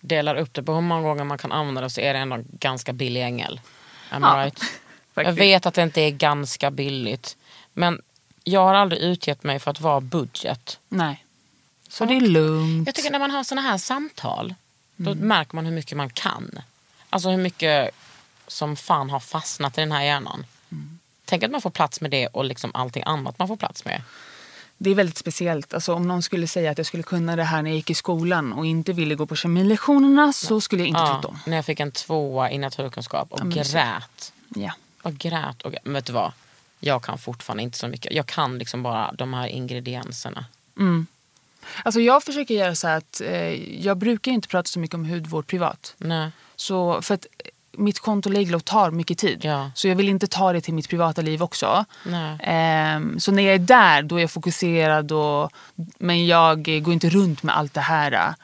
delar 0.00 0.34
upp 0.34 0.54
det 0.54 0.62
på 0.62 0.74
hur 0.74 0.80
många 0.80 1.02
gånger 1.02 1.24
man 1.24 1.38
kan 1.38 1.52
använda 1.52 1.80
det 1.80 1.90
så 1.90 2.00
är 2.00 2.12
det 2.14 2.18
ändå 2.20 2.36
en 2.36 2.46
ganska 2.60 2.92
billig 2.92 3.22
ängel. 3.22 3.60
Am 4.10 4.22
Ja, 4.22 4.28
right? 4.44 4.60
Jag 5.14 5.32
vet 5.32 5.66
att 5.66 5.74
det 5.74 5.82
inte 5.82 6.00
är 6.00 6.10
ganska 6.10 6.70
billigt. 6.70 7.36
Men 7.72 8.02
jag 8.44 8.60
har 8.60 8.74
aldrig 8.74 9.00
utgett 9.02 9.44
mig 9.44 9.58
för 9.58 9.70
att 9.70 9.80
vara 9.80 10.00
budget. 10.00 10.78
Nej. 10.88 11.24
Så 11.88 12.04
det 12.04 12.16
är 12.16 12.20
lugnt. 12.20 12.88
Jag 12.88 12.94
tycker 12.94 13.10
när 13.10 13.18
man 13.18 13.30
har 13.30 13.44
såna 13.44 13.60
här 13.60 13.78
samtal, 13.78 14.54
då 14.96 15.10
Mm. 15.10 15.28
märker 15.28 15.54
man 15.56 15.66
hur 15.66 15.72
mycket 15.72 15.96
man 15.96 16.10
kan. 16.10 16.58
Alltså 17.10 17.28
hur 17.30 17.38
mycket 17.38 17.90
som 18.46 18.76
fan 18.76 19.10
har 19.10 19.20
fastnat 19.20 19.78
i 19.78 19.80
den 19.80 19.92
här 19.92 20.04
hjärnan. 20.04 20.46
Mm. 20.72 20.98
Tänk 21.24 21.42
att 21.42 21.50
man 21.50 21.60
får 21.60 21.70
plats 21.70 22.00
med 22.00 22.10
det 22.10 22.26
och 22.26 22.44
liksom 22.44 22.70
allting 22.74 23.02
annat 23.06 23.38
man 23.38 23.48
får 23.48 23.56
plats 23.56 23.84
med. 23.84 24.02
Det 24.78 24.90
är 24.90 24.94
väldigt 24.94 25.18
speciellt. 25.18 25.74
Alltså, 25.74 25.94
om 25.94 26.08
någon 26.08 26.22
skulle 26.22 26.46
säga 26.46 26.70
att 26.70 26.78
jag 26.78 26.86
skulle 26.86 27.02
kunna 27.02 27.36
det 27.36 27.44
här 27.44 27.62
när 27.62 27.70
jag 27.70 27.76
gick 27.76 27.90
i 27.90 27.94
skolan 27.94 28.52
och 28.52 28.66
inte 28.66 28.92
ville 28.92 29.14
gå 29.14 29.26
på 29.26 29.36
kemilektionerna 29.36 30.32
så 30.32 30.60
skulle 30.60 30.82
jag 30.82 30.88
inte 30.88 31.00
Ja, 31.00 31.06
trott 31.06 31.24
om. 31.24 31.38
när 31.46 31.56
jag 31.56 31.64
fick 31.64 31.80
en 31.80 31.92
tvåa 31.92 32.50
i 32.50 32.58
naturkunskap 32.58 33.32
och 33.32 33.40
Ja, 33.40 33.44
grät. 33.44 34.32
Ja. 34.54 34.72
Och 35.02 35.12
grät. 35.14 35.62
Och, 35.62 35.74
men 35.84 35.92
vet 35.92 36.06
du 36.06 36.12
vad? 36.12 36.32
Jag 36.80 37.02
kan 37.02 37.18
fortfarande 37.18 37.62
inte 37.62 37.78
så 37.78 37.88
mycket. 37.88 38.12
Jag 38.12 38.26
kan 38.26 38.58
liksom 38.58 38.82
bara 38.82 39.12
de 39.12 39.34
här 39.34 39.46
ingredienserna. 39.46 40.44
Alltså, 41.84 42.00
jag 42.00 42.22
försöker 42.22 42.54
göra 42.54 42.74
så 42.74 42.88
att 42.88 43.20
eh, 43.20 43.82
jag 43.84 43.96
brukar 43.96 44.32
inte 44.32 44.48
prata 44.48 44.66
så 44.66 44.78
mycket 44.78 44.94
om 44.94 45.04
hudvård 45.04 45.46
privat. 45.46 45.94
Nej. 45.98 46.30
Så, 46.56 47.02
för 47.02 47.14
att 47.14 47.26
mitt 47.78 48.00
konto 48.00 48.30
Leglo 48.30 48.60
tar 48.60 48.90
mycket 48.90 49.18
tid. 49.18 49.40
Ja. 49.44 49.70
Så 49.74 49.88
jag 49.88 49.96
vill 49.96 50.08
inte 50.08 50.26
ta 50.26 50.52
det 50.52 50.60
till 50.60 50.74
mitt 50.74 50.88
privata 50.88 51.22
liv 51.22 51.42
också. 51.42 51.84
Ehm, 52.42 53.20
så 53.20 53.32
när 53.32 53.42
jag 53.42 53.54
är 53.54 53.58
där 53.58 54.02
då 54.02 54.16
är 54.16 54.20
jag 54.20 54.30
fokuserad. 54.30 55.12
Och, 55.12 55.50
men 55.98 56.26
jag 56.26 56.68
eh, 56.68 56.80
går 56.80 56.94
inte 56.94 57.08
runt 57.10 57.42
med 57.42 57.56
allt 57.56 57.74
det 57.74 57.80
här. 57.80 58.34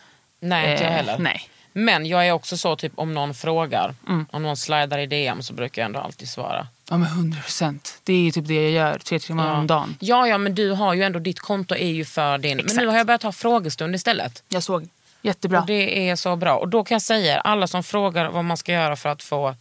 Nej, 0.40 0.72
inte 0.72 0.84
jag 0.84 0.90
Eh, 0.92 0.96
heller. 0.96 1.18
nej. 1.18 1.40
Men 1.72 2.06
jag 2.06 2.26
är 2.28 2.32
också 2.32 2.56
så, 2.56 2.76
typ 2.76 2.92
om 2.94 3.14
någon 3.14 3.34
frågar, 3.34 3.94
Mm. 4.08 4.26
om 4.30 4.42
någon 4.42 4.56
slidar 4.56 4.98
i 4.98 5.06
DM 5.06 5.42
så 5.42 5.52
brukar 5.52 5.82
jag 5.82 5.86
ändå 5.86 6.00
alltid 6.00 6.28
svara. 6.28 6.66
Ja 6.90 6.96
men 6.96 7.08
100 7.08 7.40
procent. 7.42 8.00
Det 8.04 8.12
är 8.28 8.30
typ 8.32 8.46
det 8.48 8.54
jag 8.54 8.70
gör 8.70 8.98
tre 8.98 9.18
timmar 9.18 9.54
om 9.58 9.66
dagen. 9.66 9.96
Ja, 10.00 10.28
ja, 10.28 10.38
men 10.38 10.54
du 10.54 10.70
har 10.70 10.94
ju 10.94 11.02
ändå, 11.02 11.18
ditt 11.18 11.40
konto 11.40 11.74
är 11.74 11.88
ju 11.90 12.04
för 12.04 12.38
din. 12.38 12.56
Men 12.56 12.66
Exakt. 12.66 12.80
nu 12.82 12.86
har 12.88 12.96
jag 12.96 13.06
börjat 13.06 13.22
ha 13.22 13.32
frågestund 13.32 13.94
istället. 13.94 14.42
Jag 14.48 14.62
såg. 14.62 14.88
Jättebra. 15.22 15.60
Och 15.60 15.66
det 15.66 16.08
är 16.08 16.16
så 16.16 16.36
bra. 16.36 16.56
Och 16.58 16.68
då 16.68 16.84
kan 16.84 16.94
jag 16.94 17.02
säga, 17.02 17.40
alla 17.40 17.66
som 17.66 17.82
frågar 17.82 18.28
vad 18.30 18.44
man 18.44 18.56
ska 18.56 18.72
göra 18.72 18.96
för 18.96 19.08
att 19.08 19.22
få 19.22 19.54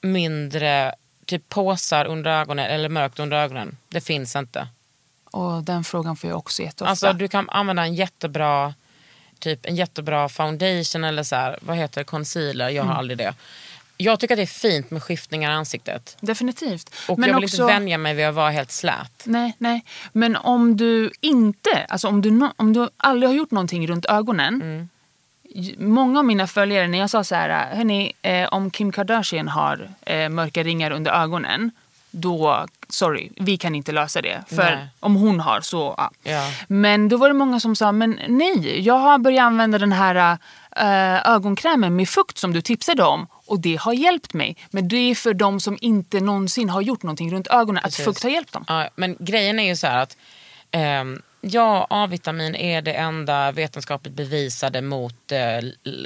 mindre 0.00 0.94
typ 1.26 1.48
påsar 1.48 2.04
under 2.04 2.30
ögonen 2.30 2.66
eller 2.66 2.88
mörkt 2.88 3.18
under 3.18 3.36
ögonen. 3.36 3.76
Det 3.88 4.00
finns 4.00 4.36
inte. 4.36 4.68
Och 5.30 5.62
den 5.62 5.84
frågan 5.84 6.16
får 6.16 6.30
jag 6.30 6.38
också 6.38 6.62
jätteofta. 6.62 6.90
Alltså 6.90 7.12
du 7.12 7.28
kan 7.28 7.50
använda 7.50 7.82
en 7.82 7.94
jättebra 7.94 8.74
typ 9.38 9.66
en 9.66 9.76
jättebra 9.76 10.28
foundation 10.28 11.04
eller 11.04 11.22
så 11.22 11.36
här, 11.36 11.58
vad 11.60 11.76
heter 11.76 12.00
det, 12.00 12.04
concealer. 12.04 12.68
Jag 12.68 12.82
har 12.82 12.90
Mm. 12.90 12.98
aldrig 12.98 13.18
det. 13.18 13.34
Jag 13.96 14.20
tycker 14.20 14.34
att 14.34 14.38
det 14.38 14.42
är 14.42 14.46
fint 14.46 14.90
med 14.90 15.02
skiftningar 15.02 15.50
i 15.50 15.54
ansiktet. 15.54 16.16
Definitivt. 16.20 16.94
Och 17.08 17.20
jag 17.20 17.34
vill 17.34 17.44
inte 17.44 17.64
vänja 17.64 17.98
mig 17.98 18.14
vid 18.14 18.26
att 18.26 18.34
vara 18.34 18.50
helt 18.50 18.72
slät. 18.72 19.22
Nej, 19.24 19.54
nej. 19.58 19.84
Men 20.12 20.36
om 20.36 20.76
du 20.76 21.10
inte, 21.20 21.86
alltså 21.88 22.08
om 22.08 22.22
du, 22.22 22.50
om 22.56 22.72
du 22.72 22.88
aldrig 22.96 23.30
har 23.30 23.34
gjort 23.34 23.50
någonting 23.50 23.88
runt 23.88 24.06
ögonen. 24.06 24.62
Mm. 24.62 24.88
Många 25.78 26.18
av 26.18 26.24
mina 26.24 26.46
följare, 26.46 26.88
när 26.88 26.98
jag 26.98 27.10
sa 27.10 27.24
så 27.24 27.34
här, 27.34 27.76
hörni, 27.76 28.12
eh, 28.22 28.48
om 28.48 28.70
Kim 28.70 28.92
Kardashian 28.92 29.48
har 29.48 29.90
eh, 30.06 30.28
mörka 30.28 30.62
ringar 30.62 30.90
under 30.90 31.12
ögonen, 31.12 31.70
då, 32.10 32.66
sorry, 32.88 33.30
vi 33.36 33.56
kan 33.56 33.74
inte 33.74 33.92
lösa 33.92 34.22
det. 34.22 34.44
För 34.48 34.56
Nej. 34.56 34.86
om 35.00 35.16
hon 35.16 35.40
har 35.40 35.60
så, 35.60 35.94
ja. 35.98 36.10
Ja. 36.22 36.50
Men 36.68 37.08
då 37.08 37.16
var 37.16 37.28
det 37.28 37.34
många 37.34 37.60
som 37.60 37.76
sa, 37.76 37.92
men 37.92 38.20
nej, 38.28 38.80
jag 38.80 38.98
har 38.98 39.18
börjat 39.18 39.42
använda 39.42 39.78
den 39.78 39.92
här 39.92 40.38
eh, 40.76 41.30
ögonkrämen 41.30 41.96
med 41.96 42.08
fukt 42.08 42.38
som 42.38 42.52
du 42.52 42.62
tipsade 42.62 43.02
om. 43.02 43.26
Och 43.46 43.60
det 43.60 43.76
har 43.76 43.92
hjälpt 43.92 44.34
mig. 44.34 44.56
Men 44.70 44.88
det 44.88 44.96
är 44.96 45.14
för 45.14 45.34
de 45.34 45.60
som 45.60 45.78
inte 45.80 46.20
någonsin 46.20 46.70
har 46.70 46.80
gjort 46.80 47.02
någonting 47.02 47.32
runt 47.32 47.46
ögonen, 47.46 47.82
Precis. 47.82 48.00
att 48.00 48.04
fukt 48.04 48.22
har 48.22 48.30
hjälpt 48.30 48.52
dem. 48.52 48.64
Ja, 48.68 48.88
men 48.96 49.16
grejen 49.18 49.58
är 49.58 49.66
ju 49.66 49.76
så 49.76 49.86
här 49.86 49.98
att 49.98 50.16
ehm, 50.70 51.22
ja, 51.40 51.86
A-vitamin 51.90 52.54
är 52.54 52.82
det 52.82 52.92
enda 52.92 53.52
vetenskapligt 53.52 54.14
bevisade 54.14 54.82
mot 54.82 55.32
eh, 55.32 55.60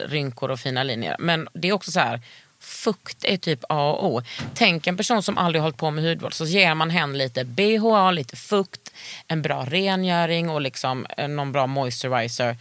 rynkor 0.07 0.51
och 0.51 0.61
fina 0.61 0.83
linjer. 0.83 1.17
Men 1.19 1.49
det 1.53 1.69
är 1.69 1.73
också 1.73 1.91
så 1.91 2.01
här, 2.01 2.21
fukt 2.61 3.25
är 3.25 3.37
typ 3.37 3.65
A 3.69 3.91
och 3.91 4.07
O. 4.07 4.23
Tänk 4.55 4.87
en 4.87 4.97
person 4.97 5.23
som 5.23 5.39
aldrig 5.39 5.63
hållit 5.63 5.77
på 5.77 5.91
med 5.91 6.05
hudvård 6.05 6.35
så 6.35 6.45
ger 6.45 6.75
man 6.75 6.91
henne 6.91 7.19
lite 7.19 7.45
BHA, 7.45 8.11
lite 8.11 8.37
fukt, 8.37 8.93
en 9.29 9.43
bra 9.43 9.65
rengöring 9.65 10.51
och 10.51 10.61
liksom 10.61 11.07
eh, 11.17 11.29
någon 11.29 11.53
bra 11.53 11.67
moisturizer 11.67 12.57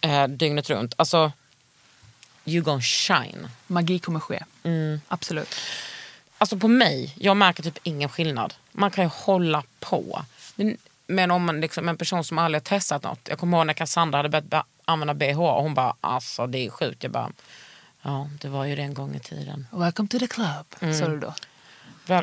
eh, 0.00 0.28
dygnet 0.28 0.70
runt. 0.70 0.94
Alltså, 0.96 1.32
you 2.44 2.62
gonna 2.64 2.80
shine. 2.82 3.48
Magi 3.66 3.98
kommer 3.98 4.20
ske. 4.20 4.44
Mm. 4.62 5.00
Absolut. 5.08 5.54
Alltså 6.38 6.56
på 6.58 6.68
mig, 6.68 7.14
jag 7.18 7.36
märker 7.36 7.62
typ 7.62 7.78
ingen 7.82 8.08
skillnad. 8.08 8.54
Man 8.72 8.90
kan 8.90 9.04
ju 9.04 9.10
hålla 9.14 9.62
på. 9.80 10.24
Men, 11.06 11.30
om 11.30 11.44
man 11.44 11.60
liksom, 11.60 11.88
en 11.88 11.96
person 11.96 12.24
som 12.24 12.38
aldrig 12.38 12.60
har 12.62 12.64
testat 12.64 13.02
något. 13.02 13.20
Jag 13.28 13.38
kommer 13.38 13.58
ihåg 13.58 13.66
när 13.66 13.74
Cassandra 13.74 14.18
hade 14.18 14.28
börjat 14.40 14.66
använda 14.84 15.14
BH 15.14 15.38
och 15.40 15.62
hon 15.62 15.74
bara, 15.74 15.94
alltså 16.00 16.46
det 16.46 16.66
är 16.66 16.70
sjukt. 16.70 17.02
Jag 17.02 17.12
bara, 17.12 17.32
Ja, 18.02 18.28
det 18.40 18.48
var 18.48 18.64
ju 18.64 18.76
det 18.76 18.82
en 18.82 18.94
gång 18.94 19.14
i 19.14 19.20
tiden. 19.20 19.66
Welcome 19.72 20.08
to 20.08 20.18
the 20.18 20.26
club, 20.26 20.66
Mm. 20.80 20.94
sa 20.98 21.08
du 21.08 21.18
då. 21.20 21.34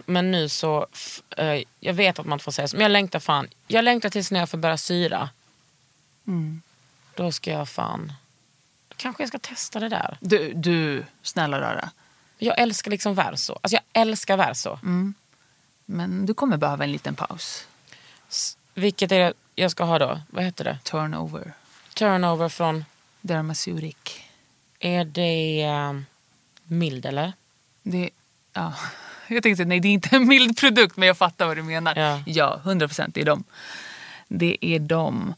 Men 0.06 0.32
nu 0.32 0.50
så, 0.50 0.88
eh, 1.38 1.64
jag 1.80 1.94
vet 1.94 2.20
att 2.20 2.26
man 2.26 2.40
får 2.40 2.52
säga 2.52 2.68
så, 2.68 2.76
men 2.76 2.82
jag 2.84 2.92
längtar 2.92 3.20
fan. 3.20 3.48
Jag 3.68 3.84
längtar 3.86 4.10
tills 4.10 4.32
när 4.32 4.40
jag 4.40 4.50
får 4.50 4.58
börja 4.58 4.78
syra. 4.78 5.30
Mm. 6.28 6.62
Då 7.16 7.32
ska 7.32 7.52
jag 7.52 7.70
fan, 7.70 8.14
kanske 9.00 9.24
jag 9.24 9.28
ska 9.28 9.40
testa 9.40 9.80
det 9.80 9.90
där. 9.90 10.18
Du, 10.22 10.54
du 10.54 11.06
snälla 11.22 11.62
rara. 11.62 11.90
Jag 12.38 12.60
älskar 12.60 12.92
liksom 12.92 13.16
verso. 13.16 13.54
Alltså 13.62 13.76
jag 13.76 14.02
älskar 14.02 14.38
verso. 14.38 14.80
Mm. 14.84 15.14
Men 15.86 16.26
du 16.26 16.34
kommer 16.34 16.58
behöva 16.58 16.84
en 16.84 16.92
liten 16.92 17.16
paus. 17.16 17.68
S- 18.30 18.58
Vilket 18.74 19.12
är 19.12 19.20
det 19.20 19.34
jag 19.56 19.72
ska 19.72 19.84
ha 19.84 20.00
då? 20.00 20.20
Vad 20.30 20.44
heter 20.44 20.64
det? 20.64 20.78
Turnover. 20.84 21.54
Turnover 21.94 22.50
från, 22.50 22.86
Dermasurik. 23.22 24.24
är 24.80 25.06
det 25.06 25.62
eh, 25.64 25.94
mild 26.64 27.06
eller? 27.06 27.34
Det, 27.84 28.10
ja. 28.54 28.74
Jag 29.28 29.44
tänkte 29.44 29.66
nej 29.66 29.80
det 29.80 29.88
är 29.88 29.92
inte 29.94 30.16
en 30.16 30.28
mild 30.28 30.58
produkt 30.58 30.98
men 30.98 31.08
jag 31.08 31.18
fattar 31.18 31.46
vad 31.48 31.58
du 31.58 31.64
menar. 31.64 31.96
Ja. 31.96 32.22
Ja, 32.26 32.60
100 32.64 32.88
procent 32.88 33.16
det 33.16 33.22
är 33.22 33.26
dem. 33.26 33.44
Det 34.28 34.58
är 34.66 34.80
dem. 34.80 35.34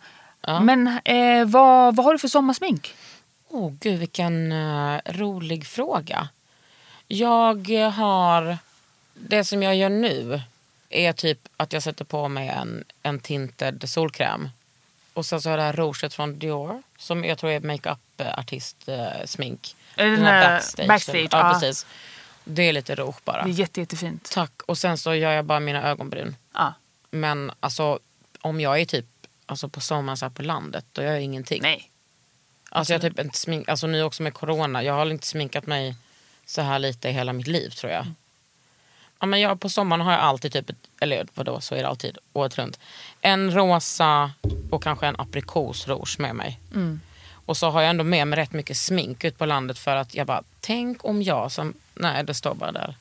Men 0.61 0.87
eh, 1.05 1.45
vad, 1.45 1.95
vad 1.95 2.05
har 2.05 2.13
du 2.13 2.19
för 2.19 2.27
sommarsmink? 2.27 2.95
Oh, 3.51 3.73
gud 3.79 3.99
vilken 3.99 4.51
eh, 4.51 4.99
rolig 5.05 5.65
fråga. 5.67 6.29
Jag 7.07 7.69
har, 7.93 8.57
det 9.13 9.43
som 9.43 9.63
jag 9.63 9.75
gör 9.75 9.89
nu 9.89 10.41
är 10.89 11.13
typ 11.13 11.39
att 11.57 11.73
jag 11.73 11.83
sätter 11.83 12.05
på 12.05 12.27
mig 12.27 12.47
en, 12.47 12.83
en 13.03 13.19
tinted 13.19 13.89
solkräm. 13.89 14.49
Och 15.13 15.25
sen 15.25 15.41
så 15.41 15.49
har 15.49 15.51
jag 15.51 15.59
det 15.59 15.63
här 15.63 15.73
rouget 15.73 16.13
från 16.13 16.39
Dior 16.39 16.83
som 16.97 17.23
jag 17.25 17.37
tror 17.37 17.51
är 17.51 17.59
makeup-artist 17.59 18.87
eh, 18.87 18.95
det 19.37 19.57
Den 19.95 20.17
här 20.25 20.61
där 20.77 20.87
backstage? 20.87 21.27
Ja, 21.31 21.47
Ja. 21.47 21.53
precis. 21.53 21.85
Det 22.43 22.63
är 22.63 22.73
lite 22.73 22.95
rouge 22.95 23.19
bara. 23.23 23.43
Det 23.43 23.49
är 23.49 23.53
jätte, 23.53 23.79
jättefint. 23.79 24.31
Tack. 24.31 24.61
Och 24.61 24.77
sen 24.77 24.97
så 24.97 25.15
gör 25.15 25.31
jag 25.31 25.45
bara 25.45 25.59
mina 25.59 25.83
ögonbryn. 25.83 26.35
Ja. 26.53 26.73
Men 27.11 27.51
alltså 27.59 27.99
om 28.41 28.61
jag 28.61 28.81
är 28.81 28.85
typ 28.85 29.05
alltså, 29.45 29.69
på 29.69 29.81
sommaren 29.81 30.17
så 30.17 30.29
på 30.29 30.43
landet 30.43 30.85
då 30.91 31.01
gör 31.01 31.11
jag 31.11 31.21
ingenting. 31.21 31.61
Nej. 31.61 31.90
Alltså 32.73 32.93
jag 32.93 33.01
typ 33.01 33.19
inte 33.19 33.37
smink, 33.37 33.69
alltså 33.69 33.87
nu 33.87 34.03
också 34.03 34.23
med 34.23 34.33
corona, 34.33 34.83
jag 34.83 34.93
har 34.93 35.11
inte 35.11 35.27
sminkat 35.27 35.65
mig 35.67 35.95
så 36.45 36.61
här 36.61 36.79
lite 36.79 37.09
i 37.09 37.11
hela 37.11 37.33
mitt 37.33 37.47
liv 37.47 37.69
tror 37.69 37.91
jag. 37.91 38.05
Ja, 39.19 39.25
men 39.25 39.39
jag, 39.39 39.59
på 39.59 39.69
sommaren 39.69 40.01
har 40.01 40.11
jag 40.11 40.21
alltid, 40.21 40.53
typ, 40.53 40.71
eller 40.99 41.27
vadå 41.33 41.61
så 41.61 41.75
är 41.75 41.79
det 41.81 41.87
alltid 41.87 42.17
året 42.33 42.57
runt, 42.57 42.79
en 43.21 43.51
rosa 43.53 44.31
och 44.69 44.83
kanske 44.83 45.07
en 45.07 45.15
aprikosrouge 45.19 46.19
med 46.19 46.35
mig. 46.35 46.59
Och 47.45 47.57
så 47.57 47.69
har 47.69 47.81
jag 47.81 47.89
ändå 47.89 48.03
med 48.03 48.27
mig 48.27 48.39
rätt 48.39 48.53
mycket 48.53 48.77
smink 48.77 49.23
ut 49.23 49.37
på 49.37 49.45
landet 49.45 49.79
för 49.79 49.95
att 49.95 50.15
jag 50.15 50.27
bara, 50.27 50.43
tänk 50.59 51.05
om 51.05 51.21
jag 51.23 51.51
som, 51.51 51.73
nej 51.93 52.23
det 52.23 52.33
står 52.33 52.53
bara 52.55 52.71
där. 52.71 52.95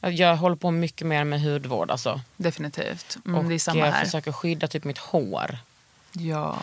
Jag- 0.00 0.12
Jag 0.12 0.36
håller 0.36 0.56
på 0.56 0.70
mycket 0.70 1.06
mer 1.06 1.24
med 1.24 1.40
hudvård 1.42 1.90
alltså. 1.90 2.20
Definitivt. 2.36 3.16
Mm, 3.26 3.38
och 3.38 3.44
det 3.44 3.54
är 3.54 3.58
samma 3.58 3.78
jag 3.80 3.92
här. 3.92 4.04
försöker 4.04 4.32
skydda 4.32 4.68
typ 4.68 4.84
mitt 4.84 4.98
hår. 4.98 5.58
Ja. 6.12 6.58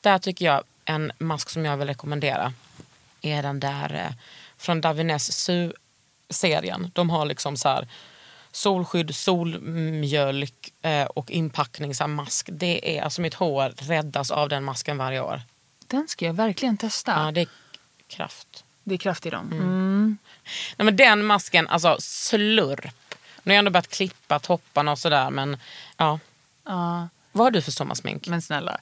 Där 0.00 0.18
tycker 0.18 0.44
jag 0.44 0.62
en 0.88 1.12
mask 1.18 1.50
som 1.50 1.64
jag 1.64 1.76
vill 1.76 1.88
rekommendera 1.88 2.52
är 3.22 3.42
den 3.42 3.60
där 3.60 3.94
eh, 3.94 4.14
från 4.56 4.80
Davines 4.80 5.32
Su-serien. 5.32 6.90
De 6.94 7.10
har 7.10 7.26
liksom 7.26 7.56
så 7.56 7.68
här 7.68 7.88
solskydd, 8.52 9.14
solmjölk 9.14 10.72
eh, 10.82 11.04
och 11.04 11.30
inpackning, 11.30 11.94
så 11.94 12.06
mask. 12.06 12.48
Det 12.52 12.98
är, 12.98 13.02
alltså 13.02 13.20
mitt 13.20 13.34
hår 13.34 13.72
räddas 13.76 14.30
av 14.30 14.48
den 14.48 14.64
masken 14.64 14.98
varje 14.98 15.20
år. 15.20 15.42
Den 15.86 16.08
ska 16.08 16.24
jag 16.24 16.34
verkligen 16.34 16.76
testa. 16.76 17.12
Ja, 17.12 17.32
det 17.32 17.40
är 17.40 17.48
kraft. 18.08 18.64
Det 18.84 18.94
är 18.94 18.98
kraft 18.98 19.26
i 19.26 19.30
dem. 19.30 19.52
Mm. 19.52 20.18
Nej, 20.76 20.84
men 20.84 20.96
den 20.96 21.24
masken, 21.24 21.68
alltså 21.68 21.96
slurp. 22.00 23.14
Nu 23.42 23.50
har 23.50 23.54
jag 23.54 23.58
ändå 23.58 23.70
börjat 23.70 23.88
klippa 23.88 24.38
topparna 24.38 24.92
och 24.92 24.98
sådär 24.98 25.30
men 25.30 25.56
ja. 25.96 26.18
Ja. 26.64 27.08
Vad 27.38 27.46
har 27.46 27.50
du 27.50 27.62
för 27.62 27.70
sommarsmink? 27.72 28.28
Men 28.28 28.42
snälla, 28.42 28.78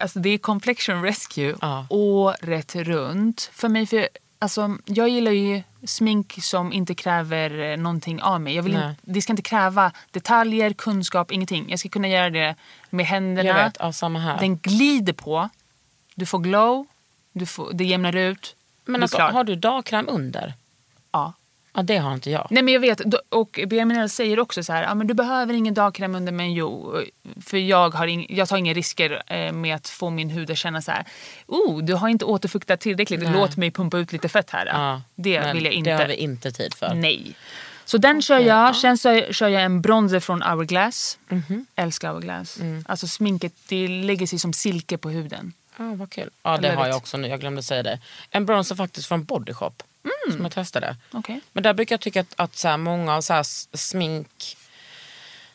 alltså 0.00 0.18
det 0.18 0.28
är 0.28 0.38
Complexion 0.38 1.02
Rescue 1.02 1.56
Ja. 1.60 1.86
året 1.90 2.74
runt. 2.76 3.50
För 3.52 3.68
mig, 3.68 3.86
för, 3.86 4.08
alltså, 4.38 4.76
jag 4.84 5.08
gillar 5.08 5.32
ju 5.32 5.62
smink 5.84 6.38
som 6.42 6.72
inte 6.72 6.94
kräver 6.94 7.72
eh, 7.72 7.76
någonting 7.76 8.22
av 8.22 8.40
mig. 8.40 8.54
Jag 8.54 8.62
vill 8.62 8.72
inte, 8.74 8.96
det 9.02 9.22
ska 9.22 9.32
inte 9.32 9.42
kräva 9.42 9.92
detaljer, 10.10 10.72
kunskap, 10.72 11.32
ingenting. 11.32 11.64
Jag 11.70 11.78
ska 11.78 11.88
kunna 11.88 12.08
göra 12.08 12.30
det 12.30 12.54
med 12.90 13.06
händerna. 13.06 13.48
Jag 13.48 13.54
vet, 13.64 13.76
ja, 13.80 13.92
samma 13.92 14.18
här. 14.18 14.38
Den 14.38 14.56
glider 14.58 15.12
på, 15.12 15.48
du 16.14 16.26
får 16.26 16.38
glow, 16.38 16.86
du 17.32 17.46
får, 17.46 17.72
det 17.72 17.84
jämnar 17.84 18.16
ut. 18.16 18.56
men 18.84 19.02
alltså, 19.02 19.18
har 19.18 19.44
du 19.44 19.54
dagkräm 19.56 20.08
under? 20.08 20.54
Ja. 21.12 21.32
Ja, 21.76 21.82
det 21.82 21.96
har 21.96 22.14
inte 22.14 22.30
jag. 22.30 22.46
Nej 22.50 22.62
men 22.62 22.74
jag 22.74 22.80
vet, 22.80 23.00
och 23.28 23.60
BMNL 23.66 24.08
säger 24.08 24.40
också 24.40 24.62
så 24.62 24.72
här, 24.72 24.82
ja, 24.82 24.94
men 24.94 25.06
du 25.06 25.14
behöver 25.14 25.54
ingen 25.54 25.74
dagkräm 25.74 26.14
under 26.14 26.32
men 26.32 26.52
jo, 26.52 27.02
för 27.40 27.56
jag, 27.56 27.94
har 27.94 28.06
ing, 28.06 28.26
jag 28.28 28.48
tar 28.48 28.56
inga 28.56 28.72
risker 28.72 29.22
eh, 29.26 29.52
med 29.52 29.76
att 29.76 29.88
få 29.88 30.10
min 30.10 30.30
hud 30.30 30.50
att 30.50 30.58
känna 30.58 30.82
så 30.82 30.90
här, 30.90 31.04
oh 31.46 31.82
du 31.84 31.94
har 31.94 32.08
inte 32.08 32.24
återfuktat 32.24 32.80
tillräckligt, 32.80 33.22
Nej. 33.22 33.32
låt 33.32 33.56
mig 33.56 33.70
pumpa 33.70 33.98
ut 33.98 34.12
lite 34.12 34.28
fett 34.28 34.50
här. 34.50 34.66
Ja, 34.66 35.02
det 35.14 35.52
vill 35.52 35.64
jag 35.64 35.74
inte. 35.74 35.90
Det 35.90 35.96
har 35.96 36.06
vi 36.06 36.14
inte 36.14 36.52
tid 36.52 36.74
för. 36.74 36.94
Nej. 36.94 37.34
Så 37.84 37.98
den 37.98 38.22
kör 38.22 38.38
jag, 38.38 38.76
sen 38.76 38.98
så 38.98 39.22
kör 39.30 39.48
jag 39.48 39.62
en 39.62 39.82
bronzer 39.82 40.20
från 40.20 40.42
Hourglass. 40.42 41.18
Mhm. 41.28 41.66
Älskar 41.76 42.12
Hourglass. 42.12 42.60
Mm. 42.60 42.84
Alltså 42.88 43.06
sminket, 43.06 43.52
det 43.68 43.88
lägger 43.88 44.26
sig 44.26 44.38
som 44.38 44.52
silke 44.52 44.98
på 44.98 45.10
huden. 45.10 45.52
Ja, 45.78 45.94
vad 45.94 46.10
kul. 46.10 46.30
Ja, 46.42 46.58
det 46.58 46.70
har 46.70 46.86
jag 46.86 46.96
också 46.96 47.16
nu. 47.16 47.28
Jag 47.28 47.40
glömde 47.40 47.62
säga 47.62 47.82
det. 47.82 47.98
En 48.30 48.46
bronzer 48.46 48.74
faktiskt 48.74 49.08
från 49.08 49.24
Body 49.24 49.52
Shop. 49.52 49.72
Som 50.32 50.42
jag 50.42 50.52
testade. 50.52 50.96
Okej. 51.12 51.40
Men 51.52 51.62
där 51.62 51.74
brukar 51.74 51.92
jag 51.92 52.00
tycka 52.00 52.20
att, 52.20 52.34
att 52.36 52.56
så 52.56 52.68
här, 52.68 52.76
många 52.76 53.14
av 53.14 53.20
så 53.20 53.32
här 53.32 53.42
smink 53.76 54.56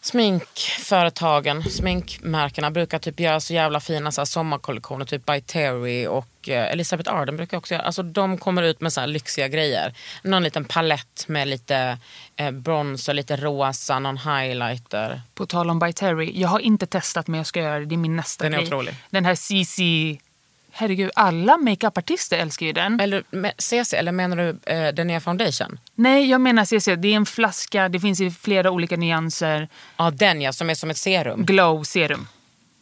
sminkföretagen, 0.01 1.63
sminkmärkena 1.63 2.71
brukar 2.71 2.99
typ 2.99 3.19
göra 3.19 3.39
så 3.39 3.53
jävla 3.53 3.79
fina 3.79 4.11
så 4.11 4.25
sommarkollektioner. 4.25 5.05
Typ 5.05 5.25
by 5.25 5.41
Terry 5.41 6.07
och 6.07 6.49
eh, 6.49 6.71
Elisabeth 6.71 7.13
Arden 7.13 7.37
brukar 7.37 7.57
också 7.57 7.73
göra. 7.73 7.83
Alltså 7.83 8.03
de 8.03 8.37
kommer 8.37 8.63
ut 8.63 8.81
med 8.81 8.93
så 8.93 8.99
här 8.99 9.07
lyxiga 9.07 9.47
grejer. 9.47 9.93
Någon 10.23 10.43
liten 10.43 10.65
palett 10.65 11.25
med 11.27 11.47
lite 11.47 11.97
eh, 12.35 12.51
bronzer, 12.51 13.13
lite 13.13 13.35
rosa, 13.35 13.99
någon 13.99 14.17
highlighter. 14.17 15.21
På 15.33 15.45
tal 15.45 15.69
om 15.69 15.79
By 15.79 15.93
Terry, 15.93 16.31
jag 16.41 16.49
har 16.49 16.59
inte 16.59 16.85
testat 16.85 17.27
men 17.27 17.37
jag 17.37 17.47
ska 17.47 17.59
göra 17.59 17.79
det. 17.79 17.85
Det 17.85 17.95
är 17.95 17.97
min 17.97 18.15
nästa 18.15 18.43
Den 18.43 18.53
är 18.53 18.57
grej. 18.57 18.67
otrolig. 18.67 18.95
Den 19.09 19.25
här 19.25 19.35
CC... 19.35 19.79
Herregud, 20.71 21.11
alla 21.15 21.57
makeupartister 21.57 22.37
älskar 22.37 22.65
ju 22.65 22.73
den. 22.73 22.99
Eller 22.99 23.23
CC, 23.57 23.97
eller 23.97 24.11
menar 24.11 24.37
du 24.37 24.73
eh, 24.73 24.93
den 24.93 25.07
nya 25.07 25.19
foundation? 25.19 25.79
Nej, 25.95 26.29
jag 26.29 26.41
menar 26.41 26.65
CC. 26.65 26.95
Det 26.95 27.07
är 27.07 27.15
en 27.15 27.25
flaska, 27.25 27.89
det 27.89 27.99
finns 27.99 28.21
i 28.21 28.31
flera 28.31 28.71
olika 28.71 28.97
nyanser. 28.97 29.69
Ja, 29.97 30.11
den 30.11 30.41
ja, 30.41 30.53
som 30.53 30.69
är 30.69 30.75
som 30.75 30.89
ett 30.89 30.97
serum. 30.97 31.45
Glow 31.45 31.83
serum. 31.83 32.27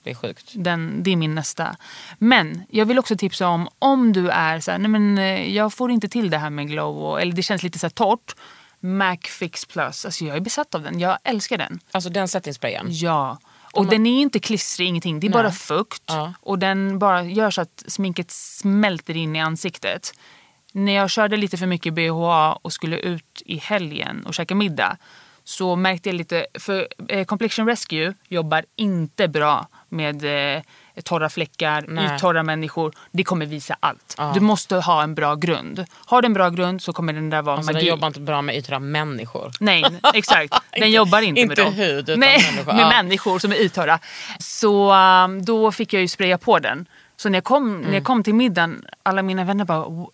Det 0.04 0.12
är 0.12 0.16
sjukt. 0.16 0.52
Den, 0.54 1.04
det 1.04 1.12
är 1.12 1.16
min 1.16 1.36
nästa. 1.36 1.76
Men 2.18 2.64
jag 2.70 2.86
vill 2.86 3.00
också 3.00 3.18
tipsa 3.18 3.48
om, 3.48 3.70
om 3.80 4.14
du 4.14 4.30
är 4.30 4.60
så 4.60 4.72
här, 4.72 4.78
nej 4.78 4.90
men 4.90 5.18
eh, 5.18 5.56
jag 5.56 5.74
får 5.74 5.92
inte 5.92 6.10
till 6.10 6.30
det 6.30 6.38
här 6.38 6.50
med 6.50 6.68
glow, 6.68 6.98
och, 6.98 7.22
eller 7.22 7.34
det 7.34 7.44
känns 7.44 7.64
lite 7.64 7.80
så 7.80 7.90
torrt. 7.90 8.36
Mac 8.80 9.18
Fix 9.18 9.66
Plus, 9.66 10.06
alltså 10.06 10.26
jag 10.26 10.36
är 10.36 10.40
besatt 10.40 10.76
av 10.76 10.82
den. 10.82 11.00
Jag 11.00 11.18
älskar 11.24 11.58
den. 11.58 11.80
Alltså 11.92 12.10
den 12.10 12.28
settingsprayen. 12.28 12.88
Ja. 12.90 13.38
Och 13.78 13.88
den 13.88 14.06
är 14.06 14.22
inte 14.22 14.40
klistrig, 14.40 14.88
ingenting. 14.88 15.20
Det 15.20 15.28
är 15.28 15.32
bara 15.32 15.52
fukt. 15.52 16.04
Ja. 16.06 16.34
Och 16.42 16.60
den 16.60 17.00
bara 17.00 17.24
gör 17.24 17.52
så 17.52 17.62
att 17.62 17.84
sminket 17.88 18.32
smälter 18.32 19.18
in 19.18 19.36
i 19.36 19.40
ansiktet. 19.40 20.14
När 20.74 20.92
jag 20.92 21.10
körde 21.10 21.38
lite 21.38 21.58
för 21.58 21.68
mycket 21.68 21.94
BHA 21.94 22.54
och 22.62 22.74
skulle 22.74 22.98
ut 22.98 23.42
i 23.46 23.58
helgen 23.58 24.26
och 24.26 24.34
käka 24.34 24.56
middag 24.56 24.98
så 25.44 25.76
märkte 25.76 26.10
jag 26.10 26.16
lite, 26.16 26.48
för 26.60 26.88
eh, 27.08 27.26
Complexion 27.26 27.68
Rescue 27.68 28.14
jobbar 28.28 28.66
inte 28.76 29.28
bra 29.28 29.68
med 29.90 30.56
eh, 30.56 30.62
torra 31.04 31.30
fläckar, 31.30 31.86
Nej. 31.88 32.44
människor. 32.44 32.94
Det 33.12 33.24
kommer 33.24 33.46
visa 33.46 33.76
allt. 33.80 34.18
Du 34.34 34.40
måste 34.40 34.76
ha 34.76 35.04
en 35.04 35.16
bra 35.16 35.36
grund. 35.36 35.86
Har 36.06 36.22
du 36.22 36.26
en 36.26 36.34
bra 36.34 36.50
grund 36.50 36.82
så 36.82 36.94
kommer 36.94 37.14
den 37.14 37.30
där 37.30 37.42
vara 37.42 37.56
Alltså 37.58 37.72
magi. 37.74 37.86
den 37.86 37.90
jobbar 37.90 38.08
inte 38.08 38.20
bra 38.20 38.42
med 38.42 38.56
yttre 38.58 38.80
människor. 38.80 39.52
Nej, 39.60 39.84
exakt. 40.14 40.54
Den 40.72 40.92
jobbar 40.92 41.22
inte, 41.22 41.42
inte 41.42 41.48
med 41.62 41.66
dem. 41.66 41.74
hud, 41.74 42.10
utan 42.10 42.20
Nej, 42.20 42.44
människor. 42.52 42.74
med 42.74 42.82
Ja. 42.82 42.90
människor 42.90 43.40
som 43.40 43.52
är 43.52 43.56
yttorra. 43.56 44.00
Så 44.40 44.94
um, 44.94 45.46
då 45.46 45.72
fick 45.72 45.94
jag 45.94 46.02
ju 46.02 46.08
spraya 46.08 46.38
på 46.38 46.60
den. 46.60 46.86
Så 47.20 47.30
när 47.30 47.38
jag, 47.38 47.44
kom, 47.44 47.72
när 47.74 47.80
Mm. 47.82 47.94
jag 47.94 48.04
kom 48.04 48.24
till 48.24 48.36
middagen, 48.36 48.86
alla 49.04 49.22
mina 49.22 49.44
vänner 49.44 49.66
bara 49.66 49.86
"Wh- 49.86 50.10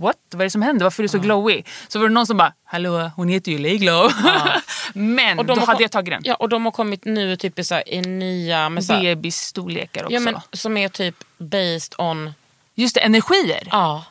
What? 0.00 0.16
Vad 0.30 0.40
är 0.40 0.44
det 0.44 0.50
som 0.50 0.62
händer? 0.62 0.84
Varför 0.84 1.02
är 1.02 1.04
du 1.04 1.08
så 1.08 1.18
glowy? 1.18 1.62
Så 1.88 1.98
var 1.98 2.08
det 2.08 2.14
någon 2.14 2.26
som 2.26 2.36
bara 2.36 2.52
Hallå, 2.64 3.10
hon 3.16 3.28
heter 3.28 3.52
ju 3.52 3.58
Lay 3.58 3.78
Glow. 3.78 4.10
Men 4.94 5.38
Och 5.38 5.44
då 5.46 5.54
de 5.54 5.60
har 5.60 5.66
hade 5.66 5.76
kom- 5.76 5.82
jag 5.82 5.90
tagit 5.90 6.10
den. 6.14 6.22
Ja, 6.24 6.34
och 6.34 6.48
de 6.48 6.64
har 6.64 6.72
kommit 6.72 7.04
nu 7.04 7.36
typ 7.36 7.58
i, 7.58 7.64
så 7.64 7.74
här, 7.74 7.94
i 7.94 8.00
nya... 8.00 8.70
Bebisstorlekar 8.70 10.02
också. 10.04 10.14
ja, 10.14 10.20
men, 10.20 10.36
som 10.52 10.76
är 10.76 10.88
typ 10.88 11.14
based 11.38 11.94
on... 11.98 12.34
Just 12.74 12.94
det, 12.94 13.00
energier. 13.00 13.68
Ja, 13.70 14.04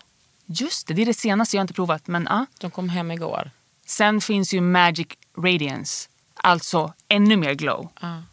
Just 0.45 0.87
det, 0.87 0.93
det 0.93 1.01
är 1.01 1.05
det 1.05 1.13
senaste 1.13 1.55
jag 1.57 1.63
inte 1.63 1.73
provat. 1.73 2.07
Men 2.07 2.27
ja. 2.29 2.45
de 2.59 2.71
kom 2.71 2.89
hem 2.89 3.11
igår. 3.11 3.51
Sen 3.85 4.21
finns 4.21 4.53
ju 4.53 4.61
Magic 4.61 5.07
Radiance. 5.37 6.09
Alltså 6.35 6.93
ännu 7.07 7.35
mer 7.37 7.53
glow 7.53 7.89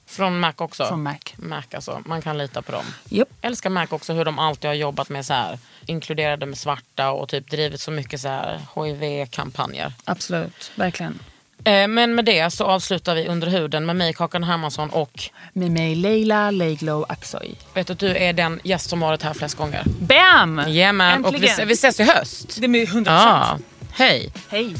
Från 0.08 0.40
Mac 0.40 0.52
också? 0.56 0.86
från 0.86 1.02
Mac. 1.02 1.18
Mac 1.36 1.62
alltså, 1.74 2.02
man 2.06 2.22
kan 2.22 2.38
lita 2.38 2.62
på 2.62 2.72
dem. 2.72 2.84
Japp. 3.08 3.28
Älskar 3.42 3.70
Mac 3.70 3.86
också 3.90 4.12
hur 4.12 4.24
de 4.24 4.38
alltid 4.38 4.68
har 4.68 4.74
jobbat 4.74 5.08
med 5.08 5.26
så 5.26 5.32
här 5.34 5.58
inkluderade 5.86 6.46
med 6.46 6.58
svarta 6.58 7.10
och 7.10 7.28
typ 7.28 7.50
drivit 7.50 7.80
så 7.80 7.90
mycket 7.90 8.20
så 8.20 8.28
här 8.28 8.60
HIV-kampanjer. 8.74 9.92
Absolut, 10.04 10.72
verkligen. 10.74 11.18
Eh, 11.64 11.88
men 11.88 12.14
med 12.14 12.24
det 12.24 12.50
så 12.50 12.64
avslutar 12.64 13.14
vi 13.14 13.28
under 13.28 13.46
huden 13.46 13.86
med 13.86 13.96
mig 13.96 14.12
Kakan 14.12 14.44
Hermansson 14.44 14.90
och 14.90 15.22
Med 15.52 15.70
mig 15.70 15.94
Leila 15.94 16.50
Leiglow 16.50 17.04
Aksoy. 17.08 17.54
vet 17.74 17.90
att 17.90 17.98
du 17.98 18.16
är 18.16 18.32
den 18.32 18.60
gäst 18.64 18.90
som 18.90 19.00
varit 19.00 19.22
här 19.22 19.34
flest 19.34 19.54
gånger. 19.56 19.82
Bam! 20.00 20.58
Jajamän, 20.58 21.24
och 21.24 21.34
vi, 21.34 21.54
vi 21.66 21.72
ses 21.72 22.00
i 22.00 22.02
höst. 22.02 22.56
Det 22.60 22.66
är 22.66 22.68
med 22.68 22.88
100%. 22.88 23.04
Ja, 23.06 23.58
hej. 23.92 24.32
Hej. 24.48 24.74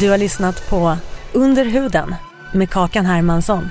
Du 0.00 0.10
har 0.10 0.18
lyssnat 0.18 0.70
på 0.70 0.96
Under 1.32 1.64
huden 1.64 2.14
med 2.54 2.70
Kakan 2.70 3.06
Hermansson. 3.06 3.68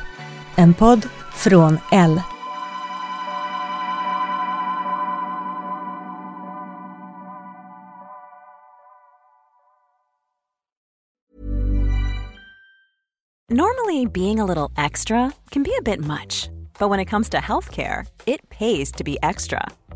En 0.55 0.73
podd 0.73 1.07
från 1.33 1.79
L. 1.91 2.21
Normally, 13.49 14.05
being 14.05 14.39
a 14.39 14.45
little 14.45 14.85
extra 14.85 15.31
can 15.49 15.63
be 15.63 15.71
a 15.79 15.81
bit 15.81 15.99
much, 15.99 16.49
but 16.79 16.89
when 16.89 16.99
it 16.99 17.09
comes 17.09 17.29
to 17.29 17.37
healthcare, 17.37 18.05
it 18.25 18.49
pays 18.49 18.91
to 18.91 19.03
be 19.03 19.17
extra. 19.21 19.67